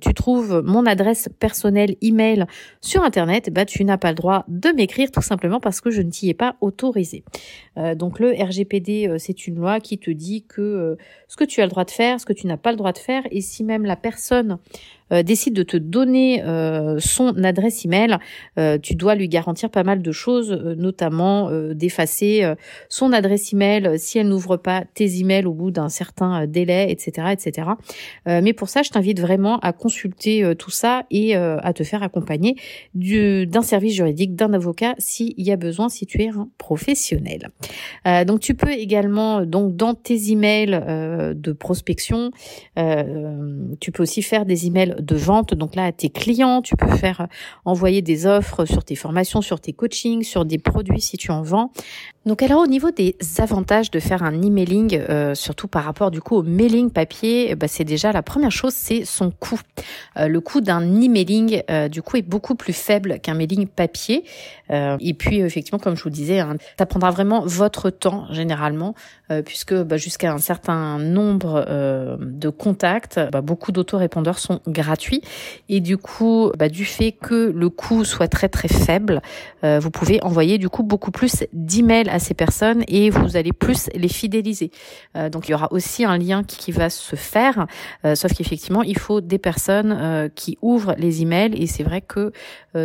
tu 0.00 0.14
trouves 0.14 0.62
mon 0.64 0.86
adresse 0.86 1.28
personnelle 1.38 1.96
email 2.02 2.44
sur 2.80 3.02
Internet, 3.02 3.50
bah, 3.52 3.64
tu 3.64 3.84
n'as 3.84 3.98
pas 3.98 4.10
le 4.10 4.16
droit 4.18 4.44
de 4.48 4.68
m'écrire 4.70 5.10
tout 5.10 5.22
simplement 5.22 5.60
parce 5.60 5.80
que 5.80 5.90
je 5.90 6.02
ne 6.02 6.10
t'y 6.10 6.28
ai 6.28 6.34
pas 6.34 6.56
autorisé. 6.60 7.24
Euh, 7.76 7.94
donc 7.94 8.18
le 8.18 8.32
RGPD, 8.32 9.08
euh, 9.08 9.16
c'est 9.18 9.46
une 9.46 9.56
loi 9.56 9.80
qui 9.80 9.98
te 9.98 10.10
dit 10.10 10.44
que 10.44 10.60
euh, 10.60 10.96
ce 11.28 11.36
que 11.36 11.44
tu 11.44 11.60
as 11.60 11.64
le 11.64 11.70
droit 11.70 11.84
de 11.84 11.90
faire, 11.90 12.20
ce 12.20 12.26
que 12.26 12.32
tu 12.32 12.46
n'as 12.46 12.56
pas 12.56 12.72
le 12.72 12.76
droit 12.76 12.92
de 12.92 12.98
faire, 12.98 13.22
et 13.30 13.40
si 13.40 13.64
même 13.64 13.84
la 13.84 13.96
personne 13.96 14.58
euh, 15.12 15.22
décide 15.22 15.54
de 15.54 15.62
te 15.62 15.76
donner 15.76 16.42
euh, 16.42 16.98
son 16.98 17.42
adresse 17.44 17.84
email, 17.84 18.18
euh, 18.58 18.78
tu 18.78 18.94
dois 18.94 19.14
lui 19.14 19.28
garantir 19.28 19.70
pas 19.70 19.84
mal 19.84 20.02
de 20.02 20.12
choses, 20.12 20.50
notamment 20.76 21.50
d'effacer 21.72 22.54
son 22.88 23.12
adresse 23.12 23.52
email 23.52 23.98
si 23.98 24.18
elle 24.18 24.28
n'ouvre 24.28 24.56
pas 24.56 24.84
tes 24.94 25.18
emails 25.20 25.46
au 25.46 25.52
bout 25.52 25.70
d'un 25.70 25.88
certain 25.88 26.46
délai, 26.46 26.90
etc., 26.90 27.28
etc. 27.32 27.68
mais 28.26 28.52
pour 28.52 28.68
ça, 28.68 28.82
je 28.82 28.90
t'invite 28.90 29.20
vraiment 29.20 29.58
à 29.60 29.72
consulter 29.72 30.54
tout 30.58 30.70
ça 30.70 31.04
et 31.10 31.34
à 31.34 31.72
te 31.72 31.82
faire 31.82 32.02
accompagner 32.02 32.56
d'un 32.94 33.62
service 33.62 33.94
juridique, 33.94 34.34
d'un 34.34 34.52
avocat 34.52 34.94
s'il 34.98 35.34
y 35.38 35.50
a 35.50 35.56
besoin, 35.56 35.88
si 35.88 36.06
tu 36.06 36.22
es 36.22 36.28
un 36.28 36.48
professionnel. 36.58 37.50
donc 38.26 38.40
tu 38.40 38.54
peux 38.54 38.72
également 38.72 39.44
donc 39.44 39.76
dans 39.76 39.94
tes 39.94 40.30
emails 40.30 41.34
de 41.34 41.52
prospection, 41.52 42.30
tu 42.76 43.92
peux 43.92 44.02
aussi 44.02 44.22
faire 44.22 44.44
des 44.44 44.66
emails 44.66 44.96
de 45.00 45.16
vente. 45.16 45.54
Donc 45.54 45.74
là, 45.74 45.84
à 45.84 45.92
tes 45.92 46.10
clients, 46.10 46.62
tu 46.62 46.76
peux 46.76 46.88
faire 46.96 47.22
euh, 47.22 47.26
envoyer 47.64 48.02
des 48.02 48.26
offres 48.26 48.64
sur 48.64 48.84
tes 48.84 48.94
formations, 48.94 49.40
sur 49.40 49.60
tes 49.60 49.72
coachings, 49.72 50.22
sur 50.22 50.44
des 50.44 50.58
produits 50.58 51.00
si 51.00 51.16
tu 51.16 51.30
en 51.30 51.42
vends. 51.42 51.72
Donc 52.28 52.42
alors 52.42 52.60
au 52.60 52.66
niveau 52.66 52.90
des 52.90 53.16
avantages 53.38 53.90
de 53.90 53.98
faire 54.00 54.22
un 54.22 54.42
emailing, 54.42 55.00
euh, 55.08 55.34
surtout 55.34 55.66
par 55.66 55.84
rapport 55.84 56.10
du 56.10 56.20
coup 56.20 56.36
au 56.36 56.42
mailing 56.42 56.90
papier, 56.90 57.54
bah, 57.54 57.68
c'est 57.68 57.84
déjà 57.84 58.12
la 58.12 58.22
première 58.22 58.52
chose, 58.52 58.74
c'est 58.74 59.06
son 59.06 59.30
coût. 59.30 59.58
Euh, 60.18 60.28
le 60.28 60.38
coût 60.42 60.60
d'un 60.60 61.00
emailing 61.00 61.62
euh, 61.70 61.88
du 61.88 62.02
coup 62.02 62.18
est 62.18 62.22
beaucoup 62.22 62.54
plus 62.54 62.74
faible 62.74 63.18
qu'un 63.20 63.32
mailing 63.32 63.66
papier. 63.66 64.24
et 64.70 65.14
puis 65.14 65.40
effectivement, 65.40 65.78
comme 65.78 65.96
je 65.96 66.02
vous 66.02 66.10
disais, 66.10 66.40
hein, 66.40 66.56
ça 66.78 66.84
prendra 66.84 67.10
vraiment 67.10 67.40
votre 67.46 67.88
temps 67.88 68.26
généralement, 68.30 68.94
puisque 69.46 69.74
bah, 69.74 69.96
jusqu'à 69.96 70.30
un 70.30 70.38
certain 70.38 70.98
nombre 70.98 71.64
de 72.20 72.50
contacts, 72.50 73.18
bah, 73.32 73.40
beaucoup 73.40 73.72
d'autorépondeurs 73.72 74.38
sont 74.38 74.60
gratuits. 74.68 75.22
Et 75.70 75.80
du 75.80 75.96
coup, 75.96 76.52
bah, 76.58 76.68
du 76.68 76.84
fait 76.84 77.12
que 77.12 77.50
le 77.50 77.70
coût 77.70 78.04
soit 78.04 78.28
très 78.28 78.50
très 78.50 78.68
faible, 78.68 79.22
vous 79.62 79.90
pouvez 79.90 80.22
envoyer 80.22 80.58
du 80.58 80.68
coup 80.68 80.82
beaucoup 80.82 81.12
plus 81.12 81.44
d'emails 81.54 82.10
ces 82.18 82.34
personnes 82.34 82.84
et 82.88 83.10
vous 83.10 83.36
allez 83.36 83.52
plus 83.52 83.88
les 83.94 84.08
fidéliser. 84.08 84.70
Euh, 85.16 85.28
donc 85.28 85.48
il 85.48 85.52
y 85.52 85.54
aura 85.54 85.72
aussi 85.72 86.04
un 86.04 86.18
lien 86.18 86.42
qui, 86.42 86.72
va 86.72 86.90
se 86.90 87.16
faire, 87.16 87.66
euh, 88.04 88.14
sauf 88.14 88.34
qu'effectivement 88.34 88.82
il 88.82 88.98
faut 88.98 89.20
des 89.20 89.38
personnes 89.38 89.96
euh, 89.98 90.28
qui 90.34 90.58
ouvrent 90.60 90.94
les 90.98 91.22
emails 91.22 91.54
et 91.54 91.66
c'est 91.66 91.82
vrai 91.82 92.00
que 92.02 92.32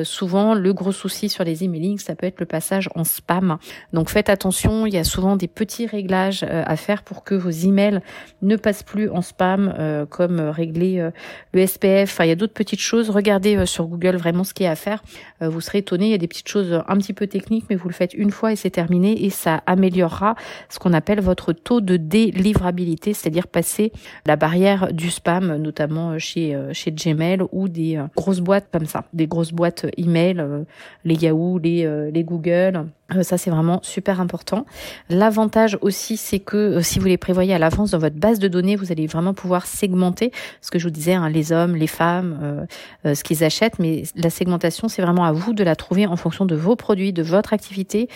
souvent 0.04 0.56
le 0.56 0.74
gros 0.74 0.92
souci 0.92 1.30
sur 1.30 1.44
les 1.44 1.64
emailing 1.64 2.00
ça 2.00 2.16
peut 2.16 2.26
être 2.26 2.40
le 2.40 2.48
passage 2.48 2.90
en 2.96 3.04
spam. 3.04 3.58
Donc 3.92 4.10
faites 4.10 4.30
attention, 4.30 4.88
il 4.88 4.94
y 4.94 4.98
a 4.98 5.04
souvent 5.04 5.36
des 5.36 5.48
petits 5.48 5.86
réglages 5.86 6.44
à 6.44 6.76
faire 6.78 7.04
pour 7.04 7.24
que 7.24 7.36
vos 7.36 7.52
emails 7.52 8.00
ne 8.42 8.56
passent 8.56 8.82
plus 8.82 9.10
en 9.10 9.22
spam, 9.22 10.08
comme 10.10 10.40
régler 10.40 11.10
le 11.54 11.68
SPF. 11.68 12.18
Il 12.22 12.28
y 12.28 12.32
a 12.32 12.36
d'autres 12.36 12.54
petites 12.54 12.80
choses. 12.80 13.12
Regardez 13.12 13.68
sur 13.68 13.86
Google 13.86 14.16
vraiment 14.16 14.44
ce 14.44 14.56
qu'il 14.56 14.64
y 14.64 14.68
a 14.68 14.72
à 14.72 14.76
faire. 14.76 15.04
vous 15.42 15.62
serez 15.62 15.80
étonné. 15.80 16.06
Il 16.06 16.12
y 16.12 16.16
a 16.16 16.18
des 16.18 16.28
petites 16.28 16.50
choses 16.50 16.82
un 16.88 16.98
petit 16.98 17.14
peu 17.14 17.28
techniques, 17.28 17.66
mais 17.70 17.76
vous 17.76 17.88
le 17.88 17.94
faites 17.94 18.16
une 18.16 18.32
fois 18.32 18.52
et 18.52 18.56
c'est 18.56 18.72
terminé 18.72 19.13
et 19.14 19.30
ça 19.30 19.62
améliorera 19.66 20.36
ce 20.70 20.80
qu'on 20.80 20.94
appelle 20.94 21.22
votre 21.22 21.54
taux 21.54 21.82
de 21.82 21.98
délivrabilité, 21.98 23.14
c'est-à-dire 23.14 23.48
passer 23.48 23.92
la 24.26 24.36
barrière 24.36 24.92
du 24.94 25.10
spam, 25.10 25.56
notamment 25.58 26.18
chez 26.20 26.56
euh, 26.56 26.74
chez 26.74 26.92
Gmail 26.92 27.42
ou 27.52 27.70
des 27.70 27.98
euh, 27.98 28.04
grosses 28.16 28.40
boîtes 28.40 28.68
comme 28.72 28.86
ça, 28.86 29.06
des 29.14 29.28
grosses 29.28 29.52
boîtes 29.52 29.86
email, 29.98 30.40
euh, 30.40 30.64
les 31.04 31.16
Yahoo, 31.16 31.60
les 31.60 32.24
Google. 32.24 32.54
Euh, 32.76 32.84
ça, 33.22 33.38
c'est 33.38 33.52
vraiment 33.52 33.80
super 33.84 34.20
important. 34.20 34.66
L'avantage 35.10 35.78
aussi, 35.82 36.18
c'est 36.18 36.40
que 36.40 36.58
euh, 36.58 36.82
si 36.82 37.00
vous 37.00 37.06
les 37.06 37.18
prévoyez 37.18 37.54
à 37.54 37.60
l'avance 37.60 37.92
dans 37.92 38.00
votre 38.00 38.16
base 38.16 38.40
de 38.40 38.48
données, 38.48 38.76
vous 38.76 38.92
allez 38.92 39.06
vraiment 39.06 39.34
pouvoir 39.34 39.68
segmenter 39.68 40.32
ce 40.62 40.72
que 40.72 40.80
je 40.80 40.86
vous 40.86 40.92
disais, 40.92 41.14
hein, 41.14 41.30
les 41.30 41.52
hommes, 41.52 41.76
les 41.76 41.88
femmes, 41.88 42.66
euh, 43.06 43.14
ce 43.14 43.24
qu'ils 43.24 43.44
achètent. 43.44 43.78
Mais 43.80 44.04
la 44.16 44.30
segmentation, 44.30 44.88
c'est 44.88 45.02
vraiment 45.02 45.26
à 45.26 45.32
vous 45.32 45.54
de 45.54 45.64
la 45.64 45.76
trouver 45.76 46.08
en 46.08 46.16
fonction 46.16 46.46
de 46.46 46.56
vos 46.56 46.76
produits, 46.76 47.14
de 47.14 47.22
votre 47.22 47.54
activité, 47.54 48.08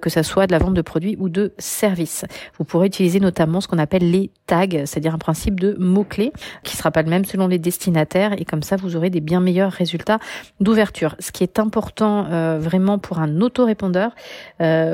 que 0.00 0.10
ça 0.10 0.22
soit 0.22 0.46
de 0.46 0.52
la 0.52 0.58
vente 0.58 0.74
de 0.74 0.82
produits 0.82 1.16
ou 1.18 1.28
de 1.28 1.52
services. 1.58 2.24
Vous 2.58 2.64
pourrez 2.64 2.86
utiliser 2.86 3.20
notamment 3.20 3.60
ce 3.60 3.68
qu'on 3.68 3.78
appelle 3.78 4.10
les 4.10 4.30
tags, 4.46 4.66
c'est-à-dire 4.84 5.14
un 5.14 5.18
principe 5.18 5.58
de 5.58 5.74
mots-clés 5.78 6.32
qui 6.62 6.76
sera 6.76 6.90
pas 6.90 7.02
le 7.02 7.10
même 7.10 7.24
selon 7.24 7.48
les 7.48 7.58
destinataires. 7.58 8.32
Et 8.38 8.44
comme 8.44 8.62
ça, 8.62 8.76
vous 8.76 8.96
aurez 8.96 9.10
des 9.10 9.20
bien 9.20 9.40
meilleurs 9.40 9.72
résultats 9.72 10.18
d'ouverture. 10.60 11.16
Ce 11.18 11.32
qui 11.32 11.42
est 11.42 11.58
important 11.58 12.26
vraiment 12.58 12.98
pour 12.98 13.18
un 13.18 13.40
autorépondeur, 13.40 13.78
euh, 13.88 14.12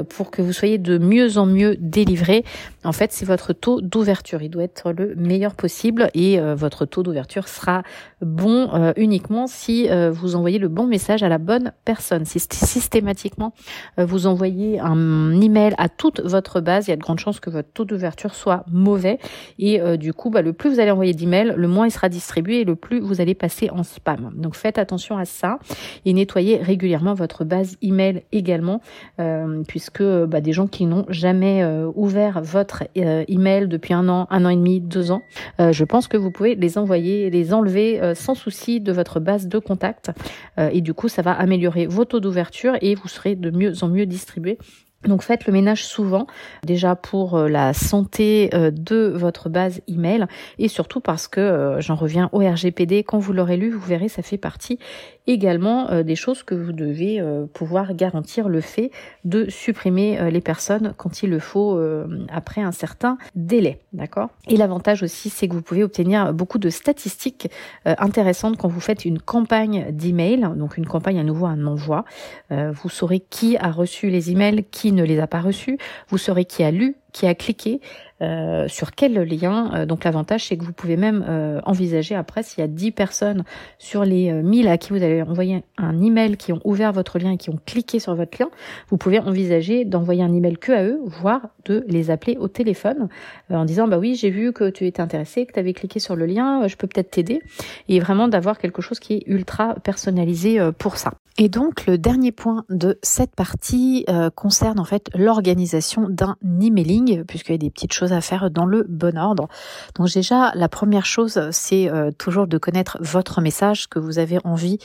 pour 0.08 0.30
que 0.30 0.42
vous 0.42 0.52
soyez 0.52 0.78
de 0.78 0.98
mieux 0.98 1.38
en 1.38 1.46
mieux 1.46 1.76
délivré. 1.78 2.44
En 2.84 2.92
fait, 2.92 3.12
c'est 3.12 3.24
votre 3.24 3.52
taux 3.52 3.80
d'ouverture. 3.80 4.42
Il 4.42 4.50
doit 4.50 4.64
être 4.64 4.92
le 4.92 5.14
meilleur 5.16 5.54
possible 5.54 6.10
et 6.14 6.38
euh, 6.38 6.54
votre 6.54 6.84
taux 6.86 7.02
d'ouverture 7.02 7.48
sera 7.48 7.82
bon 8.20 8.70
euh, 8.74 8.92
uniquement 8.96 9.46
si 9.46 9.88
vous 10.12 10.36
envoyez 10.36 10.58
le 10.58 10.68
bon 10.68 10.86
message 10.86 11.22
à 11.22 11.28
la 11.28 11.38
bonne 11.38 11.72
personne. 11.84 12.24
Si 12.24 12.38
systématiquement 12.40 13.52
vous 13.98 14.26
envoyez 14.26 14.80
un 14.80 15.40
email 15.40 15.74
à 15.78 15.88
toute 15.88 16.20
votre 16.20 16.60
base, 16.60 16.86
il 16.86 16.90
y 16.90 16.92
a 16.92 16.96
de 16.96 17.02
grandes 17.02 17.18
chances 17.18 17.40
que 17.40 17.50
votre 17.50 17.70
taux 17.72 17.84
d'ouverture 17.84 18.34
soit 18.34 18.64
mauvais 18.70 19.18
et 19.58 19.80
du 19.96 20.12
coup, 20.12 20.30
bah, 20.30 20.42
le 20.42 20.52
plus 20.52 20.70
vous 20.70 20.80
allez 20.80 20.90
envoyer 20.90 21.12
d'emails, 21.12 21.54
le 21.56 21.68
moins 21.68 21.86
il 21.86 21.90
sera 21.90 22.08
distribué 22.08 22.60
et 22.60 22.64
le 22.64 22.76
plus 22.76 23.00
vous 23.00 23.20
allez 23.20 23.34
passer 23.34 23.70
en 23.70 23.82
spam. 23.82 24.32
Donc 24.34 24.56
faites 24.56 24.78
attention 24.78 25.16
à 25.16 25.24
ça 25.24 25.58
et 26.04 26.12
nettoyez 26.12 26.58
régulièrement 26.58 27.14
votre 27.14 27.44
base 27.44 27.76
email 27.82 28.22
également. 28.32 28.80
Euh, 29.20 29.62
puisque 29.66 30.02
bah, 30.02 30.40
des 30.40 30.52
gens 30.52 30.66
qui 30.66 30.86
n'ont 30.86 31.06
jamais 31.08 31.62
euh, 31.62 31.90
ouvert 31.94 32.40
votre 32.42 32.73
euh, 32.96 33.24
email 33.28 33.68
depuis 33.68 33.94
un 33.94 34.08
an, 34.08 34.26
un 34.30 34.44
an 34.44 34.48
et 34.48 34.56
demi, 34.56 34.80
deux 34.80 35.10
ans, 35.10 35.22
je 35.58 35.84
pense 35.84 36.08
que 36.08 36.16
vous 36.16 36.30
pouvez 36.30 36.54
les 36.54 36.78
envoyer, 36.78 37.30
les 37.30 37.54
enlever 37.54 38.00
sans 38.14 38.34
souci 38.34 38.80
de 38.80 38.92
votre 38.92 39.20
base 39.20 39.46
de 39.46 39.58
contact. 39.58 40.10
et 40.58 40.80
du 40.80 40.94
coup, 40.94 41.08
ça 41.08 41.22
va 41.22 41.32
améliorer 41.32 41.86
vos 41.86 42.04
taux 42.04 42.20
d'ouverture 42.20 42.74
et 42.80 42.94
vous 42.94 43.08
serez 43.08 43.34
de 43.34 43.50
mieux 43.50 43.72
en 43.82 43.88
mieux 43.88 44.06
distribué 44.06 44.58
donc 45.04 45.20
faites 45.20 45.46
le 45.46 45.52
ménage 45.52 45.84
souvent, 45.84 46.26
déjà 46.64 46.96
pour 46.96 47.38
la 47.38 47.74
santé 47.74 48.48
de 48.50 49.12
votre 49.14 49.50
base 49.50 49.82
email. 49.86 50.24
Et 50.58 50.68
surtout 50.68 51.00
parce 51.00 51.28
que 51.28 51.76
j'en 51.80 51.94
reviens 51.94 52.30
au 52.32 52.38
RGPD, 52.38 53.04
quand 53.04 53.18
vous 53.18 53.34
l'aurez 53.34 53.58
lu, 53.58 53.70
vous 53.70 53.86
verrez, 53.86 54.08
ça 54.08 54.22
fait 54.22 54.38
partie 54.38 54.78
également 55.26 55.90
euh, 55.90 56.02
des 56.02 56.16
choses 56.16 56.42
que 56.42 56.54
vous 56.54 56.72
devez 56.72 57.20
euh, 57.20 57.46
pouvoir 57.46 57.94
garantir 57.94 58.48
le 58.48 58.60
fait 58.60 58.90
de 59.24 59.48
supprimer 59.48 60.18
euh, 60.18 60.30
les 60.30 60.40
personnes 60.40 60.94
quand 60.96 61.22
il 61.22 61.30
le 61.30 61.38
faut 61.38 61.80
après 62.28 62.60
un 62.60 62.72
certain 62.72 63.18
délai, 63.34 63.80
d'accord? 63.92 64.30
Et 64.48 64.56
l'avantage 64.56 65.02
aussi, 65.02 65.30
c'est 65.30 65.48
que 65.48 65.54
vous 65.54 65.62
pouvez 65.62 65.82
obtenir 65.82 66.32
beaucoup 66.32 66.58
de 66.58 66.70
statistiques 66.70 67.48
intéressantes 67.84 68.56
quand 68.56 68.68
vous 68.68 68.80
faites 68.80 69.04
une 69.04 69.18
campagne 69.18 69.86
d'email, 69.90 70.48
donc 70.56 70.76
une 70.76 70.86
campagne 70.86 71.18
à 71.18 71.22
nouveau 71.22 71.46
un 71.46 71.66
envoi. 71.66 72.04
vous 72.50 72.88
saurez 72.88 73.20
qui 73.20 73.56
a 73.56 73.70
reçu 73.70 74.10
les 74.10 74.30
emails, 74.30 74.64
qui 74.70 74.92
ne 74.92 75.04
les 75.04 75.18
a 75.18 75.26
pas 75.26 75.40
reçus, 75.40 75.78
vous 76.08 76.18
saurez 76.18 76.44
qui 76.44 76.62
a 76.62 76.70
lu, 76.70 76.96
qui 77.12 77.26
a 77.26 77.34
cliqué, 77.34 77.80
euh, 78.24 78.68
sur 78.68 78.92
quel 78.92 79.14
lien. 79.14 79.70
Euh, 79.74 79.86
donc 79.86 80.04
l'avantage, 80.04 80.46
c'est 80.46 80.56
que 80.56 80.64
vous 80.64 80.72
pouvez 80.72 80.96
même 80.96 81.24
euh, 81.28 81.60
envisager 81.64 82.14
après, 82.14 82.42
s'il 82.42 82.60
y 82.60 82.64
a 82.64 82.68
10 82.68 82.90
personnes 82.92 83.44
sur 83.78 84.04
les 84.04 84.32
1000 84.32 84.68
à 84.68 84.78
qui 84.78 84.90
vous 84.90 85.02
allez 85.02 85.22
envoyer 85.22 85.62
un 85.78 86.00
email, 86.00 86.36
qui 86.36 86.52
ont 86.52 86.60
ouvert 86.64 86.92
votre 86.92 87.18
lien 87.18 87.32
et 87.32 87.36
qui 87.36 87.50
ont 87.50 87.58
cliqué 87.66 87.98
sur 87.98 88.14
votre 88.14 88.36
lien, 88.40 88.48
vous 88.88 88.96
pouvez 88.96 89.18
envisager 89.18 89.84
d'envoyer 89.84 90.22
un 90.22 90.32
email 90.32 90.56
que 90.56 90.72
à 90.72 90.84
eux, 90.84 91.00
voire 91.04 91.48
de 91.66 91.84
les 91.88 92.10
appeler 92.10 92.36
au 92.38 92.48
téléphone 92.48 93.08
en 93.50 93.64
disant, 93.64 93.88
bah 93.88 93.98
oui, 93.98 94.14
j'ai 94.14 94.30
vu 94.30 94.52
que 94.52 94.70
tu 94.70 94.86
étais 94.86 95.02
intéressé, 95.02 95.46
que 95.46 95.52
tu 95.52 95.58
avais 95.58 95.72
cliqué 95.72 95.98
sur 96.00 96.16
le 96.16 96.26
lien, 96.26 96.66
je 96.66 96.76
peux 96.76 96.86
peut-être 96.86 97.10
t'aider. 97.10 97.40
Et 97.88 98.00
vraiment 98.00 98.28
d'avoir 98.28 98.58
quelque 98.58 98.82
chose 98.82 98.98
qui 98.98 99.14
est 99.14 99.22
ultra 99.26 99.74
personnalisé 99.82 100.58
pour 100.78 100.96
ça. 100.96 101.12
Et 101.36 101.48
donc 101.48 101.86
le 101.86 101.98
dernier 101.98 102.32
point 102.32 102.64
de 102.70 102.98
cette 103.02 103.34
partie 103.34 104.06
concerne 104.34 104.78
en 104.78 104.84
fait 104.84 105.10
l'organisation 105.14 106.08
d'un 106.08 106.36
emailing, 106.60 107.24
puisqu'il 107.24 107.52
y 107.52 107.54
a 107.56 107.58
des 107.58 107.70
petites 107.70 107.92
choses 107.92 108.12
à 108.12 108.20
faire 108.20 108.50
dans 108.50 108.66
le 108.66 108.84
bon 108.88 109.18
ordre. 109.18 109.48
Donc 109.96 110.08
déjà, 110.14 110.52
la 110.54 110.68
première 110.68 111.06
chose, 111.06 111.40
c'est 111.50 111.90
euh, 111.90 112.10
toujours 112.10 112.46
de 112.46 112.58
connaître 112.58 112.98
votre 113.00 113.40
message 113.40 113.88
que 113.88 113.98
vous 113.98 114.18
avez 114.18 114.38
envie 114.44 114.78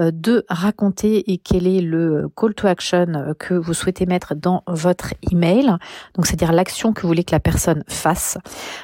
euh, 0.00 0.10
de 0.12 0.44
raconter 0.48 1.32
et 1.32 1.38
quel 1.38 1.66
est 1.66 1.80
le 1.80 2.28
call 2.36 2.54
to 2.54 2.66
action 2.66 3.06
euh, 3.14 3.34
que 3.34 3.54
vous 3.54 3.74
souhaitez 3.74 4.06
mettre 4.06 4.34
dans 4.34 4.62
votre 4.66 5.14
email. 5.30 5.76
Donc 6.14 6.26
c'est-à-dire 6.26 6.52
l'action 6.52 6.92
que 6.92 7.02
vous 7.02 7.08
voulez 7.08 7.24
que 7.24 7.34
la 7.34 7.40
personne 7.40 7.82
fasse. 7.88 8.38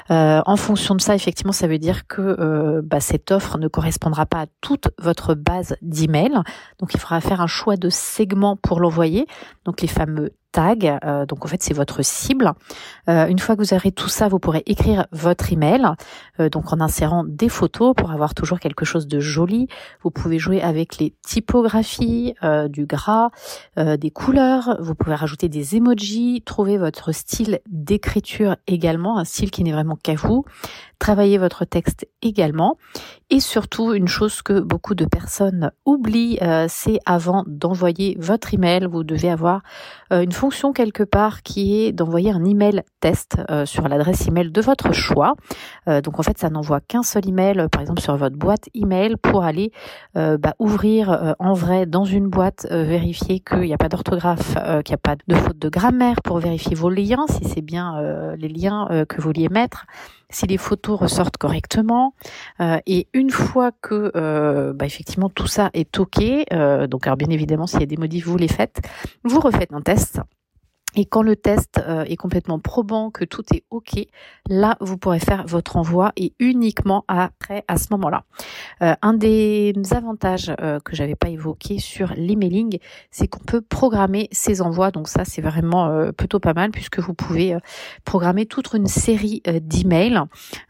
en 0.09 0.57
fonction 0.57 0.95
de 0.95 1.01
ça, 1.01 1.15
effectivement, 1.15 1.53
ça 1.53 1.67
veut 1.67 1.79
dire 1.79 2.07
que 2.07 2.81
bah, 2.81 3.01
cette 3.01 3.31
offre 3.31 3.59
ne 3.59 3.69
correspondra 3.69 4.27
pas 4.27 4.43
à 4.43 4.47
toute 4.61 4.89
votre 4.99 5.35
base 5.35 5.77
d'email. 5.83 6.33
Donc 6.79 6.95
il 6.95 7.01
faudra 7.03 7.21
faire 7.21 7.41
un 7.41 7.47
choix 7.47 7.77
de 7.77 7.91
segment 7.91 8.57
pour 8.57 8.81
l'envoyer. 8.81 9.27
Donc 9.65 9.81
les 9.83 9.89
fameux 9.89 10.33
tag. 10.53 10.99
Euh, 11.05 11.27
donc 11.27 11.45
en 11.45 11.49
fait, 11.49 11.63
c'est 11.63 11.75
votre 11.75 12.03
cible. 12.03 12.53
Euh, 13.09 13.27
une 13.27 13.39
fois 13.39 13.57
que 13.57 13.63
vous 13.63 13.75
aurez 13.75 13.91
tout 13.91 14.09
ça, 14.09 14.29
vous 14.29 14.39
pourrez 14.39 14.63
écrire 14.67 15.07
votre 15.11 15.53
email. 15.53 15.87
Euh, 16.39 16.49
donc 16.49 16.73
en 16.73 16.81
insérant 16.81 17.25
des 17.25 17.49
photos 17.49 17.95
pour 17.97 18.13
avoir 18.13 18.35
toujours 18.35 18.61
quelque 18.61 18.85
chose 18.85 19.09
de 19.09 19.19
joli. 19.19 19.67
Vous 20.03 20.11
pouvez 20.11 20.39
jouer 20.39 20.63
avec 20.63 20.99
les 20.99 21.15
typographies, 21.27 22.35
du 22.69 22.85
gras, 22.85 23.31
des 23.77 24.11
couleurs. 24.11 24.77
Vous 24.81 24.95
pouvez 24.95 25.15
rajouter 25.15 25.49
des 25.49 25.77
emojis, 25.77 26.43
trouver 26.45 26.77
votre 26.77 27.13
style 27.13 27.61
d'écriture 27.71 28.57
également, 28.67 29.19
un 29.19 29.25
style 29.25 29.51
qui 29.51 29.65
n'est 29.65 29.73
vraiment 29.73 29.97
qu'à 29.97 30.15
vous 30.15 30.45
travailler 31.03 31.37
votre 31.37 31.65
texte 31.65 32.07
également. 32.23 32.77
Et 33.29 33.41
surtout, 33.41 33.93
une 33.93 34.07
chose 34.07 34.41
que 34.41 34.61
beaucoup 34.61 34.95
de 34.95 35.05
personnes 35.05 35.73
oublient, 35.85 36.39
euh, 36.43 36.67
c'est 36.69 37.01
avant 37.07 37.43
d'envoyer 37.47 38.17
votre 38.21 38.55
email, 38.55 38.87
vous 38.87 39.03
devez 39.03 39.31
avoir 39.31 39.63
euh, 40.13 40.21
une 40.21 40.31
fonction 40.31 40.73
quelque 40.73 41.03
part 41.03 41.43
qui 41.43 41.83
est 41.83 41.93
d'envoyer 41.93 42.31
un 42.31 42.45
email 42.45 42.83
test 43.01 43.39
euh, 43.51 43.67
sur 43.67 43.89
l'adresse 43.89 44.29
email 44.29 44.53
de 44.53 44.61
votre 44.61 44.93
choix. 44.93 45.35
donc 46.05 46.21
en 46.21 46.23
fait, 46.23 46.39
ça 46.39 46.51
n'envoie 46.51 46.81
qu'un 46.81 47.03
seul 47.03 47.27
email, 47.27 47.67
par 47.73 47.81
exemple 47.81 48.01
sur 48.01 48.17
votre 48.17 48.37
boîte 48.37 48.69
email, 48.75 49.17
pour 49.17 49.43
aller 49.43 49.73
bah, 50.15 50.55
ouvrir 50.59 51.35
en 51.39 51.55
vrai 51.55 51.87
dans 51.87 52.05
une 52.05 52.29
boîte, 52.29 52.67
vérifier 52.71 53.41
qu'il 53.41 53.63
n'y 53.63 53.75
a 53.75 53.79
pas 53.79 53.89
d'orthographe, 53.89 54.55
qu'il 54.85 54.93
n'y 54.93 55.01
a 55.01 55.03
pas 55.03 55.17
de 55.27 55.35
faute 55.35 55.59
de 55.59 55.69
grammaire, 55.69 56.23
pour 56.23 56.39
vérifier 56.39 56.75
vos 56.77 56.91
liens, 56.91 57.25
si 57.29 57.45
c'est 57.49 57.63
bien 57.63 58.01
les 58.37 58.49
liens 58.49 59.05
que 59.09 59.17
vous 59.17 59.23
vouliez 59.23 59.49
mettre 59.49 59.87
si 60.35 60.47
les 60.47 60.59
photos 60.59 60.99
ressortent 60.99 61.37
correctement. 61.37 62.15
Euh, 62.61 62.79
et 62.87 63.09
une 63.13 63.31
fois 63.31 63.73
que 63.81 64.13
euh, 64.17 64.73
bah, 64.73 64.87
effectivement 64.87 65.29
tout 65.29 65.47
ça 65.47 65.71
est 65.75 65.99
ok, 65.99 66.23
euh, 66.53 66.87
donc 66.87 67.07
alors 67.07 67.17
bien 67.17 67.31
évidemment 67.31 67.67
s'il 67.67 67.81
y 67.81 67.85
a 67.85 67.87
des 67.87 67.97
modifs, 67.97 68.27
vous 68.27 68.37
les 68.37 68.49
faites, 68.49 68.81
vous 69.25 69.41
refaites 69.41 69.73
un 69.73 69.81
test 69.81 70.21
et 70.95 71.07
quand 71.07 71.23
le 71.23 71.37
test 71.37 71.83
euh, 71.87 72.05
est 72.05 72.17
complètement 72.17 72.59
probant, 72.59 73.11
que 73.11 73.25
tout 73.25 73.45
est 73.55 73.65
OK, 73.71 73.95
là, 74.49 74.77
vous 74.81 74.99
pourrez 74.99 75.21
faire 75.21 75.45
votre 75.47 75.77
envoi 75.77 76.13
et 76.17 76.35
uniquement 76.39 77.05
après, 77.09 77.65
à 77.67 77.79
ce 77.79 77.87
moment-là. 77.93 78.25
Euh, 78.83 78.95
un 79.01 79.15
des 79.15 79.73
avantages 79.93 80.53
euh, 80.61 80.81
que 80.81 80.95
j'avais 80.95 81.15
pas 81.15 81.31
évoqué 81.31 81.79
sur 81.79 82.13
l'emailing, 82.17 82.79
c'est 83.11 83.27
qu'on 83.27 83.45
peut 83.45 83.63
programmer 83.63 84.29
ses 84.33 84.61
envois. 84.61 84.91
Donc 84.91 85.09
ça, 85.09 85.25
c'est 85.25 85.41
vraiment 85.41 86.13
plutôt 86.17 86.41
pas 86.41 86.53
mal 86.53 86.71
puisque 86.71 86.99
vous 86.99 87.15
pouvez 87.15 87.57
programmer 88.05 88.47
toute 88.47 88.73
une 88.75 88.87
série 88.87 89.43
d'emails. 89.47 90.21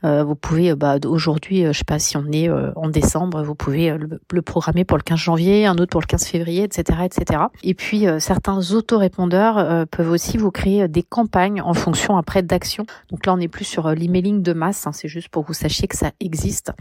vous 0.02 0.34
pouvez, 0.34 0.74
bah, 0.74 0.96
aujourd'hui, 1.06 1.64
je 1.64 1.72
sais 1.72 1.84
pas 1.84 1.98
si 1.98 2.16
on 2.16 2.30
est 2.32 2.48
en 2.50 2.88
décembre, 2.88 3.42
vous 3.42 3.54
pouvez 3.54 3.90
le, 3.90 4.20
le, 4.30 4.42
programmer 4.42 4.84
pour 4.84 4.96
le 4.96 5.02
15 5.02 5.18
janvier, 5.18 5.66
un 5.66 5.76
autre 5.76 5.90
pour 5.90 6.00
le 6.00 6.06
15 6.06 6.26
février, 6.26 6.64
etc., 6.64 7.00
etc. 7.04 7.42
Et 7.62 7.74
puis 7.74 8.06
certains 8.18 8.72
autorépondeurs 8.72 9.86
peuvent 9.88 10.11
aussi 10.12 10.36
vous 10.36 10.50
créer 10.50 10.82
euh, 10.82 10.88
des 10.88 11.02
campagnes 11.02 11.60
en 11.60 11.74
fonction 11.74 12.16
après 12.16 12.42
d'actions. 12.42 12.86
Donc 13.10 13.26
là, 13.26 13.34
on 13.34 13.38
n'est 13.38 13.48
plus 13.48 13.64
sur 13.64 13.86
euh, 13.86 13.94
l'emailing 13.94 14.42
de 14.42 14.52
masse, 14.52 14.86
hein, 14.86 14.92
c'est 14.92 15.08
juste 15.08 15.28
pour 15.28 15.42
que 15.42 15.48
vous 15.48 15.54
sachiez 15.54 15.88
que 15.88 15.96
ça 15.96 16.12
existe. 16.20 16.72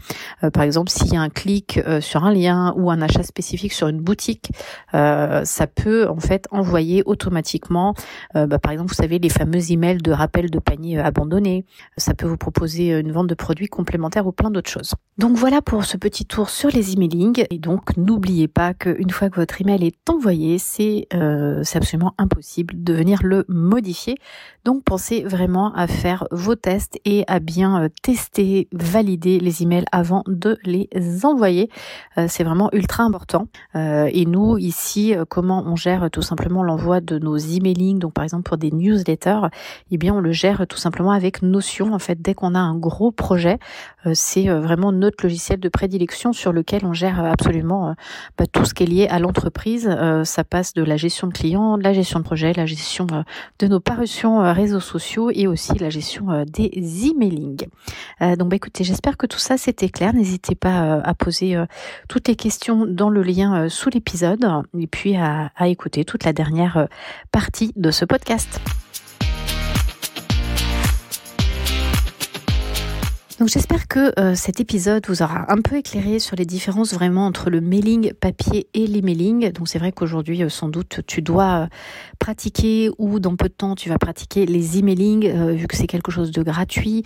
Euh, 0.42 0.50
par 0.50 0.62
exemple, 0.62 0.90
s'il 0.90 1.12
y 1.12 1.16
a 1.16 1.20
un 1.20 1.28
clic 1.28 1.80
sur 2.00 2.24
un 2.24 2.32
lien 2.32 2.74
ou 2.76 2.90
un 2.90 3.00
achat 3.00 3.22
spécifique 3.22 3.72
sur 3.72 3.88
une 3.88 4.00
boutique, 4.00 4.50
ça 4.92 5.66
peut 5.74 6.08
en 6.08 6.18
fait 6.18 6.46
envoyer 6.50 7.02
automatiquement, 7.06 7.94
bah, 8.34 8.58
par 8.58 8.72
exemple, 8.72 8.90
vous 8.90 8.96
savez, 8.96 9.18
les 9.18 9.28
fameux 9.28 9.72
emails 9.72 9.98
de 9.98 10.12
rappel 10.12 10.50
de 10.50 10.58
panier 10.58 10.98
abandonné. 10.98 11.64
Ça 11.96 12.14
peut 12.14 12.26
vous 12.26 12.36
proposer 12.36 12.90
une 12.90 13.12
vente 13.12 13.26
de 13.26 13.34
produits 13.34 13.68
complémentaires 13.68 14.26
ou 14.26 14.32
plein 14.32 14.50
d'autres 14.50 14.70
choses. 14.70 14.94
Donc 15.18 15.36
voilà 15.36 15.62
pour 15.62 15.84
ce 15.84 15.96
petit 15.96 16.24
tour 16.24 16.50
sur 16.50 16.70
les 16.70 16.92
emailing. 16.92 17.44
Et 17.50 17.58
donc 17.58 17.96
n'oubliez 17.96 18.48
pas 18.48 18.74
qu'une 18.74 19.10
fois 19.10 19.30
que 19.30 19.36
votre 19.36 19.60
email 19.60 19.84
est 19.84 20.10
envoyé, 20.10 20.58
c'est 20.58 21.06
absolument 21.12 22.14
impossible 22.18 22.82
de 22.82 22.92
venir 22.92 23.21
le 23.22 23.44
modifier. 23.48 24.16
Donc 24.64 24.84
pensez 24.84 25.22
vraiment 25.24 25.74
à 25.74 25.88
faire 25.88 26.26
vos 26.30 26.54
tests 26.54 27.00
et 27.04 27.24
à 27.26 27.40
bien 27.40 27.82
euh, 27.82 27.88
tester, 28.02 28.68
valider 28.72 29.40
les 29.40 29.62
emails 29.64 29.84
avant 29.90 30.22
de 30.28 30.56
les 30.64 30.88
envoyer. 31.24 31.68
Euh, 32.16 32.26
c'est 32.28 32.44
vraiment 32.44 32.70
ultra 32.72 33.02
important. 33.02 33.48
Euh, 33.74 34.08
et 34.12 34.24
nous 34.24 34.58
ici, 34.58 35.14
comment 35.28 35.64
on 35.66 35.74
gère 35.74 36.10
tout 36.10 36.22
simplement 36.22 36.62
l'envoi 36.62 37.00
de 37.00 37.18
nos 37.18 37.36
emailing, 37.36 37.98
donc 37.98 38.12
par 38.12 38.22
exemple 38.22 38.44
pour 38.44 38.56
des 38.56 38.70
newsletters, 38.70 39.48
eh 39.90 39.98
bien 39.98 40.14
on 40.14 40.20
le 40.20 40.32
gère 40.32 40.66
tout 40.68 40.76
simplement 40.76 41.10
avec 41.10 41.42
Notion. 41.42 41.92
En 41.92 41.98
fait, 41.98 42.22
dès 42.22 42.34
qu'on 42.34 42.54
a 42.54 42.60
un 42.60 42.76
gros 42.76 43.10
projet, 43.10 43.58
c'est 44.14 44.48
vraiment 44.48 44.92
notre 44.92 45.24
logiciel 45.24 45.58
de 45.58 45.68
prédilection 45.68 46.32
sur 46.32 46.52
lequel 46.52 46.84
on 46.84 46.92
gère 46.92 47.24
absolument 47.24 47.94
bah, 48.38 48.46
tout 48.46 48.64
ce 48.64 48.74
qui 48.74 48.84
est 48.84 48.86
lié 48.86 49.06
à 49.08 49.18
l'entreprise. 49.18 49.90
ça 50.24 50.44
passe 50.44 50.74
de 50.74 50.82
la 50.82 50.96
gestion 50.96 51.26
de 51.26 51.32
clients, 51.32 51.78
de 51.78 51.82
la 51.82 51.92
gestion 51.92 52.20
de 52.20 52.24
projet, 52.24 52.52
la 52.52 52.66
gestion 52.66 53.06
de 53.58 53.66
nos 53.66 53.80
parutions 53.80 54.52
réseaux 54.52 54.80
sociaux 54.80 55.30
et 55.32 55.46
aussi 55.46 55.74
la 55.78 55.90
gestion 55.90 56.30
euh, 56.30 56.44
des 56.44 56.70
emailing. 57.06 57.66
Euh, 58.20 58.36
donc 58.36 58.48
bah, 58.48 58.56
écoutez, 58.56 58.84
j'espère 58.84 59.16
que 59.16 59.26
tout 59.26 59.38
ça 59.38 59.56
c'était 59.56 59.88
clair. 59.88 60.14
N'hésitez 60.14 60.54
pas 60.54 60.82
euh, 60.82 61.00
à 61.04 61.14
poser 61.14 61.56
toutes 62.08 62.28
les 62.28 62.36
questions 62.36 62.86
dans 62.86 63.10
le 63.10 63.22
lien 63.22 63.68
sous 63.68 63.90
l'épisode 63.90 64.44
et 64.78 64.86
puis 64.86 65.16
à 65.16 65.50
écouter 65.66 66.04
toute 66.04 66.24
la 66.24 66.32
dernière 66.32 66.88
partie 67.30 67.72
de 67.76 67.90
ce 67.90 68.04
podcast. 68.04 68.60
Donc 73.42 73.48
j'espère 73.48 73.88
que 73.88 74.12
euh, 74.20 74.36
cet 74.36 74.60
épisode 74.60 75.04
vous 75.08 75.20
aura 75.20 75.52
un 75.52 75.60
peu 75.60 75.74
éclairé 75.74 76.20
sur 76.20 76.36
les 76.36 76.44
différences 76.44 76.94
vraiment 76.94 77.26
entre 77.26 77.50
le 77.50 77.60
mailing 77.60 78.12
papier 78.12 78.68
et 78.72 78.86
l'emailing. 78.86 79.50
Donc 79.50 79.66
c'est 79.66 79.80
vrai 79.80 79.90
qu'aujourd'hui 79.90 80.44
euh, 80.44 80.48
sans 80.48 80.68
doute 80.68 81.00
tu 81.08 81.22
dois 81.22 81.62
euh, 81.62 81.66
pratiquer 82.20 82.88
ou 82.98 83.18
dans 83.18 83.34
peu 83.34 83.48
de 83.48 83.52
temps 83.52 83.74
tu 83.74 83.88
vas 83.88 83.98
pratiquer 83.98 84.46
les 84.46 84.78
emailing 84.78 85.28
vu 85.56 85.66
que 85.66 85.74
c'est 85.74 85.88
quelque 85.88 86.12
chose 86.12 86.30
de 86.30 86.40
gratuit 86.44 87.02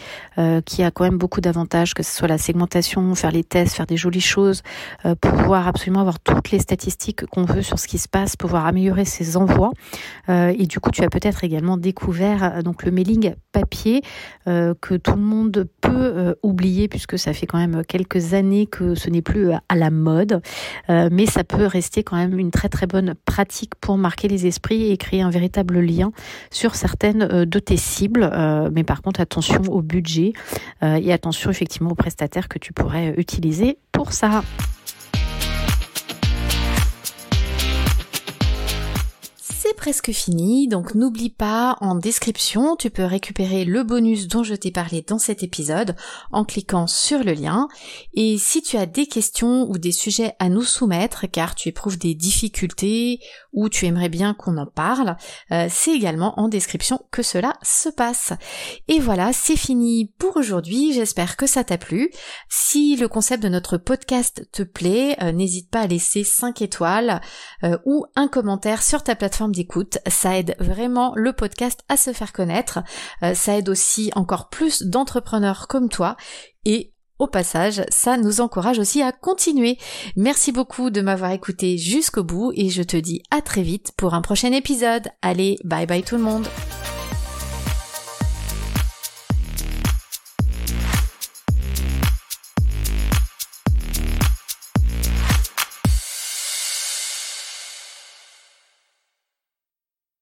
qui 0.67 0.83
a 0.83 0.91
quand 0.91 1.05
même 1.05 1.17
beaucoup 1.17 1.41
d'avantages 1.41 1.95
que 1.95 2.03
ce 2.03 2.15
soit 2.15 2.29
la 2.29 2.37
segmentation, 2.37 3.15
faire 3.15 3.31
les 3.31 3.43
tests, 3.43 3.75
faire 3.75 3.87
des 3.87 3.97
jolies 3.97 4.21
choses, 4.21 4.63
pouvoir 5.23 5.67
absolument 5.67 6.01
avoir 6.01 6.21
toutes 6.21 6.51
les 6.51 6.59
statistiques 6.59 7.25
qu'on 7.25 7.47
veut 7.47 7.63
sur 7.63 7.79
ce 7.79 7.89
qui 7.89 7.97
se 7.97 8.09
passe, 8.09 8.37
pouvoir 8.37 8.67
améliorer 8.67 9.07
ses 9.07 9.39
envois. 9.39 9.71
et 10.29 10.67
du 10.67 10.81
coup 10.81 10.91
tu 10.91 11.03
as 11.03 11.09
peut-être 11.09 11.45
également 11.45 11.79
découvert 11.79 12.63
donc 12.63 12.85
le 12.85 12.91
mailing 12.91 13.35
papier 13.53 14.03
que 14.45 14.97
tout 14.99 15.15
le 15.15 15.23
monde 15.23 15.67
peut 15.81 16.26
euh, 16.27 16.35
oublié 16.43 16.89
puisque 16.89 17.19
ça 17.19 17.33
fait 17.33 17.47
quand 17.47 17.59
même 17.59 17.83
quelques 17.85 18.35
années 18.35 18.67
que 18.67 18.95
ce 18.95 19.09
n'est 19.11 19.23
plus 19.23 19.51
euh, 19.51 19.57
à 19.69 19.77
la 19.77 19.91
mode, 19.91 20.43
euh, 20.91 21.09
mais 21.11 21.27
ça 21.27 21.45
peut 21.45 21.67
rester 21.67 22.03
quand 22.03 22.17
même 22.17 22.39
une 22.39 22.51
très 22.51 22.69
très 22.69 22.87
bonne 22.87 23.15
pratique 23.25 23.75
pour 23.81 23.97
marquer 23.99 24.29
les 24.29 24.47
esprits 24.47 24.91
et 24.91 24.97
créer 24.97 25.23
un 25.23 25.31
véritable 25.31 25.81
lien 25.81 26.13
sur 26.51 26.75
certaines 26.75 27.45
de 27.45 27.59
tes 27.59 27.77
cibles. 27.77 28.31
mais 28.73 28.85
par 28.85 29.03
contre, 29.03 29.21
attention 29.21 29.63
au 29.69 29.83
budget 29.83 30.33
et 30.83 31.13
attention 31.13 31.51
effectivement 31.51 31.91
aux 31.91 31.95
prestataires 31.95 32.49
que 32.49 32.59
tu 32.59 32.73
pourrais 32.73 33.15
utiliser 33.17 33.79
pour 33.93 34.13
ça. 34.13 34.43
Presque 39.75 40.13
fini, 40.13 40.69
donc 40.69 40.95
n'oublie 40.95 41.31
pas, 41.31 41.77
en 41.81 41.95
description, 41.95 42.77
tu 42.77 42.91
peux 42.91 43.05
récupérer 43.05 43.65
le 43.65 43.83
bonus 43.83 44.29
dont 44.29 44.43
je 44.43 44.55
t'ai 44.55 44.71
parlé 44.71 45.03
dans 45.03 45.19
cet 45.19 45.43
épisode 45.43 45.97
en 46.33 46.45
cliquant 46.45 46.87
sur 46.87 47.25
le 47.25 47.33
lien. 47.33 47.69
Et 48.15 48.39
si 48.39 48.63
tu 48.63 48.77
as 48.77 48.87
des 48.87 49.07
questions 49.07 49.69
ou 49.69 49.79
des 49.79 49.93
sujets 49.93 50.35
à 50.39 50.49
nous 50.49 50.63
soumettre, 50.63 51.27
car 51.31 51.55
tu 51.55 51.69
éprouves 51.69 51.99
des 51.99 52.15
difficultés 52.15 53.21
ou 53.57 53.69
tu 53.69 53.87
aimerais 53.87 54.09
bien 54.09 54.35
qu'on 54.35 54.59
en 54.59 54.67
parle, 54.67 55.17
euh, 55.51 55.67
c'est 55.69 55.93
également 55.93 56.39
en 56.39 56.47
description 56.47 57.01
que 57.11 57.23
cela 57.23 57.55
se 57.63 57.89
passe. 57.89 58.35
Et 58.87 59.01
voilà, 59.01 59.33
c'est 59.33 59.57
fini 59.57 60.13
pour 60.19 60.37
aujourd'hui, 60.37 60.93
j'espère 60.93 61.37
que 61.37 61.47
ça 61.47 61.65
t'a 61.65 61.79
plu. 61.79 62.11
Si 62.49 62.95
le 62.97 63.09
concept 63.09 63.43
de 63.43 63.49
notre 63.49 63.79
podcast 63.79 64.47
te 64.53 64.63
plaît, 64.63 65.17
euh, 65.23 65.33
n'hésite 65.33 65.71
pas 65.71 65.81
à 65.81 65.87
laisser 65.87 66.23
5 66.23 66.63
étoiles 66.63 67.21
euh, 67.65 67.79
ou 67.87 68.05
un 68.15 68.29
commentaire 68.29 68.83
sur 68.83 69.03
ta 69.03 69.17
plateforme 69.17 69.53
d'écoute. 69.53 69.99
Ça 70.07 70.39
aide 70.39 70.55
vraiment 70.61 71.13
le 71.17 71.33
podcast 71.33 71.81
à 71.89 71.97
se 71.97 72.13
faire 72.13 72.33
connaître. 72.33 72.81
Ça 73.35 73.57
aide 73.57 73.71
aussi 73.71 74.11
encore 74.15 74.51
plus 74.51 74.83
d'entrepreneurs 74.83 75.67
comme 75.69 75.89
toi. 75.89 76.17
Et 76.65 76.93
au 77.19 77.27
passage, 77.27 77.83
ça 77.89 78.17
nous 78.17 78.41
encourage 78.41 78.79
aussi 78.79 79.03
à 79.03 79.13
continuer. 79.13 79.79
Merci 80.17 80.53
beaucoup 80.53 80.91
de 80.91 81.01
m'avoir 81.01 81.33
écouté 81.33 81.79
jusqu'au 81.79 82.25
bout 82.25 82.53
et 82.55 82.69
je 82.69 82.83
te 82.83 82.97
dis 82.97 83.23
à 83.31 83.41
très 83.41 83.63
vite 83.63 83.93
pour 83.97 84.15
un 84.15 84.23
prochain 84.23 84.53
épisode. 84.53 85.09
Allez, 85.23 85.59
bye 85.65 85.87
bye 85.87 86.03
tout 86.03 86.17
le 86.17 86.23
monde. 86.23 86.47